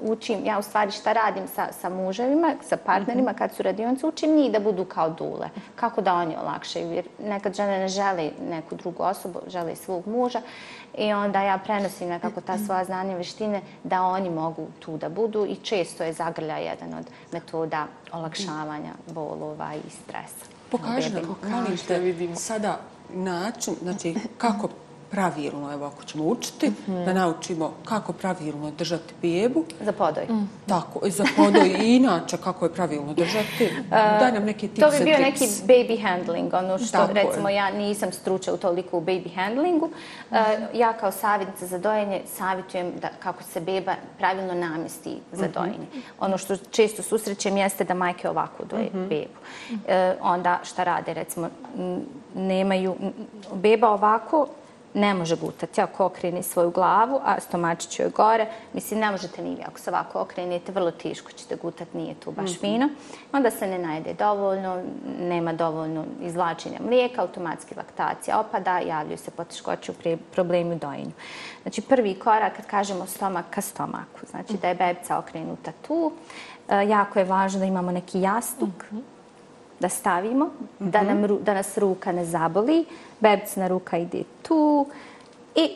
učim, 0.01 0.45
ja 0.45 0.59
u 0.59 0.61
stvari 0.61 0.91
šta 0.91 1.13
radim 1.13 1.47
sa, 1.47 1.67
sa 1.81 1.89
muževima, 1.89 2.55
sa 2.61 2.77
partnerima, 2.77 3.33
kad 3.33 3.55
su 3.55 3.63
radionce, 3.63 4.07
učim 4.07 4.35
njih 4.35 4.51
da 4.51 4.59
budu 4.59 4.85
kao 4.85 5.09
dule. 5.09 5.49
Kako 5.75 6.01
da 6.01 6.13
oni 6.13 6.35
olakšaju, 6.37 6.91
jer 6.91 7.05
nekad 7.19 7.55
žene 7.55 7.79
ne 7.79 7.87
žele 7.87 8.31
neku 8.49 8.75
drugu 8.75 9.03
osobu, 9.03 9.39
žele 9.47 9.75
svog 9.75 10.07
muža. 10.07 10.41
I 10.97 11.13
onda 11.13 11.41
ja 11.41 11.57
prenosim 11.57 12.09
nekako 12.09 12.41
ta 12.41 12.57
svoja 12.57 12.83
znanja 12.83 13.11
i 13.13 13.15
veštine 13.15 13.61
da 13.83 14.01
oni 14.01 14.29
mogu 14.29 14.67
tu 14.79 14.97
da 14.97 15.09
budu 15.09 15.45
i 15.45 15.55
često 15.55 16.03
je 16.03 16.13
zagrlja 16.13 16.57
jedan 16.57 16.93
od 16.93 17.05
metoda 17.31 17.85
olakšavanja 18.11 18.91
bolova 19.07 19.73
i 19.75 19.89
stresa. 19.89 20.45
Pokaži 20.71 21.09
nam, 21.09 21.35
molim 21.51 21.77
te, 21.87 22.35
sada 22.35 22.79
način, 23.13 23.75
znači 23.81 24.15
kako 24.37 24.69
pravilno, 25.11 25.73
evo 25.73 25.85
ako 25.85 26.03
ćemo 26.03 26.23
učiti, 26.23 26.69
mm 26.69 26.75
-hmm. 26.87 27.05
da 27.05 27.13
naučimo 27.13 27.73
kako 27.85 28.13
pravilno 28.13 28.71
držati 28.71 29.13
bebu. 29.21 29.63
Za 29.81 29.91
podoj. 29.91 30.25
Mm. 30.29 30.49
Tako, 30.67 30.99
za 31.09 31.25
podoj 31.37 31.67
i 31.81 31.95
inače 31.95 32.37
kako 32.37 32.65
je 32.65 32.73
pravilno 32.73 33.13
držati. 33.13 33.69
Daj 34.19 34.31
nam 34.31 34.43
neke 34.43 34.67
tipse. 34.67 34.81
To 34.81 34.91
bi 34.91 35.03
bio 35.03 35.17
neki 35.17 35.43
baby 35.45 36.01
handling, 36.03 36.53
ono 36.53 36.77
što 36.77 36.91
Tako 36.91 37.13
recimo 37.13 37.49
je. 37.49 37.55
ja 37.55 37.71
nisam 37.71 38.11
struča 38.11 38.53
u 38.53 38.57
toliko 38.57 38.97
u 38.97 39.01
baby 39.01 39.35
handlingu. 39.35 39.87
Mm. 39.87 40.35
Uh, 40.35 40.37
ja 40.73 40.93
kao 40.93 41.11
savjetnica 41.11 41.65
za 41.65 41.77
dojenje 41.77 42.21
savjetujem 42.25 42.91
da 43.01 43.09
kako 43.19 43.43
se 43.43 43.59
beba 43.59 43.95
pravilno 44.17 44.53
namesti 44.53 45.17
za 45.31 45.45
mm 45.45 45.49
-hmm. 45.49 45.53
dojenje. 45.53 45.87
Ono 46.19 46.37
što 46.37 46.57
često 46.57 47.03
susrećem 47.03 47.57
jeste 47.57 47.83
da 47.83 47.93
majke 47.93 48.29
ovako 48.29 48.65
doje 48.65 48.89
mm 48.93 48.97
-hmm. 48.97 49.07
bebu. 49.09 49.39
Uh, 49.71 49.81
onda 50.21 50.59
šta 50.63 50.83
rade, 50.83 51.13
recimo, 51.13 51.49
nemaju 52.35 52.95
beba 53.53 53.89
ovako, 53.89 54.47
ne 54.93 55.13
može 55.13 55.35
gutati 55.35 55.81
ako 55.81 56.05
okreni 56.05 56.43
svoju 56.43 56.71
glavu, 56.71 57.19
a 57.25 57.39
stomačić 57.39 57.99
joj 57.99 58.09
gore. 58.09 58.47
Mislim, 58.73 58.99
ne 58.99 59.11
možete 59.11 59.41
ni 59.41 59.55
vi 59.55 59.61
ako 59.67 59.79
se 59.79 59.89
ovako 59.89 60.21
okrenete, 60.21 60.71
vrlo 60.71 60.91
tiško 60.91 61.31
ćete 61.31 61.55
gutati, 61.55 61.97
nije 61.97 62.15
tu 62.15 62.31
baš 62.31 62.49
mm 62.49 62.53
-hmm. 62.53 62.59
fino. 62.59 62.89
Onda 63.31 63.51
se 63.51 63.67
ne 63.67 63.79
najede 63.79 64.13
dovoljno, 64.13 64.83
nema 65.19 65.53
dovoljno 65.53 66.05
izvlačenja 66.21 66.79
mlijeka, 66.85 67.21
automatski 67.21 67.75
laktacija 67.75 68.39
opada, 68.39 68.79
javljaju 68.79 69.17
se 69.17 69.31
poteškoće 69.31 69.91
u 69.91 70.17
problemu 70.31 70.75
dojenju. 70.75 71.11
Znači, 71.61 71.81
prvi 71.81 72.15
korak 72.15 72.55
kad 72.55 72.65
kažemo 72.65 73.05
stomak 73.05 73.45
ka 73.49 73.61
stomaku, 73.61 74.19
znači 74.29 74.53
da 74.61 74.67
je 74.67 74.75
bebica 74.75 75.17
okrenuta 75.17 75.71
tu, 75.87 76.11
e, 76.69 76.87
jako 76.87 77.19
je 77.19 77.25
važno 77.25 77.59
da 77.59 77.65
imamo 77.65 77.91
neki 77.91 78.21
jastuk, 78.21 78.91
mm 78.91 78.95
-hmm 78.95 79.16
da 79.79 79.89
stavimo, 79.89 80.45
mm 80.45 80.49
-hmm. 80.79 80.91
da, 80.91 81.01
nam, 81.01 81.43
da 81.43 81.53
nas 81.53 81.77
ruka 81.77 82.11
ne 82.11 82.25
zaboli, 82.25 82.85
bebcina 83.19 83.67
ruka 83.67 83.97
ide 83.97 84.23
tu 84.41 84.85
i 85.55 85.69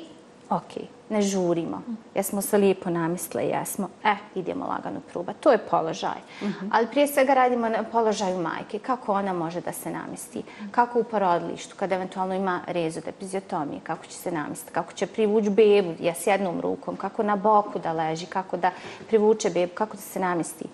ok, 0.50 0.72
ne 1.10 1.22
žurimo. 1.22 1.82
Jesmo 2.16 2.42
se 2.42 2.58
lijepo 2.58 2.90
namisle, 2.90 3.48
jesmo, 3.48 3.90
e, 4.04 4.16
idemo 4.36 4.66
lagano 4.66 5.00
pruba. 5.12 5.34
To 5.34 5.52
je 5.52 5.58
položaj. 5.58 6.20
Mm 6.42 6.46
-hmm. 6.46 6.70
Ali 6.72 6.88
prije 6.88 7.08
svega 7.08 7.34
radimo 7.34 7.70
na 7.70 7.84
položaju 7.84 8.38
majke. 8.38 8.80
Kako 8.80 9.14
ona 9.14 9.34
može 9.34 9.62
da 9.62 9.72
se 9.72 9.92
namisti? 9.92 10.44
Kako 10.72 11.00
u 11.00 11.04
porodlištu, 11.04 11.76
kada 11.76 11.96
eventualno 11.96 12.36
ima 12.36 12.62
rezu 12.68 13.00
od 13.00 13.08
epiziotomije, 13.08 13.80
kako 13.84 14.06
će 14.06 14.14
se 14.14 14.32
namisti? 14.32 14.72
Kako 14.72 14.94
će 14.94 15.08
privući 15.08 15.50
bebu, 15.50 15.94
ja 16.00 16.14
s 16.14 16.28
jednom 16.28 16.62
rukom? 16.62 16.96
Kako 16.96 17.24
na 17.24 17.36
boku 17.36 17.80
da 17.80 17.92
leži? 17.92 18.26
Kako 18.26 18.58
da 18.58 18.72
privuče 19.08 19.50
bebu? 19.50 19.72
Kako 19.74 19.96
da 19.96 20.02
se 20.02 20.20
namisti? 20.20 20.66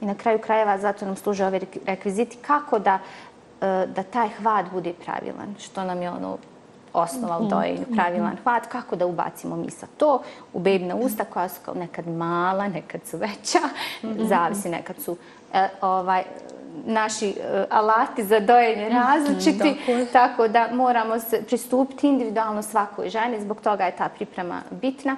I 0.00 0.06
na 0.06 0.14
kraju 0.14 0.38
krajeva 0.38 0.78
zato 0.78 1.06
nam 1.06 1.16
služe 1.16 1.46
ove 1.46 1.60
rekviziti 1.86 2.36
kako 2.46 2.78
da, 2.78 2.98
e, 3.60 3.86
da 3.86 4.02
taj 4.02 4.28
hvat 4.28 4.66
bude 4.72 4.92
pravilan. 5.04 5.54
Što 5.58 5.84
nam 5.84 6.02
je 6.02 6.10
ono 6.10 6.38
osnova 6.92 7.38
u 7.38 7.44
dojenju, 7.44 7.80
mhm. 7.80 7.94
pravilan 7.94 8.36
hvat. 8.42 8.66
Kako 8.66 8.96
da 8.96 9.06
ubacimo 9.06 9.56
mi 9.56 9.70
sa 9.70 9.86
to 9.96 10.22
u 10.52 10.60
bebina 10.60 10.94
usta 10.96 11.24
koja 11.24 11.48
su 11.48 11.60
kao 11.64 11.74
nekad 11.74 12.08
mala, 12.08 12.68
nekad 12.68 13.00
su 13.04 13.16
veća. 13.18 13.58
Mhm. 14.04 14.24
Zavisi, 14.26 14.68
nekad 14.68 14.96
su 15.00 15.16
e, 15.52 15.68
ovaj, 15.80 16.22
naši 16.86 17.28
e, 17.28 17.66
alati 17.70 18.24
za 18.24 18.40
dojenje 18.40 18.86
mhm. 18.86 18.96
različiti. 18.96 19.76
Tako 20.12 20.48
da 20.48 20.68
moramo 20.72 21.20
se 21.20 21.42
pristupiti 21.46 22.08
individualno 22.08 22.62
svakoj 22.62 23.08
ženi. 23.08 23.40
Zbog 23.40 23.60
toga 23.60 23.84
je 23.84 23.96
ta 23.96 24.08
priprema 24.08 24.62
bitna. 24.70 25.16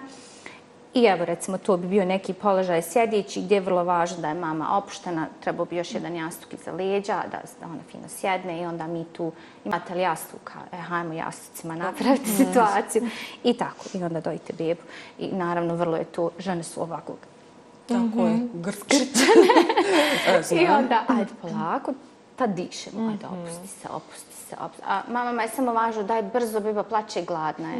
I 0.96 1.04
evo, 1.04 1.24
recimo, 1.24 1.58
to 1.58 1.76
bi 1.76 1.86
bio 1.86 2.04
neki 2.04 2.32
položaj 2.32 2.82
sjedići 2.82 3.40
gdje 3.42 3.54
je 3.54 3.60
vrlo 3.60 3.84
važno 3.84 4.16
da 4.18 4.28
je 4.28 4.34
mama 4.34 4.76
opuštena, 4.76 5.26
trebao 5.40 5.66
bi 5.66 5.76
još 5.76 5.94
jedan 5.94 6.16
jastuk 6.16 6.52
iza 6.52 6.72
leđa, 6.72 7.22
da, 7.30 7.38
da 7.60 7.66
ona 7.66 7.82
fino 7.90 8.08
sjedne 8.08 8.60
i 8.62 8.66
onda 8.66 8.86
mi 8.86 9.04
tu, 9.04 9.32
imate 9.64 9.94
li 9.94 10.00
jastuka? 10.00 10.52
E, 10.72 10.76
hajmo 10.76 11.12
jastucima 11.12 11.74
napraviti 11.74 12.30
situaciju. 12.30 13.08
I 13.44 13.54
tako, 13.54 13.84
i 13.94 14.02
onda 14.02 14.20
dojite 14.20 14.52
bebu. 14.52 14.80
I 15.18 15.28
naravno, 15.28 15.74
vrlo 15.74 15.96
je 15.96 16.04
to, 16.04 16.30
žene 16.38 16.62
su 16.62 16.82
ovakvog 16.82 17.18
Tako 17.88 18.26
je, 18.26 18.34
Mhm. 18.34 18.46
grčane. 18.62 19.52
I 20.62 20.66
onda, 20.66 21.04
ajde 21.08 21.30
polako, 21.42 21.92
pa 22.36 22.46
dišemo, 22.46 23.10
ajde 23.10 23.26
opusti 23.26 23.68
se, 23.68 23.88
opusti 23.92 24.35
se, 24.48 24.56
opusti. 24.60 24.82
A 24.86 25.02
mama 25.08 25.42
je 25.42 25.48
samo 25.48 25.72
važno, 25.72 26.02
daj 26.02 26.22
brzo, 26.22 26.60
beba 26.60 26.82
plaće, 26.82 27.22
gladna 27.22 27.72
je. 27.72 27.78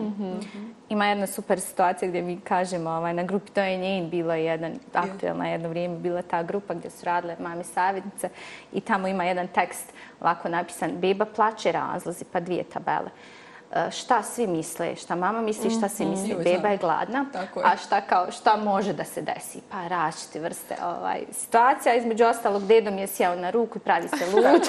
Ima 0.89 1.07
jedna 1.07 1.27
super 1.27 1.61
situacija 1.61 2.09
gdje 2.09 2.23
mi 2.23 2.41
kažemo 2.41 2.91
ovaj, 2.91 3.15
na 3.15 3.23
grupi 3.23 3.53
To 3.53 3.61
je 3.61 3.77
njen, 3.77 4.11
bilo 4.11 4.35
je 4.35 4.45
jedan, 4.45 4.79
aktuelna 4.93 5.49
jedno 5.49 5.69
vrijeme, 5.69 5.99
bila 5.99 6.23
ta 6.23 6.43
grupa 6.43 6.75
gdje 6.75 6.91
su 6.91 7.05
radile 7.05 7.37
mame 7.41 7.65
savjetnice 7.65 8.29
i 8.73 8.81
tamo 8.81 9.09
ima 9.09 9.25
jedan 9.25 9.49
tekst 9.49 9.93
ovako 10.21 10.49
napisan, 10.49 10.91
beba 10.97 11.25
plaće, 11.25 11.73
razlozi, 11.73 12.25
pa 12.33 12.41
dvije 12.41 12.65
tabele. 12.65 13.11
E, 13.69 13.91
šta 13.91 14.23
svi 14.25 14.47
misle, 14.47 14.97
šta 14.97 15.15
mama 15.17 15.41
misli, 15.41 15.71
šta 15.71 15.89
svi 15.89 16.07
misle, 16.07 16.29
Joj, 16.29 16.37
beba 16.37 16.59
znam. 16.59 16.73
je 16.73 16.79
gladna, 16.79 17.25
je. 17.35 17.63
a 17.65 17.77
šta, 17.77 18.01
kao, 18.01 18.31
šta 18.33 18.57
može 18.57 18.93
da 18.93 19.05
se 19.05 19.23
desi? 19.23 19.61
Pa 19.71 19.89
različite 19.89 20.41
vrste 20.41 20.77
ovaj, 20.85 21.21
situacija. 21.33 21.95
Između 21.95 22.25
ostalog, 22.25 22.63
dedo 22.63 22.91
mi 22.91 23.01
je 23.01 23.07
sjeo 23.07 23.37
na 23.37 23.51
ruku 23.51 23.79
i 23.79 23.81
pravi 23.81 24.09
se 24.09 24.27
lud. 24.33 24.63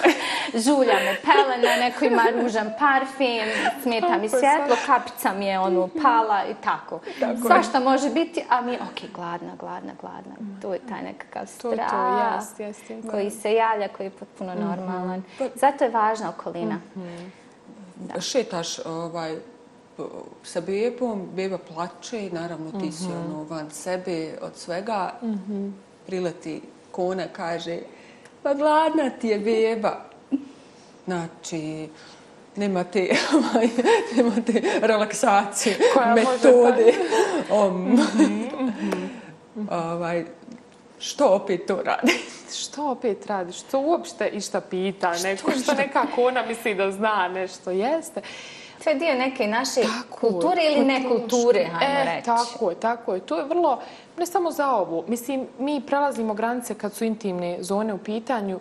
Žulja 0.56 0.94
me 0.96 1.16
pelena, 1.24 1.76
neko 1.80 2.06
ima 2.06 2.24
ružan 2.34 2.72
parfim, 2.80 3.46
smeta 3.82 4.18
mi 4.18 4.24
je, 4.26 4.30
svjetlo, 4.30 4.76
kapica 4.86 5.34
mi 5.34 5.46
je 5.46 5.60
ono 5.60 5.90
pala 6.04 6.44
i 6.46 6.54
tako. 6.56 7.00
Tako 7.20 7.42
Svašta 7.42 7.80
može 7.82 8.10
biti, 8.10 8.44
a 8.50 8.62
mi, 8.62 8.76
ok, 8.76 9.12
gladna, 9.16 9.56
gladna, 9.56 9.92
gladna. 10.02 10.36
To 10.62 10.74
je 10.74 10.80
taj 10.80 11.02
nekakav 11.04 11.44
To 11.58 11.72
je 11.72 11.78
to, 11.78 11.84
strah 11.84 12.36
jest, 12.36 12.60
jest, 12.60 12.90
jest. 12.90 13.10
koji 13.10 13.30
se 13.32 13.54
javlja, 13.54 13.88
koji 13.88 14.08
je 14.08 14.12
potpuno 14.12 14.54
Mhm. 14.54 14.64
normalan. 14.64 15.24
Pa- 15.40 15.46
Zato 15.56 15.84
je 15.84 15.90
važna 15.90 16.30
okolina. 16.30 16.80
Šetaš 18.20 18.80
ovaj, 18.86 19.36
sa 20.44 20.62
bebom, 20.62 21.28
beba 21.36 21.58
plače 21.58 22.26
i 22.26 22.30
naravno 22.30 22.72
ti 22.72 22.92
si 22.92 23.04
Mhm. 23.04 23.14
ono 23.16 23.44
van 23.44 23.72
sebe 23.72 24.38
od 24.42 24.52
svega. 24.56 25.14
Prileti 26.06 26.62
kona, 26.92 27.24
kaže, 27.28 27.80
pa 28.44 28.54
gladna 28.54 29.10
ti 29.12 29.28
je 29.28 29.40
beba. 29.40 30.06
Znači, 31.06 31.88
nema 32.56 32.84
te, 32.84 33.08
ovaj, 33.36 33.70
nema 34.16 34.36
te 34.46 34.62
relaksacije, 34.82 35.78
Koja 35.94 36.08
može 36.08 36.28
metode. 36.48 36.94
Um, 37.62 38.00
ovaj, 39.72 40.26
što 41.00 41.28
opet 41.28 41.66
to 41.68 41.82
radi? 41.84 42.14
Što 42.64 42.90
opet 42.92 43.26
radiš? 43.26 43.56
Što 43.56 43.80
uopšte 43.80 44.28
i 44.28 44.42
šta 44.42 44.62
pita 44.62 45.14
neko? 45.24 45.52
Što 45.64 45.74
nekako 45.74 46.24
ona 46.24 46.46
misli 46.46 46.76
da 46.76 46.92
zna 46.92 47.28
nešto? 47.28 47.72
Jeste. 47.72 48.22
To 48.84 48.90
je 48.90 48.96
dio 48.96 49.14
neke 49.14 49.48
naše 49.48 49.82
Tako 49.82 50.18
kulture 50.20 50.62
ili 50.72 50.86
nekulture, 50.86 51.66
hajmo 51.66 52.00
e, 52.00 52.06
reći. 52.06 52.26
Tako 52.26 52.70
je, 52.70 52.80
tako 52.80 53.14
je. 53.14 53.20
To 53.20 53.38
je 53.38 53.44
vrlo, 53.46 53.80
ne 54.18 54.26
samo 54.26 54.52
za 54.52 54.72
ovo. 54.72 55.04
Mislim, 55.08 55.48
mi 55.60 55.82
prelazimo 55.82 56.34
granice 56.34 56.76
kad 56.76 56.94
su 56.94 57.06
intimne 57.06 57.58
zone 57.60 57.94
u 57.94 57.98
pitanju. 57.98 58.60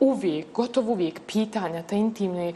Uvijek, 0.00 0.46
gotovo 0.54 0.92
uvijek, 0.92 1.20
pitanja, 1.26 1.82
ta 1.82 1.96
intimne 1.96 2.52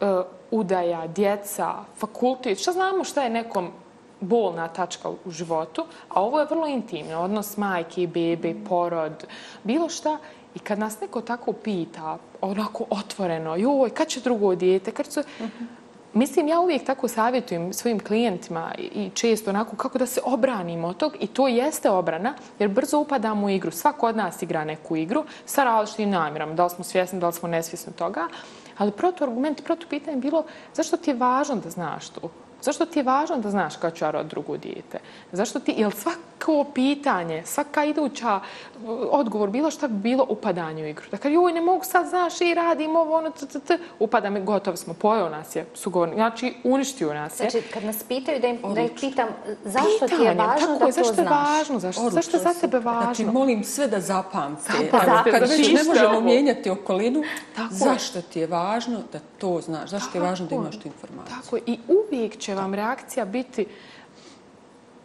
uh, 0.00 0.08
udaja, 0.50 1.06
djeca, 1.06 1.74
fakultet. 1.96 2.58
Šta 2.58 2.72
znamo 2.72 3.04
šta 3.04 3.22
je 3.22 3.30
nekom 3.30 3.70
bolna 4.24 4.68
tačka 4.68 5.08
u 5.24 5.30
životu, 5.30 5.84
a 6.08 6.22
ovo 6.22 6.40
je 6.40 6.46
vrlo 6.50 6.66
intimno, 6.66 7.20
odnos 7.20 7.56
majke, 7.56 8.06
bebe, 8.06 8.54
porod, 8.68 9.26
bilo 9.64 9.88
šta. 9.88 10.18
I 10.54 10.58
kad 10.58 10.78
nas 10.78 11.00
neko 11.00 11.20
tako 11.20 11.52
pita, 11.52 12.18
onako 12.40 12.84
otvoreno, 12.90 13.56
joj, 13.56 13.90
kad 13.90 14.08
će 14.08 14.20
drugo 14.20 14.54
dijete, 14.54 14.90
kad 14.92 15.08
će... 15.08 15.22
Mislim, 16.12 16.48
ja 16.48 16.60
uvijek 16.60 16.84
tako 16.84 17.08
savjetujem 17.08 17.72
svojim 17.72 18.00
klijentima 18.00 18.74
i- 18.78 18.82
i 18.82 19.10
često 19.10 19.50
onako 19.50 19.76
kako 19.76 19.98
da 19.98 20.06
se 20.06 20.20
obranimo 20.24 20.88
od 20.88 20.96
tog 20.96 21.16
i 21.20 21.26
to 21.26 21.48
jeste 21.48 21.90
obrana 21.90 22.34
jer 22.58 22.68
brzo 22.68 22.98
upadamo 22.98 23.46
u 23.46 23.50
igru. 23.50 23.70
Svako 23.70 24.06
od 24.06 24.16
nas 24.16 24.42
igra 24.42 24.64
neku 24.64 24.96
igru 24.96 25.24
sa 25.46 25.64
različitim 25.64 26.10
namjerama. 26.10 26.54
Da 26.54 26.64
li 26.64 26.70
smo 26.70 26.84
svjesni, 26.84 27.20
da 27.20 27.26
li 27.26 27.32
smo 27.32 27.48
nesvjesni 27.48 27.92
toga. 27.92 28.28
Ali 28.78 28.90
protuargument, 28.92 29.64
protupitanje 29.64 30.16
je 30.16 30.20
bilo 30.20 30.44
zašto 30.74 30.96
ti 30.96 31.10
je 31.10 31.14
važno 31.16 31.56
da 31.56 31.70
znaš 31.70 32.08
to? 32.08 32.20
Zašto 32.64 32.86
ti 32.86 32.98
je 32.98 33.02
važno 33.02 33.36
da 33.36 33.50
znaš 33.50 33.76
kad 33.76 33.94
ću 33.94 34.04
ja 34.04 34.10
roditi 34.10 34.30
drugo 34.30 34.56
dijete? 34.56 34.98
Zašto 35.32 35.60
ti, 35.60 35.74
jel 35.76 35.90
svako 35.90 36.64
pitanje, 36.74 37.42
svaka 37.46 37.84
iduća 37.84 38.36
uh, 38.36 38.98
odgovor, 39.10 39.50
bilo 39.50 39.70
šta 39.70 39.88
bi 39.88 39.94
bilo 39.94 40.26
upadanje 40.28 40.84
u 40.84 40.86
igru. 40.86 41.04
Dakle, 41.10 41.32
joj, 41.32 41.52
ne 41.52 41.60
mogu 41.60 41.84
sad, 41.84 42.08
znaš, 42.08 42.40
i 42.40 42.54
radim 42.54 42.96
ovo, 42.96 43.16
ono, 43.16 43.30
t, 43.30 43.46
t, 43.46 43.60
t, 43.60 43.78
upada 43.98 44.30
me, 44.30 44.40
gotovo 44.40 44.76
smo, 44.76 44.94
pojeo 44.94 45.28
nas 45.28 45.56
je, 45.56 45.66
sugovornik, 45.74 46.16
znači 46.16 46.54
uništio 46.64 47.14
nas 47.14 47.40
je. 47.40 47.50
Znači, 47.50 47.66
kad 47.68 47.84
nas 47.84 48.02
pitaju 48.08 48.40
da, 48.40 48.46
im, 48.46 48.58
da 48.74 48.80
ih 48.80 48.90
pitam 49.00 49.28
zašto 49.64 50.08
ti 50.08 50.14
je 50.14 50.18
Pitanje, 50.18 50.34
važno 50.34 50.66
tako 50.66 50.78
da 50.78 50.86
to 50.86 50.92
zašto 50.92 51.20
je 51.20 51.26
znaš? 51.26 51.58
važno, 51.58 51.78
zašto, 51.78 52.10
zašto 52.10 52.36
je 52.36 52.42
za 52.42 52.54
tebe 52.60 52.78
važno? 52.78 53.02
Znači, 53.02 53.24
molim 53.24 53.64
sve 53.64 53.86
da 53.86 54.00
zapamte. 54.00 54.72
Zapamte, 54.92 55.30
kad 55.30 55.40
da 55.40 55.46
već 55.46 55.72
ne 55.72 55.84
možemo 55.84 56.08
ovo. 56.08 56.20
mijenjati 56.20 56.70
okolinu, 56.70 57.22
Tako 57.56 57.74
zašto 57.74 58.22
ti 58.22 58.40
je 58.40 58.46
važno 58.46 59.00
da 59.12 59.18
to 59.38 59.60
znaš? 59.60 59.90
Zašto 59.90 60.12
ti 60.12 60.18
je 60.18 60.22
važno 60.22 60.46
da 60.46 60.50
Tako 60.50 60.62
imaš 60.62 60.78
tu 60.78 60.88
informaciju? 60.88 61.36
Tako. 61.42 61.56
I 61.66 61.78
uvijek 61.88 62.38
će 62.38 62.53
vam 62.54 62.74
reakcija 62.74 63.24
biti 63.24 63.66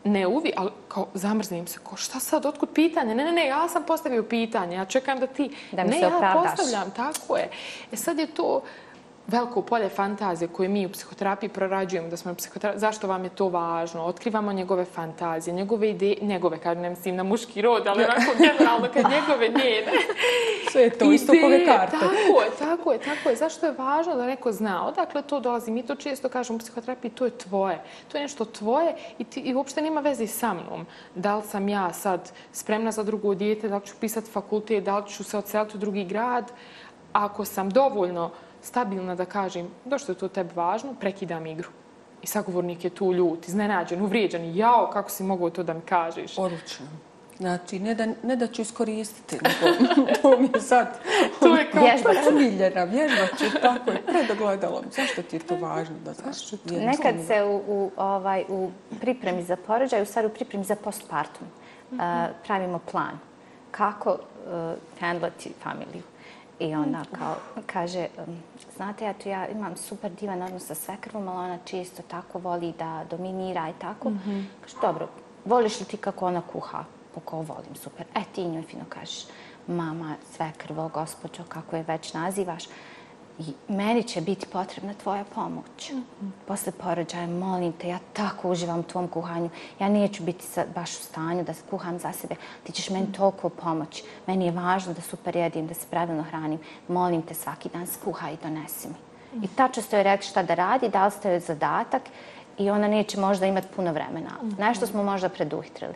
ne 0.03 0.27
uvijek, 0.27 0.55
ali 0.57 0.71
kao 0.87 1.07
zamrznem 1.13 1.67
se, 1.67 1.79
kao 1.83 1.97
šta 1.97 2.19
sad, 2.19 2.45
otkud 2.45 2.69
pitanje? 2.73 3.15
Ne, 3.15 3.25
ne, 3.25 3.31
ne, 3.31 3.47
ja 3.47 3.69
sam 3.69 3.83
postavio 3.83 4.23
pitanje, 4.23 4.75
ja 4.75 4.85
čekam 4.85 5.19
da 5.19 5.27
ti... 5.27 5.51
Da 5.71 5.83
mi 5.83 5.89
ne, 5.89 5.95
se 5.95 6.01
ja 6.01 6.15
opravdaš. 6.15 6.51
postavljam, 6.51 6.91
tako 6.91 7.37
je. 7.37 7.49
E 7.91 7.95
sad 7.95 8.19
je 8.19 8.27
to 8.27 8.61
veliko 9.29 9.61
polje 9.61 9.89
fantazije 9.89 10.47
koje 10.47 10.69
mi 10.69 10.85
u 10.85 10.89
psihoterapiji 10.89 11.49
prorađujemo, 11.49 12.09
da 12.09 12.17
smo 12.17 12.31
u 12.31 12.35
psihoterapiji, 12.35 12.79
zašto 12.79 13.07
vam 13.07 13.23
je 13.23 13.29
to 13.29 13.49
važno? 13.49 14.03
Otkrivamo 14.05 14.53
njegove 14.53 14.85
fantazije, 14.85 15.53
njegove 15.53 15.89
ideje, 15.89 16.17
njegove, 16.21 16.59
kažem, 16.59 16.81
ne 16.81 16.89
mislim 16.89 17.15
na 17.15 17.23
muški 17.23 17.61
rod, 17.61 17.87
ali 17.87 18.03
onako 18.09 18.31
generalno 18.37 18.87
kad 18.93 19.05
njegove 19.11 19.47
njene. 19.47 19.91
Sve 20.71 20.81
je 20.81 20.89
to 20.89 21.05
Ideje, 21.11 21.65
karte. 21.65 21.97
Tako 21.97 22.41
je, 22.41 22.49
tako 22.59 22.91
je, 22.91 22.99
tako 22.99 23.29
je. 23.29 23.35
Zašto 23.35 23.65
je 23.65 23.71
važno 23.71 24.15
da 24.15 24.25
neko 24.25 24.51
zna 24.51 24.87
odakle 24.87 25.21
to 25.21 25.39
dolazi? 25.39 25.71
Mi 25.71 25.83
to 25.83 25.95
često 25.95 26.29
kažemo 26.29 26.55
u 26.55 26.59
psihoterapiji, 26.59 27.11
to 27.11 27.25
je 27.25 27.31
tvoje. 27.31 27.81
To 28.11 28.17
je 28.17 28.21
nešto 28.21 28.45
tvoje 28.45 28.95
i, 29.17 29.23
ti, 29.23 29.39
i 29.39 29.55
uopšte 29.55 29.81
nema 29.81 30.01
veze 30.01 30.27
sa 30.27 30.53
mnom. 30.53 30.85
Da 31.15 31.35
li 31.35 31.43
sam 31.43 31.69
ja 31.69 31.93
sad 31.93 32.31
spremna 32.51 32.91
za 32.91 33.03
drugo 33.03 33.35
dijete, 33.35 33.69
da 33.69 33.75
li 33.75 33.85
ću 33.85 33.93
pisati 33.99 34.31
fakultet, 34.31 34.83
da 34.83 34.97
li 34.97 35.09
ću 35.09 35.23
se 35.23 35.37
odseliti 35.37 35.77
u 35.77 35.79
drugi 35.79 36.03
grad. 36.03 36.51
Ako 37.13 37.45
sam 37.45 37.69
dovoljno 37.69 38.31
stabilna 38.61 39.15
da 39.15 39.25
kažem 39.25 39.67
da 39.85 39.97
što 39.97 40.11
je 40.11 40.17
to 40.17 40.27
tebi 40.27 40.49
važno, 40.55 40.93
prekidam 40.99 41.45
igru. 41.45 41.69
I 42.21 42.27
sagovornik 42.27 42.83
je 42.83 42.89
tu 42.89 43.13
ljut, 43.13 43.47
iznenađen, 43.47 44.01
uvrijeđen. 44.01 44.57
Jao, 44.57 44.89
kako 44.93 45.09
si 45.09 45.23
mogao 45.23 45.49
to 45.49 45.63
da 45.63 45.73
mi 45.73 45.81
kažeš? 45.81 46.37
Odlično. 46.37 46.85
Znači, 47.39 47.79
ne 47.79 47.95
da, 47.95 48.05
ne 48.23 48.35
da 48.35 48.47
ću 48.47 48.61
iskoristiti, 48.61 49.39
nego 49.43 49.77
to 50.21 50.37
mi 50.39 50.49
je 50.53 50.61
sad 50.61 50.99
To 51.39 51.55
je 51.55 51.71
kao 51.71 51.83
Vježba 51.83 52.13
ću. 52.13 52.29
omiljena 52.29 52.83
vježba 52.83 53.27
ću, 53.37 53.59
tako 53.61 53.91
je, 53.91 54.01
pred 54.05 54.31
ogledalom. 54.31 54.83
Zašto 54.95 55.21
ti 55.21 55.35
je 55.35 55.39
to 55.39 55.55
važno 55.55 55.95
da 56.05 56.13
znaš? 56.13 56.51
Nekad 56.65 57.15
se 57.27 57.43
u, 57.43 57.61
u, 57.67 57.91
ovaj, 57.97 58.43
u 58.49 58.71
pripremi 59.01 59.43
za 59.43 59.55
porođaj, 59.55 60.01
u 60.01 60.05
stvari 60.05 60.27
u 60.27 60.29
pripremi 60.29 60.63
za 60.63 60.75
postpartum, 60.75 61.47
uh, 61.91 61.99
pravimo 62.45 62.79
plan 62.91 63.19
kako 63.71 64.11
uh, 64.11 64.19
handlati 64.99 65.53
familiju. 65.63 66.03
I 66.59 66.75
onda 66.75 67.03
kao 67.17 67.35
kaže, 67.65 68.07
znate, 68.75 69.05
ja 69.05 69.13
tu 69.13 69.29
ja 69.29 69.47
imam 69.47 69.77
super 69.77 70.11
divan 70.11 70.41
odnos 70.41 70.65
sa 70.65 70.75
svekrvom, 70.75 71.27
ali 71.27 71.37
ona 71.37 71.57
čisto 71.65 72.03
tako 72.07 72.39
voli 72.39 72.73
da 72.79 73.05
dominira 73.09 73.69
i 73.69 73.79
tako. 73.81 74.11
Kaže, 74.61 74.75
dobro, 74.81 75.07
voliš 75.45 75.79
li 75.79 75.85
ti 75.85 75.97
kako 75.97 76.25
ona 76.25 76.41
kuha? 76.41 76.83
Poko 77.15 77.35
volim, 77.35 77.75
super. 77.75 78.05
E, 78.15 78.21
ti 78.35 78.43
njoj 78.43 78.63
fino 78.63 78.83
kažeš, 78.89 79.25
mama, 79.67 80.15
svekrvo, 80.35 80.87
gospođo, 80.87 81.43
kako 81.49 81.75
je 81.75 81.83
već 81.83 82.13
nazivaš. 82.13 82.63
I 83.39 83.53
meni 83.67 84.03
će 84.03 84.21
biti 84.21 84.45
potrebna 84.45 84.93
tvoja 84.93 85.23
pomoć. 85.35 85.91
Posle 86.47 86.71
porođaja, 86.71 87.27
molim 87.27 87.71
te, 87.73 87.87
ja 87.87 87.99
tako 88.13 88.51
uživam 88.51 88.79
u 88.79 88.83
tvom 88.83 89.07
kuhanju. 89.07 89.49
Ja 89.79 89.89
neću 89.89 90.23
biti 90.23 90.45
sa, 90.45 90.65
baš 90.75 90.91
u 90.91 91.03
stanju 91.03 91.43
da 91.43 91.53
kuham 91.69 91.99
za 91.99 92.11
sebe. 92.11 92.35
Ti 92.63 92.71
ćeš 92.71 92.89
meni 92.89 93.11
toliko 93.11 93.49
pomoći. 93.49 94.03
Meni 94.27 94.45
je 94.45 94.51
važno 94.51 94.93
da 94.93 95.01
super 95.01 95.35
jedim, 95.35 95.67
da 95.67 95.73
se 95.73 95.87
pravilno 95.89 96.23
hranim. 96.23 96.59
Molim 96.87 97.21
te 97.21 97.33
svaki 97.33 97.69
dan 97.69 97.87
skuhaj 97.87 98.33
i 98.33 98.37
donesi 98.43 98.87
mi. 98.87 98.95
I 99.43 99.47
tačno 99.47 99.83
ste 99.83 99.97
joj 99.97 100.03
rekli 100.03 100.27
šta 100.27 100.43
da 100.43 100.53
radi, 100.53 100.89
dali 100.89 101.11
ste 101.11 101.29
joj 101.29 101.39
zadatak 101.39 102.01
i 102.57 102.69
ona 102.69 102.87
neće 102.87 103.19
možda 103.19 103.45
imati 103.45 103.67
puno 103.75 103.91
vremena. 103.93 104.31
Nešto 104.57 104.87
smo 104.87 105.03
možda 105.03 105.29
preduhitrili. 105.29 105.93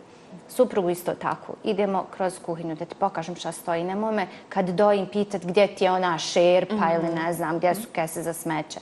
Suprugu 0.48 0.90
isto 0.90 1.14
tako. 1.14 1.54
Idemo 1.64 2.04
kroz 2.16 2.38
kuhinju 2.38 2.74
da 2.74 2.84
ti 2.84 2.94
pokažem 2.94 3.36
šta 3.36 3.52
stoji. 3.52 3.84
Nemoj 3.84 4.12
me 4.12 4.26
kad 4.48 4.68
dojim 4.68 5.06
pitat 5.06 5.44
gdje 5.44 5.74
ti 5.74 5.84
je 5.84 5.92
ona 5.92 6.18
šerpa 6.18 6.92
ili 6.94 7.14
ne 7.14 7.32
znam, 7.32 7.56
gdje 7.56 7.74
su 7.74 7.88
kese 7.92 8.22
za 8.22 8.32
smeće. 8.32 8.80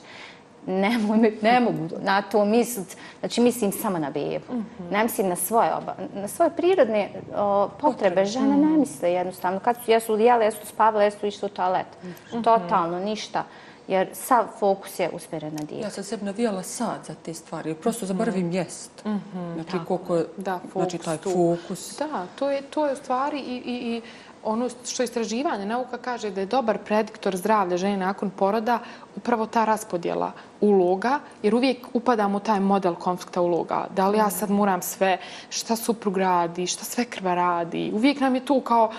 nemoj 0.65 1.17
me, 1.17 1.31
ne 1.41 1.59
mogu 1.59 1.89
na 2.01 2.21
to 2.21 2.45
misliti. 2.45 2.95
Znači, 3.19 3.41
mislim 3.41 3.71
samo 3.71 3.99
na 3.99 4.09
bebu. 4.09 4.63
Ne 4.91 5.03
mislim 5.03 5.29
na 5.29 5.35
svoje, 5.35 5.73
oba, 5.75 5.95
na 6.15 6.27
svoje 6.27 6.51
prirodne 6.51 7.09
o, 7.35 7.69
potrebe. 7.81 8.25
Žene 8.25 8.57
ne 8.57 8.77
misle 8.77 9.11
jednostavno. 9.11 9.59
Kad 9.59 9.75
su, 9.85 9.91
jesu 9.91 10.17
jele, 10.17 10.45
jesu 10.45 10.67
spavale, 10.67 11.05
jesu 11.05 11.27
išli 11.27 11.45
u 11.45 11.49
toalet. 11.49 11.87
Totalno, 12.43 12.99
ništa. 12.99 13.43
Jer 13.87 14.09
sav 14.13 14.45
fokus 14.59 14.99
je 14.99 15.09
usmjeren 15.13 15.53
na 15.53 15.63
dijete. 15.63 15.85
Ja 15.87 15.89
sam 15.89 16.03
sebi 16.03 16.25
navijala 16.25 16.63
sad 16.63 17.05
za 17.07 17.13
te 17.25 17.33
stvari, 17.33 17.69
jer 17.69 17.77
prosto 17.77 18.05
zaboravim 18.05 18.51
jest. 18.51 18.91
Znači, 19.53 19.77
koliko 19.87 20.15
je, 20.15 20.25
Da, 20.37 20.59
znači, 20.73 20.97
fokus 20.97 21.05
taj 21.05 21.17
tu. 21.17 21.29
fokus. 21.31 21.97
Da, 21.99 22.25
to 22.35 22.51
je, 22.51 22.61
to 22.61 22.85
je 22.87 22.93
u 22.93 22.95
stvari 22.95 23.39
i, 23.39 23.55
i, 23.55 23.95
i 23.95 24.01
ono 24.43 24.69
što 24.85 25.03
istraživanje 25.03 25.65
nauka 25.65 25.97
kaže 25.97 26.29
da 26.29 26.39
je 26.41 26.45
dobar 26.45 26.77
prediktor 26.77 27.35
zdravlja 27.37 27.77
žene 27.77 27.97
nakon 27.97 28.29
poroda 28.29 28.79
upravo 29.15 29.45
ta 29.45 29.65
raspodjela 29.65 30.31
uloga, 30.61 31.19
jer 31.43 31.55
uvijek 31.55 31.87
upadamo 31.93 32.37
u 32.37 32.39
taj 32.39 32.59
model 32.59 32.95
konflikta 32.95 33.41
uloga. 33.41 33.87
Da 33.95 34.07
li 34.07 34.17
ja 34.17 34.29
sad 34.29 34.49
moram 34.49 34.81
sve, 34.81 35.17
šta 35.49 35.75
suprug 35.75 36.17
radi, 36.17 36.67
šta 36.67 36.85
sve 36.85 37.05
krva 37.05 37.35
radi. 37.35 37.91
Uvijek 37.93 38.19
nam 38.19 38.35
je 38.35 38.45
tu 38.45 38.61
kao, 38.61 38.91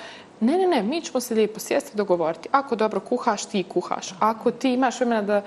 ne, 0.44 0.58
ne, 0.58 0.66
ne, 0.66 0.82
mi 0.82 1.00
ćemo 1.00 1.20
se 1.20 1.34
lijepo 1.34 1.60
sjesti 1.60 1.90
i 1.94 1.96
dogovoriti. 1.96 2.48
Ako 2.52 2.76
dobro 2.76 3.00
kuhaš, 3.00 3.46
ti 3.46 3.62
kuhaš. 3.62 4.14
Ako 4.20 4.50
ti 4.50 4.72
imaš 4.72 5.00
vremena 5.00 5.22
da... 5.22 5.42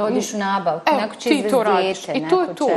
Odiš 0.00 0.34
u 0.34 0.38
nabavku, 0.38 0.90
Evo, 0.90 1.00
neko 1.00 1.14
će 1.14 1.28
ti 1.28 1.34
izvesti 1.34 1.56
to 1.56 1.62
radiš. 1.62 2.06
dijete, 2.06 2.26
I 2.26 2.28
to 2.28 2.42
je 2.42 2.54
to. 2.54 2.68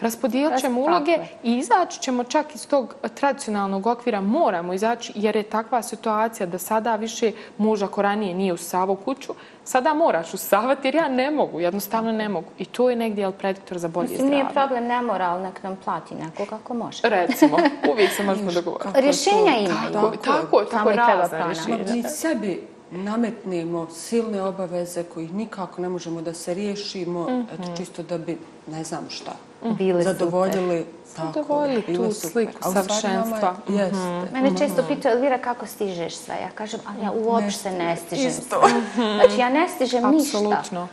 Raspodijelit 0.00 0.60
ćemo 0.60 0.80
uloge 0.80 1.18
i 1.42 1.56
izaći 1.56 2.00
ćemo 2.00 2.24
čak 2.24 2.54
iz 2.54 2.66
tog 2.68 2.94
tradicionalnog 3.14 3.86
okvira. 3.86 4.20
Moramo 4.20 4.74
izaći 4.74 5.12
jer 5.14 5.36
je 5.36 5.42
takva 5.42 5.82
situacija 5.82 6.46
da 6.46 6.58
sada 6.58 6.96
više 6.96 7.32
muž 7.58 7.82
ako 7.82 8.02
ranije 8.02 8.34
nije 8.34 8.52
usavao 8.52 8.96
kuću, 8.96 9.34
sada 9.64 9.94
moraš 9.94 10.34
usavati 10.34 10.88
jer 10.88 10.94
ja 10.94 11.08
ne 11.08 11.30
mogu, 11.30 11.60
jednostavno 11.60 12.12
ne 12.12 12.28
mogu. 12.28 12.46
I 12.58 12.64
to 12.64 12.90
je 12.90 12.96
negdje 12.96 13.22
jel, 13.22 13.32
prediktor 13.32 13.78
za 13.78 13.88
bolje 13.88 14.08
Mislim, 14.08 14.28
nije 14.28 14.44
zdravlje. 14.50 14.54
problem 14.54 14.86
nemoral, 14.86 15.42
nek 15.42 15.62
nam 15.62 15.76
plati 15.84 16.14
neko 16.14 16.46
kako 16.50 16.74
može. 16.74 17.00
Recimo, 17.04 17.56
uvijek 17.92 18.10
se 18.12 18.22
možemo 18.22 18.52
dogovoriti. 18.52 19.00
Rješenja 19.00 19.56
ima. 19.60 19.74
Tako, 19.92 20.06
je, 20.12 20.18
tako, 20.22 20.64
tako. 20.70 20.90
Ma, 21.38 21.46
rješenja. 21.46 21.94
mi 21.94 22.02
sebi 22.02 22.74
nametnemo 22.90 23.86
silne 23.90 24.42
obaveze 24.42 25.02
kojih 25.02 25.34
nikako 25.34 25.80
ne 25.80 25.88
možemo 25.88 26.22
da 26.22 26.34
se 26.34 26.54
riješimo, 26.54 27.44
eto, 27.54 27.76
čisto 27.76 28.02
da 28.02 28.18
bi, 28.18 28.38
ne 28.70 28.84
znam 28.84 29.06
šta, 29.08 29.32
Bile 29.78 30.02
zadovoljili, 30.02 30.84
tako, 30.84 31.03
Zadovoljili 31.16 31.82
bile 31.82 31.98
tu 31.98 32.14
super. 32.14 32.30
sliku 32.30 32.62
savršenstva. 32.62 33.54
nama 33.64 33.78
je- 33.78 33.84
Jeste. 33.84 34.32
Mene 34.32 34.58
često 34.58 34.82
pitaju, 34.84 35.14
Elvira, 35.14 35.38
kako 35.38 35.66
stižeš 35.66 36.14
sve? 36.16 36.34
Ja 36.34 36.50
kažem, 36.50 36.80
ali 36.86 37.04
ja 37.04 37.12
uopšte 37.12 37.70
ne 37.72 37.96
stižem 37.96 38.26
Isto. 38.28 38.60
sve. 38.60 38.80
Znači, 39.14 39.38
ja 39.38 39.48
ne 39.50 39.68
stižem 39.68 40.10
ništa. 40.10 40.38
Apsolutno. 40.38 40.88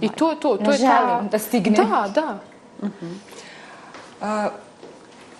I 0.00 0.08
to 0.08 0.30
je 0.30 0.36
to. 0.36 0.56
to 0.56 0.64
Ne 0.64 0.72
je 0.72 0.78
ta... 0.78 1.06
želim 1.06 1.28
da 1.28 1.38
stignem. 1.38 1.74
Da, 1.86 2.08
da. 2.14 2.38
A, 4.20 4.48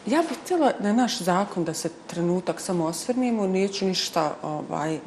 ja 0.06 0.20
bih 0.20 0.38
htjela 0.38 0.72
na 0.78 0.92
naš 0.92 1.18
zakon 1.18 1.64
da 1.64 1.74
se 1.74 1.90
trenutak 2.06 2.60
samo 2.60 2.84
osvrnimo, 2.84 3.46
neću 3.46 3.84
ništa 3.86 4.32
ovaj, 4.42 4.98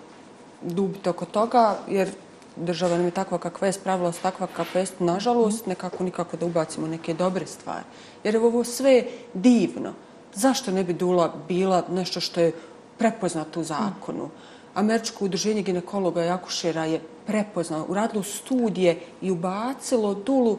dubiti 0.62 1.10
oko 1.10 1.26
toga, 1.26 1.76
jer 1.88 2.10
država 2.56 2.98
nam 2.98 3.06
je 3.06 3.12
takva 3.12 3.38
kakva 3.38 3.68
je, 3.68 3.74
spravila 3.74 4.12
se 4.12 4.22
takva 4.22 4.48
kakva 4.48 4.82
je, 4.82 4.88
nažalost, 5.00 5.66
nekako 5.66 6.04
nikako 6.04 6.38
da 6.38 6.46
ubacimo 6.46 6.88
neke 6.88 7.14
dobre 7.14 7.46
stvari. 7.46 7.86
Jer 8.24 8.36
je 8.36 8.42
ovo 8.42 8.64
sve 8.64 9.04
divno. 9.34 9.94
Zašto 10.34 10.72
ne 10.72 10.84
bi 10.84 10.94
Dula 10.94 11.34
bila 11.48 11.84
nešto 11.90 12.20
što 12.20 12.42
je 12.42 12.52
prepoznato 12.98 13.60
u 13.60 13.64
zakonu? 13.64 14.30
Američko 14.74 15.26
udruženje 15.26 15.62
ginekologa 15.62 16.26
i 16.26 16.30
akušera 16.30 16.86
je 16.86 17.02
prepoznalo, 17.28 17.86
uradilo 17.88 18.24
studije 18.24 19.00
i 19.22 19.32
ubacilo 19.32 20.14
Dulu 20.14 20.58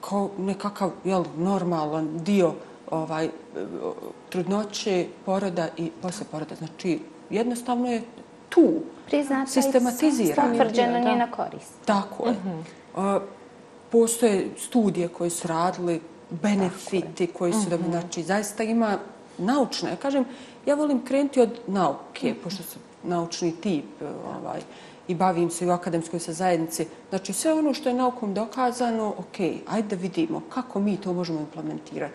kao 0.00 0.30
nekakav 0.38 0.90
jel, 1.04 1.24
normalan 1.36 2.18
dio 2.18 2.54
ovaj, 2.90 3.28
trudnoće, 4.30 5.06
poroda 5.24 5.68
i 5.76 5.90
posle 6.02 6.26
poroda. 6.30 6.54
Znači, 6.54 7.00
jednostavno 7.30 7.90
je 7.90 8.02
tu. 8.54 8.72
Priznata 9.06 9.50
Sistematizirano. 9.50 10.54
i 10.54 10.58
potvrđeno 10.58 10.92
Da. 10.92 11.10
njena 11.10 11.30
korist. 11.30 11.72
Tako 11.84 12.26
je. 12.26 12.34
A, 12.96 13.20
postoje 13.90 14.48
studije 14.58 15.08
koje 15.08 15.30
su 15.30 15.48
radili, 15.48 16.00
benefiti 16.30 17.26
koji 17.26 17.52
su 17.52 17.70
da 17.70 17.78
znači 17.90 18.22
zaista 18.22 18.62
ima 18.62 18.98
naučne. 19.38 19.90
Ja 19.90 19.96
kažem, 19.96 20.24
ja 20.66 20.74
volim 20.74 21.04
krenuti 21.04 21.40
od 21.40 21.58
nauke, 21.66 22.34
pošto 22.44 22.62
sam 22.62 22.82
naučni 23.02 23.52
tip 23.60 23.84
ovaj, 24.02 24.60
i 25.08 25.14
bavim 25.14 25.50
se 25.50 25.64
i 25.64 25.68
u 25.68 25.72
akademskoj 25.72 26.20
sa 26.20 26.32
zajednici. 26.32 26.86
Znači, 27.10 27.32
sve 27.32 27.52
ono 27.52 27.74
što 27.74 27.88
je 27.88 27.94
naukom 27.94 28.34
dokazano, 28.34 29.08
ok, 29.08 29.40
ajde 29.66 29.96
da 29.96 30.02
vidimo 30.02 30.42
kako 30.48 30.80
mi 30.80 30.96
to 30.96 31.12
možemo 31.12 31.40
implementirati. 31.40 32.14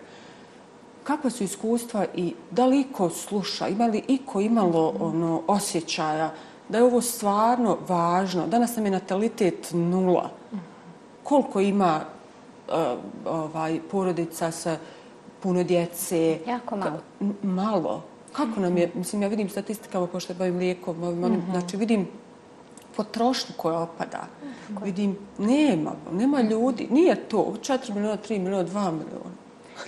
Kakva 1.04 1.30
su 1.30 1.44
iskustva 1.44 2.06
i 2.14 2.34
da 2.50 2.66
li 2.66 2.80
iko 2.80 3.10
sluša, 3.10 3.68
ima 3.68 3.86
li 3.86 4.02
iko 4.08 4.40
imalo 4.40 4.94
ono, 5.00 5.42
osjećaja 5.46 6.32
da 6.68 6.78
je 6.78 6.84
ovo 6.84 7.00
stvarno 7.00 7.78
važno. 7.88 8.46
Danas 8.46 8.76
nam 8.76 8.84
je 8.84 8.90
natalitet 8.90 9.68
nula. 9.72 10.30
Koliko 11.22 11.60
ima 11.60 12.00
uh, 12.68 12.74
ovaj, 13.24 13.80
porodica 13.90 14.50
sa 14.50 14.76
puno 15.42 15.62
djece? 15.62 16.38
Jako 16.46 16.76
malo. 16.76 16.98
Ka- 17.20 17.32
malo. 17.42 18.02
Kako 18.32 18.60
nam 18.60 18.78
je, 18.78 18.90
mislim, 18.94 19.22
ja 19.22 19.28
vidim 19.28 19.48
statistikama, 19.48 20.06
pošto 20.06 20.34
bavim 20.34 20.58
lijekom, 20.58 21.02
ovim, 21.02 21.24
onim, 21.24 21.42
znači 21.50 21.76
vidim 21.76 22.08
potrošnju 22.96 23.54
koja 23.56 23.78
opada. 23.78 24.26
Vidim, 24.84 25.16
nema, 25.38 25.92
nema 26.12 26.40
ljudi, 26.40 26.88
nije 26.90 27.28
to, 27.28 27.54
4 27.62 27.94
miliona, 27.94 28.16
3 28.28 28.38
miliona, 28.38 28.68
2 28.68 28.90
miliona. 28.90 29.39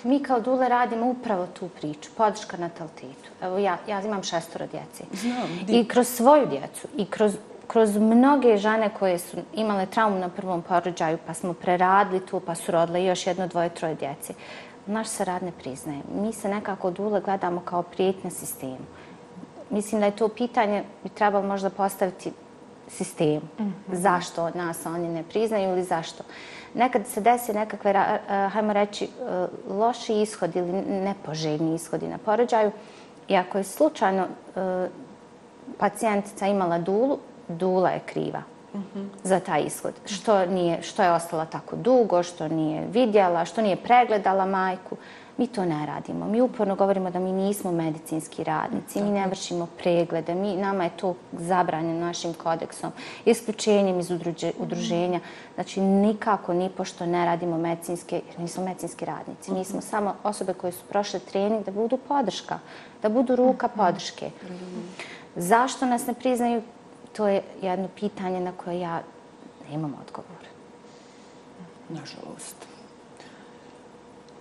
Mi 0.04 0.22
kao 0.22 0.40
dule 0.40 0.68
radimo 0.68 1.06
upravo 1.06 1.46
tu 1.46 1.68
priču, 1.68 2.10
podrška 2.16 2.56
natalitetu. 2.56 3.28
Evo 3.42 3.58
ja, 3.58 3.78
ja 3.88 4.00
imam 4.00 4.22
šestoro 4.22 4.66
djece. 4.66 5.04
Znam, 5.12 5.58
di- 5.66 5.80
I 5.80 5.88
kroz 5.88 6.08
svoju 6.08 6.46
djecu 6.46 6.88
i 6.96 7.06
kroz, 7.06 7.36
kroz 7.66 7.96
mnoge 7.96 8.56
žene 8.56 8.90
koje 8.98 9.18
su 9.18 9.36
imale 9.54 9.86
traumu 9.86 10.18
na 10.18 10.28
prvom 10.28 10.62
porođaju, 10.62 11.18
pa 11.26 11.34
smo 11.34 11.52
preradili 11.52 12.26
tu, 12.26 12.40
pa 12.40 12.54
su 12.54 12.72
rodile 12.72 13.04
još 13.04 13.26
jedno, 13.26 13.46
dvoje, 13.46 13.68
troje 13.68 13.94
djece. 13.94 14.34
Naš 14.86 15.08
se 15.08 15.24
rad 15.24 15.42
ne 15.42 15.52
priznaje. 15.52 16.00
Mi 16.14 16.32
se 16.32 16.48
nekako 16.48 16.90
dule 16.90 17.20
gledamo 17.20 17.60
kao 17.60 17.82
prijetnja 17.82 18.30
sistemu. 18.30 18.78
Mislim 19.70 20.00
da 20.00 20.06
je 20.06 20.16
to 20.16 20.28
pitanje 20.28 20.84
bi 21.02 21.08
trebalo 21.08 21.46
možda 21.46 21.70
postaviti 21.70 22.32
sistemu. 22.96 23.48
Zašto 23.92 24.44
od 24.44 24.56
nas 24.56 24.86
oni 24.86 25.08
ne 25.08 25.22
priznaju 25.22 25.70
ili 25.70 25.82
zašto? 25.84 26.24
Nekad 26.74 27.06
se 27.06 27.20
desi 27.20 27.52
nekakve, 27.52 27.90
eh, 27.90 28.48
hajmo 28.48 28.72
reći, 28.72 29.04
eh, 29.04 29.46
loši 29.68 30.20
ishodi 30.20 30.58
ili 30.58 30.72
nepoželjni 30.82 31.74
ishodi 31.74 32.08
na 32.08 32.18
porođaju. 32.18 32.70
I 33.28 33.36
ako 33.36 33.58
je 33.58 33.64
slučajno 33.64 34.22
eh, 34.22 34.88
pacijentica 35.78 36.46
imala 36.46 36.78
dulu, 36.78 37.18
dula 37.48 37.90
je 37.90 38.00
kriva 38.06 38.42
za 39.22 39.40
taj 39.40 39.62
ishod. 39.66 39.92
Što, 40.06 40.46
nije, 40.46 40.82
što 40.82 41.02
je 41.02 41.12
ostala 41.12 41.44
tako 41.44 41.76
dugo, 41.76 42.22
što 42.22 42.48
nije 42.48 42.86
vidjela, 42.86 43.44
što 43.44 43.62
nije 43.62 43.76
pregledala 43.76 44.46
majku. 44.46 44.96
Mi 45.42 45.48
to 45.48 45.64
ne 45.64 45.86
radimo. 45.86 46.26
Mi 46.26 46.40
uporno 46.40 46.76
govorimo 46.76 47.10
da 47.10 47.18
mi 47.18 47.32
nismo 47.32 47.72
medicinski 47.72 48.44
radnici, 48.44 49.02
mi 49.02 49.10
ne 49.10 49.26
vršimo 49.26 49.66
preglede, 49.78 50.34
mi, 50.34 50.56
nama 50.56 50.84
je 50.84 50.90
to 50.96 51.14
zabranjeno 51.32 52.00
našim 52.00 52.34
kodeksom, 52.34 52.92
isključenjem 53.24 54.00
iz 54.00 54.10
udruđe, 54.10 54.52
udruženja. 54.58 55.20
Znači, 55.54 55.80
nikako, 55.80 56.54
ni 56.54 56.70
pošto 56.76 57.06
ne 57.06 57.24
radimo 57.24 57.58
medicinske, 57.58 58.22
jer 58.28 58.40
nismo 58.40 58.64
medicinski 58.64 59.04
radnici. 59.04 59.52
Mi 59.52 59.64
smo 59.64 59.80
samo 59.80 60.14
osobe 60.22 60.54
koje 60.54 60.72
su 60.72 60.84
prošle 60.88 61.20
trening 61.20 61.64
da 61.64 61.72
budu 61.72 61.96
podrška, 61.96 62.58
da 63.02 63.08
budu 63.08 63.36
ruka 63.36 63.68
podrške. 63.68 64.30
Zašto 65.36 65.86
nas 65.86 66.06
ne 66.06 66.14
priznaju? 66.14 66.62
To 67.12 67.28
je 67.28 67.42
jedno 67.62 67.88
pitanje 68.00 68.40
na 68.40 68.52
koje 68.52 68.80
ja 68.80 69.02
nemam 69.70 69.94
odgovor. 70.06 70.46
Nažalost. 71.88 72.71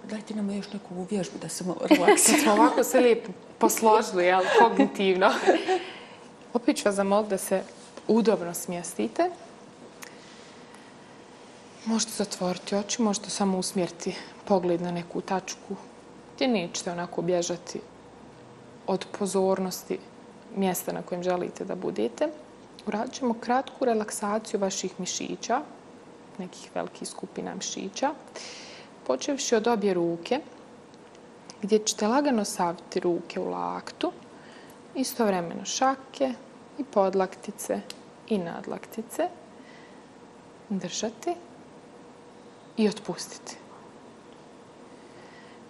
Dajte 0.09 0.33
nam 0.33 0.51
još 0.51 0.73
neku 0.73 1.05
vježbu 1.09 1.37
da 1.41 1.49
se 1.49 1.63
malo 1.63 1.79
relaksiramo. 1.89 2.43
Smo 2.43 2.53
ovako 2.53 2.83
se 2.83 2.99
lijepo 2.99 3.31
posložili, 3.57 4.25
jel, 4.25 4.41
kognitivno. 4.59 5.31
Opet 6.53 6.77
ću 6.77 6.83
vas 6.85 6.95
zamoliti 6.95 7.29
da 7.29 7.37
se 7.37 7.63
udobno 8.07 8.53
smjestite. 8.53 9.29
Možete 11.85 12.11
zatvoriti 12.11 12.75
oči, 12.75 13.01
možete 13.01 13.29
samo 13.29 13.57
usmjeriti 13.57 14.15
pogled 14.45 14.81
na 14.81 14.91
neku 14.91 15.21
tačku 15.21 15.75
gdje 16.35 16.47
nećete 16.47 16.91
onako 16.91 17.21
bježati 17.21 17.79
od 18.87 19.05
pozornosti 19.19 19.99
mjesta 20.55 20.91
na 20.91 21.01
kojem 21.01 21.23
želite 21.23 21.65
da 21.65 21.75
budete. 21.75 22.27
Uradit 22.87 23.13
ćemo 23.13 23.33
kratku 23.33 23.85
relaksaciju 23.85 24.59
vaših 24.59 24.99
mišića, 24.99 25.61
nekih 26.37 26.69
velikih 26.75 27.07
skupina 27.07 27.55
mišića, 27.55 28.09
počevši 29.07 29.55
od 29.55 29.67
obje 29.67 29.93
ruke, 29.93 30.39
gdje 31.61 31.79
ćete 31.79 32.07
lagano 32.07 32.45
saviti 32.45 32.99
ruke 32.99 33.39
u 33.39 33.49
laktu, 33.49 34.11
istovremeno 34.95 35.65
šake 35.65 36.33
i 36.77 36.83
podlaktice 36.83 37.81
i 38.27 38.37
nadlaktice, 38.37 39.29
držati 40.69 41.35
i 42.77 42.87
otpustiti. 42.87 43.57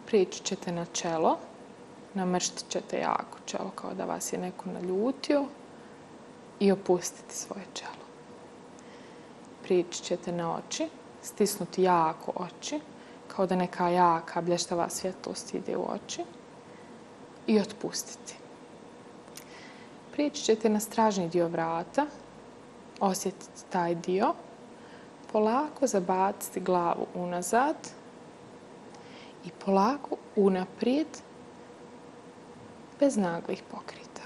Prijeći 0.06 0.44
ćete 0.44 0.72
na 0.72 0.86
čelo, 0.86 1.38
namrštit 2.14 2.70
ćete 2.70 3.00
jako 3.00 3.38
čelo 3.46 3.72
kao 3.76 3.94
da 3.94 4.06
vas 4.06 4.34
je 4.34 4.40
neko 4.40 4.70
naljutio 4.70 5.46
i 6.60 6.72
opustiti 6.72 7.36
svoje 7.36 7.66
čelo. 7.74 8.06
Prijeći 9.64 10.04
ćete 10.04 10.32
na 10.32 10.56
oči, 10.56 10.90
stisnuti 11.22 11.84
jako 11.84 12.32
oči, 12.36 12.80
kao 13.36 13.46
da 13.46 13.56
neka 13.56 13.90
jaka 13.90 14.42
blještava 14.42 14.90
svjetlost 14.90 15.54
ide 15.54 15.78
u 15.78 15.86
oči 15.92 16.24
i 17.48 17.60
otpustiti. 17.60 18.36
Prijeći 20.12 20.44
ćete 20.44 20.70
na 20.70 20.80
stražni 20.80 21.30
dio 21.30 21.48
vrata, 21.48 22.06
osjetiti 23.00 23.64
taj 23.70 23.96
dio, 23.96 24.34
polako 25.32 25.88
zabaciti 25.88 26.60
glavu 26.60 27.06
unazad 27.16 27.76
i 29.46 29.50
polako 29.66 30.16
unaprijed 30.36 31.08
bez 33.00 33.18
naglih 33.18 33.64
pokrita. 33.72 34.22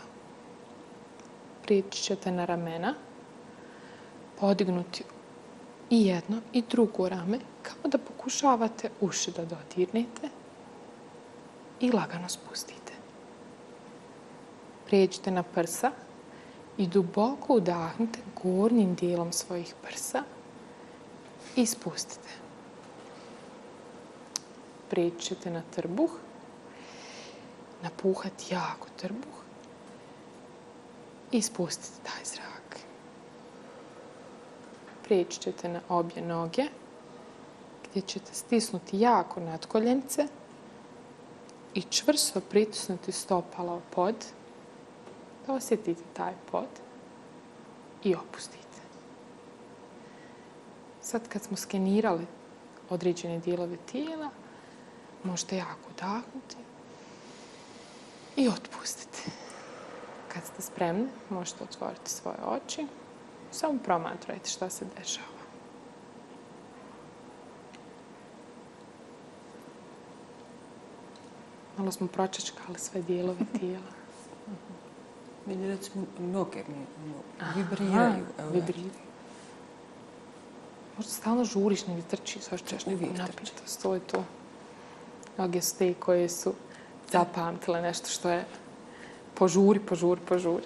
Prijeći 1.64 2.04
ćete 2.04 2.32
na 2.32 2.46
ramena, 2.46 2.94
podignuti 4.40 5.04
i 5.90 6.08
jedno 6.08 6.38
i 6.54 6.62
drugo 6.62 7.10
rame, 7.10 7.40
kao 7.66 7.90
da 7.90 7.98
pokušavate 7.98 8.90
uši 9.02 9.32
da 9.32 9.46
dodirnete 9.46 10.30
i 11.80 11.92
lagano 11.92 12.30
spustite. 12.30 12.94
Prijeđite 14.86 15.32
na 15.32 15.44
prsa 15.44 15.92
i 16.78 16.88
duboko 16.88 17.54
udahnite 17.54 18.20
gornjim 18.44 18.96
dijelom 18.96 19.32
svojih 19.32 19.74
prsa 19.82 20.24
i 21.56 21.66
spustite. 21.66 22.30
Prijeđite 24.90 25.50
na 25.50 25.62
trbuh, 25.76 26.12
napuhati 27.84 28.54
jako 28.54 28.88
trbuh 28.98 29.36
i 31.32 31.42
spustite 31.42 32.04
taj 32.04 32.26
zrak. 32.26 32.80
Prijeći 35.04 35.40
ćete 35.40 35.70
na 35.70 35.82
obje 35.90 36.22
noge, 36.22 36.64
gdje 37.96 38.08
ćete 38.08 38.34
stisnuti 38.34 39.00
jako 39.00 39.40
nadkoljence 39.40 40.28
i 41.74 41.82
čvrsto 41.82 42.42
pritisnuti 42.42 43.12
stopala 43.12 43.74
u 43.74 43.82
pod, 43.96 44.16
da 45.48 45.54
osjetite 45.54 46.04
taj 46.14 46.34
pod 46.52 46.68
i 48.04 48.16
opustite. 48.16 48.82
Sad 51.02 51.28
kad 51.28 51.44
smo 51.44 51.58
skenirali 51.58 52.26
određene 52.90 53.40
dijelove 53.40 53.78
tijela, 53.92 54.30
možete 55.24 55.58
jako 55.58 55.90
udahnuti 55.96 56.58
i 58.36 58.48
otpustiti. 58.48 59.32
Kad 60.34 60.46
ste 60.46 60.62
spremni, 60.62 61.08
možete 61.30 61.64
otvoriti 61.64 62.12
svoje 62.12 62.38
oči. 62.46 62.88
Samo 63.52 63.80
promatrajte 63.84 64.50
šta 64.50 64.70
se 64.70 64.86
dešava. 64.98 65.35
Malo 71.78 71.92
smo 71.92 72.08
pročačkali 72.08 72.80
sve 72.80 73.02
dijelove 73.02 73.40
tijela. 73.60 73.92
Meni 75.46 75.68
recimo 75.68 76.06
noge 76.20 76.64
mi 76.68 76.86
vibriraju. 77.56 78.26
Aha, 78.40 78.50
vibriraju. 78.52 79.06
Možda 80.98 81.12
stalno 81.12 81.46
žuriš, 81.46 81.88
negdje 81.88 82.04
trčiš, 82.04 82.42
sve 82.42 82.58
češ 82.58 82.86
Uvijek 82.86 83.02
neku 83.02 83.18
napitost. 83.18 83.82
To 83.82 83.94
je 83.94 84.00
to. 84.00 84.24
Noge 85.38 85.62
su 85.62 85.78
te 85.78 85.94
koje 85.94 86.30
su 86.30 86.54
zapamtile 87.12 87.82
nešto 87.82 88.10
što 88.10 88.30
je 88.30 88.46
požuri, 89.34 89.80
požuri, 89.80 90.22
požuri. 90.22 90.64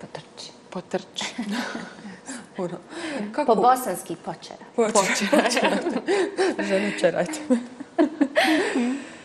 Potrči. 0.00 0.52
Potrči. 0.70 1.24
Ono, 2.58 2.78
Po 3.46 3.54
bosanski 3.54 4.16
počera. 4.16 4.64
Počera. 4.76 5.78
Žene 6.68 6.98
čerajte. 7.00 7.40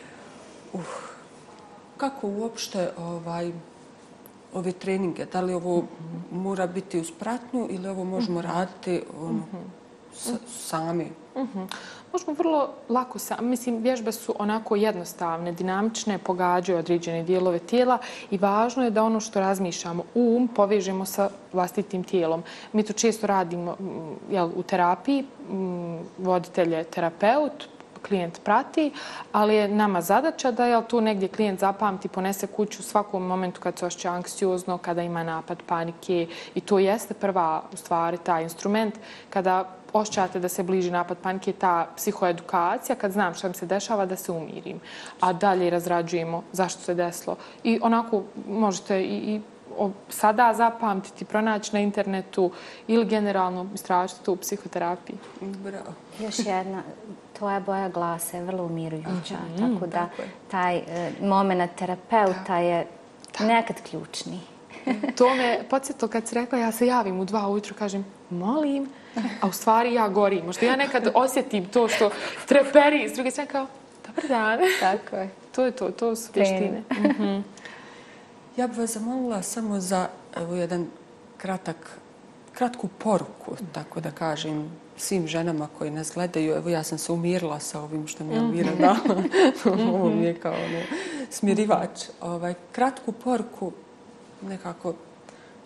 uh, 0.76 1.16
kako 1.98 2.28
uopšte 2.28 2.90
ovaj, 2.98 3.52
ove 4.54 4.72
treninge, 4.72 5.26
da 5.26 5.42
li 5.42 5.54
ovo 5.54 5.84
mora 6.32 6.68
biti 6.68 7.00
uz 7.00 7.12
pratnju 7.20 7.68
ili 7.70 7.88
ovo 7.88 8.04
možemo 8.04 8.42
raditi 8.42 9.02
ono, 9.22 9.44
s, 10.14 10.32
sami? 10.48 11.12
Možemo 12.14 12.34
vrlo 12.38 12.70
lako 12.90 13.20
sa, 13.20 13.42
mislim, 13.42 13.82
vježbe 13.82 14.12
su 14.12 14.36
onako 14.40 14.76
jednostavne, 14.76 15.52
dinamične, 15.52 16.18
pogađaju 16.18 16.80
određene 16.80 17.24
dijelove 17.24 17.60
tijela 17.60 17.98
i 18.32 18.38
važno 18.38 18.84
je 18.84 18.92
da 18.92 19.04
ono 19.04 19.20
što 19.20 19.40
razmišljamo 19.40 20.04
um 20.16 20.48
povežemo 20.48 21.06
sa 21.06 21.30
vlastitim 21.54 22.04
tijelom. 22.04 22.44
Mi 22.74 22.84
to 22.84 22.94
često 22.94 23.28
radimo 23.28 23.72
mm, 23.72 24.34
jel, 24.34 24.50
u 24.56 24.64
terapiji, 24.64 25.22
mm, 25.50 25.98
voditelj 26.18 26.74
je 26.74 26.84
terapeut, 26.84 27.75
klijent 28.08 28.44
prati, 28.44 28.92
ali 29.32 29.56
je 29.56 29.68
nama 29.68 30.02
zadaća 30.02 30.52
da 30.52 30.66
je 30.66 30.88
tu 30.88 31.02
negdje 31.02 31.28
klijent 31.28 31.60
zapamti, 31.60 32.08
ponese 32.08 32.48
kuću 32.48 32.80
u 32.80 32.84
svakom 32.84 33.26
momentu 33.26 33.62
kad 33.62 33.80
se 33.80 33.86
ošće 33.86 34.08
anksiozno, 34.08 34.78
kada 34.78 35.04
ima 35.04 35.24
napad 35.24 35.64
panike 35.66 36.28
i 36.56 36.62
to 36.62 36.80
jeste 36.80 37.14
prva 37.14 37.64
u 37.74 37.78
stvari 37.78 38.18
taj 38.18 38.44
instrument 38.44 38.96
kada 39.30 39.76
ošćate 39.94 40.40
da 40.40 40.50
se 40.50 40.64
bliži 40.64 40.92
napad 40.92 41.18
panike, 41.18 41.54
ta 41.54 41.88
psihoedukacija, 41.96 42.96
kad 42.96 43.12
znam 43.12 43.34
šta 43.34 43.48
mi 43.48 43.54
se 43.54 43.66
dešava, 43.66 44.06
da 44.06 44.16
se 44.16 44.32
umirim. 44.32 44.80
A 45.20 45.34
dalje 45.34 45.70
razrađujemo 45.70 46.44
zašto 46.52 46.82
se 46.82 46.94
desilo. 46.94 47.36
I 47.64 47.80
onako 47.82 48.24
možete 48.48 49.02
i, 49.04 49.36
i 49.36 49.42
sada 50.10 50.54
zapamtiti, 50.54 51.26
pronaći 51.26 51.70
na 51.74 51.80
internetu 51.80 52.52
ili 52.88 53.06
generalno 53.06 53.68
istražiti 53.74 54.32
u 54.32 54.36
psihoterapiji. 54.36 55.18
Bravo. 55.42 55.94
Još 56.20 56.40
jedna, 56.40 56.82
tvoja 57.38 57.60
boja 57.60 57.90
glasa 57.90 58.38
je 58.38 58.44
vrlo 58.44 58.64
umirujuća, 58.64 59.36
Mhm, 59.56 59.74
tako 59.74 59.88
da 59.88 60.10
taj 60.52 60.78
e, 60.78 61.12
moment 61.22 61.72
terapeuta 61.76 62.58
je 62.58 62.88
nekad 63.40 63.76
ključni. 63.90 64.40
To 65.18 65.36
me 65.36 65.60
podsjetilo 65.70 66.10
kad 66.10 66.28
si 66.28 66.36
rekla 66.36 66.60
ja 66.60 66.72
se 66.72 66.88
javim 66.88 67.20
u 67.20 67.26
dva 67.26 67.48
ujutru, 67.50 67.76
kažem 67.80 68.06
molim, 68.30 68.90
a 69.42 69.48
u 69.48 69.52
stvari 69.52 69.94
ja 69.94 70.08
gorim. 70.10 70.46
Možda 70.46 70.66
ja 70.66 70.76
nekad 70.76 71.12
osjetim 71.14 71.66
to 71.66 71.88
što 71.88 72.10
treperi, 72.48 73.10
s 73.10 73.14
druge 73.14 73.32
strane 73.32 73.50
kao 73.50 73.68
dobar 74.08 74.28
dan. 74.28 74.60
Tako 74.80 75.16
je. 75.16 75.30
To 75.56 75.66
je 75.66 75.72
to, 75.72 75.90
to 75.92 76.16
su 76.16 76.32
vještine. 76.36 76.84
Ja 78.58 78.68
bih 78.68 78.78
vas 78.78 78.94
zamolila 78.94 79.42
samo 79.42 79.80
za 79.80 80.08
evo, 80.36 80.56
jedan 80.56 80.88
kratak, 81.38 82.00
kratku 82.54 82.88
poruku, 82.88 83.56
tako 83.72 84.00
da 84.02 84.12
kažem, 84.12 84.72
svim 84.98 85.28
ženama 85.28 85.68
koji 85.78 85.92
nas 85.92 86.12
gledaju. 86.14 86.56
Evo, 86.56 86.70
ja 86.70 86.84
sam 86.84 86.98
se 86.98 87.12
umirila 87.12 87.60
sa 87.60 87.82
ovim 87.82 88.08
što 88.08 88.24
mi 88.24 88.34
je 88.34 88.38
Elvira 88.38 88.72
dala. 88.80 89.24
Ovo 89.94 90.10
mi 90.10 90.26
je 90.26 90.40
kao 90.40 90.54
ono, 90.54 90.82
smirivač. 91.30 92.10
Ovaj, 92.22 92.54
kratku 92.72 93.12
poruku, 93.12 93.72
nekako, 94.42 94.94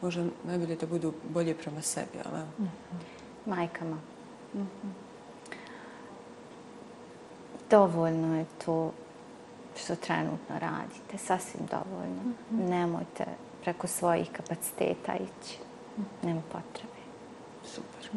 možda 0.01 0.25
najbolje 0.43 0.75
da 0.75 0.87
budu 0.87 1.13
bolje 1.29 1.53
prema 1.53 1.81
sebi, 1.81 2.17
ali 2.25 2.39
evo. 2.39 2.69
Majkama. 3.45 3.97
Dovoljno 7.69 8.37
je 8.37 8.45
to 8.65 8.91
što 9.83 9.95
trenutno 9.95 10.59
radite. 10.59 11.17
Sasvim 11.17 11.67
dovoljno. 11.71 12.21
Nemojte 12.69 13.25
preko 13.61 13.87
svojih 13.87 14.29
kapaciteta 14.31 15.13
ići. 15.15 15.57
Nema 16.23 16.41
potrebe. 16.41 16.99
Super. 17.65 18.09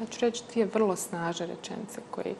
Ja 0.00 0.06
ću 0.06 0.20
reći 0.20 0.42
dvije 0.52 0.66
vrlo 0.66 0.96
snažne 0.96 1.46
rečenice 1.46 2.00
koje 2.10 2.34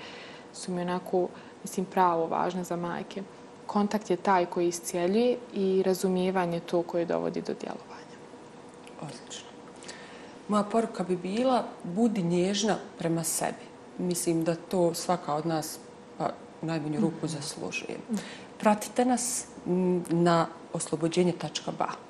su 0.53 0.73
mi 0.73 0.83
onako, 0.83 1.29
mislim, 1.63 1.87
pravo 1.87 2.27
važne 2.27 2.65
za 2.65 2.77
majke. 2.77 3.23
Kontakt 3.67 4.11
je 4.11 4.17
taj 4.17 4.47
koji 4.47 4.69
iscijeljuje 4.69 5.39
i 5.55 5.83
razumijevanje 5.83 6.61
to 6.61 6.83
koje 6.83 7.05
dovodi 7.05 7.41
do 7.41 7.55
djelovanja. 7.61 8.17
Odlično. 9.01 9.49
Moja 10.49 10.63
poruka 10.63 11.05
bi 11.05 11.17
bila 11.17 11.65
budi 11.85 12.23
nježna 12.23 12.77
prema 12.99 13.25
sebi. 13.25 13.71
Mislim 13.99 14.45
da 14.45 14.55
to 14.55 14.95
svaka 14.95 15.35
od 15.35 15.47
nas 15.47 15.79
pa, 16.19 16.31
u 16.63 16.67
najmanju 16.67 17.01
ruku 17.01 17.29
zaslužuje. 17.29 17.99
Pratite 18.59 19.05
nas 19.05 19.45
na 20.11 20.47
oslobođenje.ba. 20.73 22.10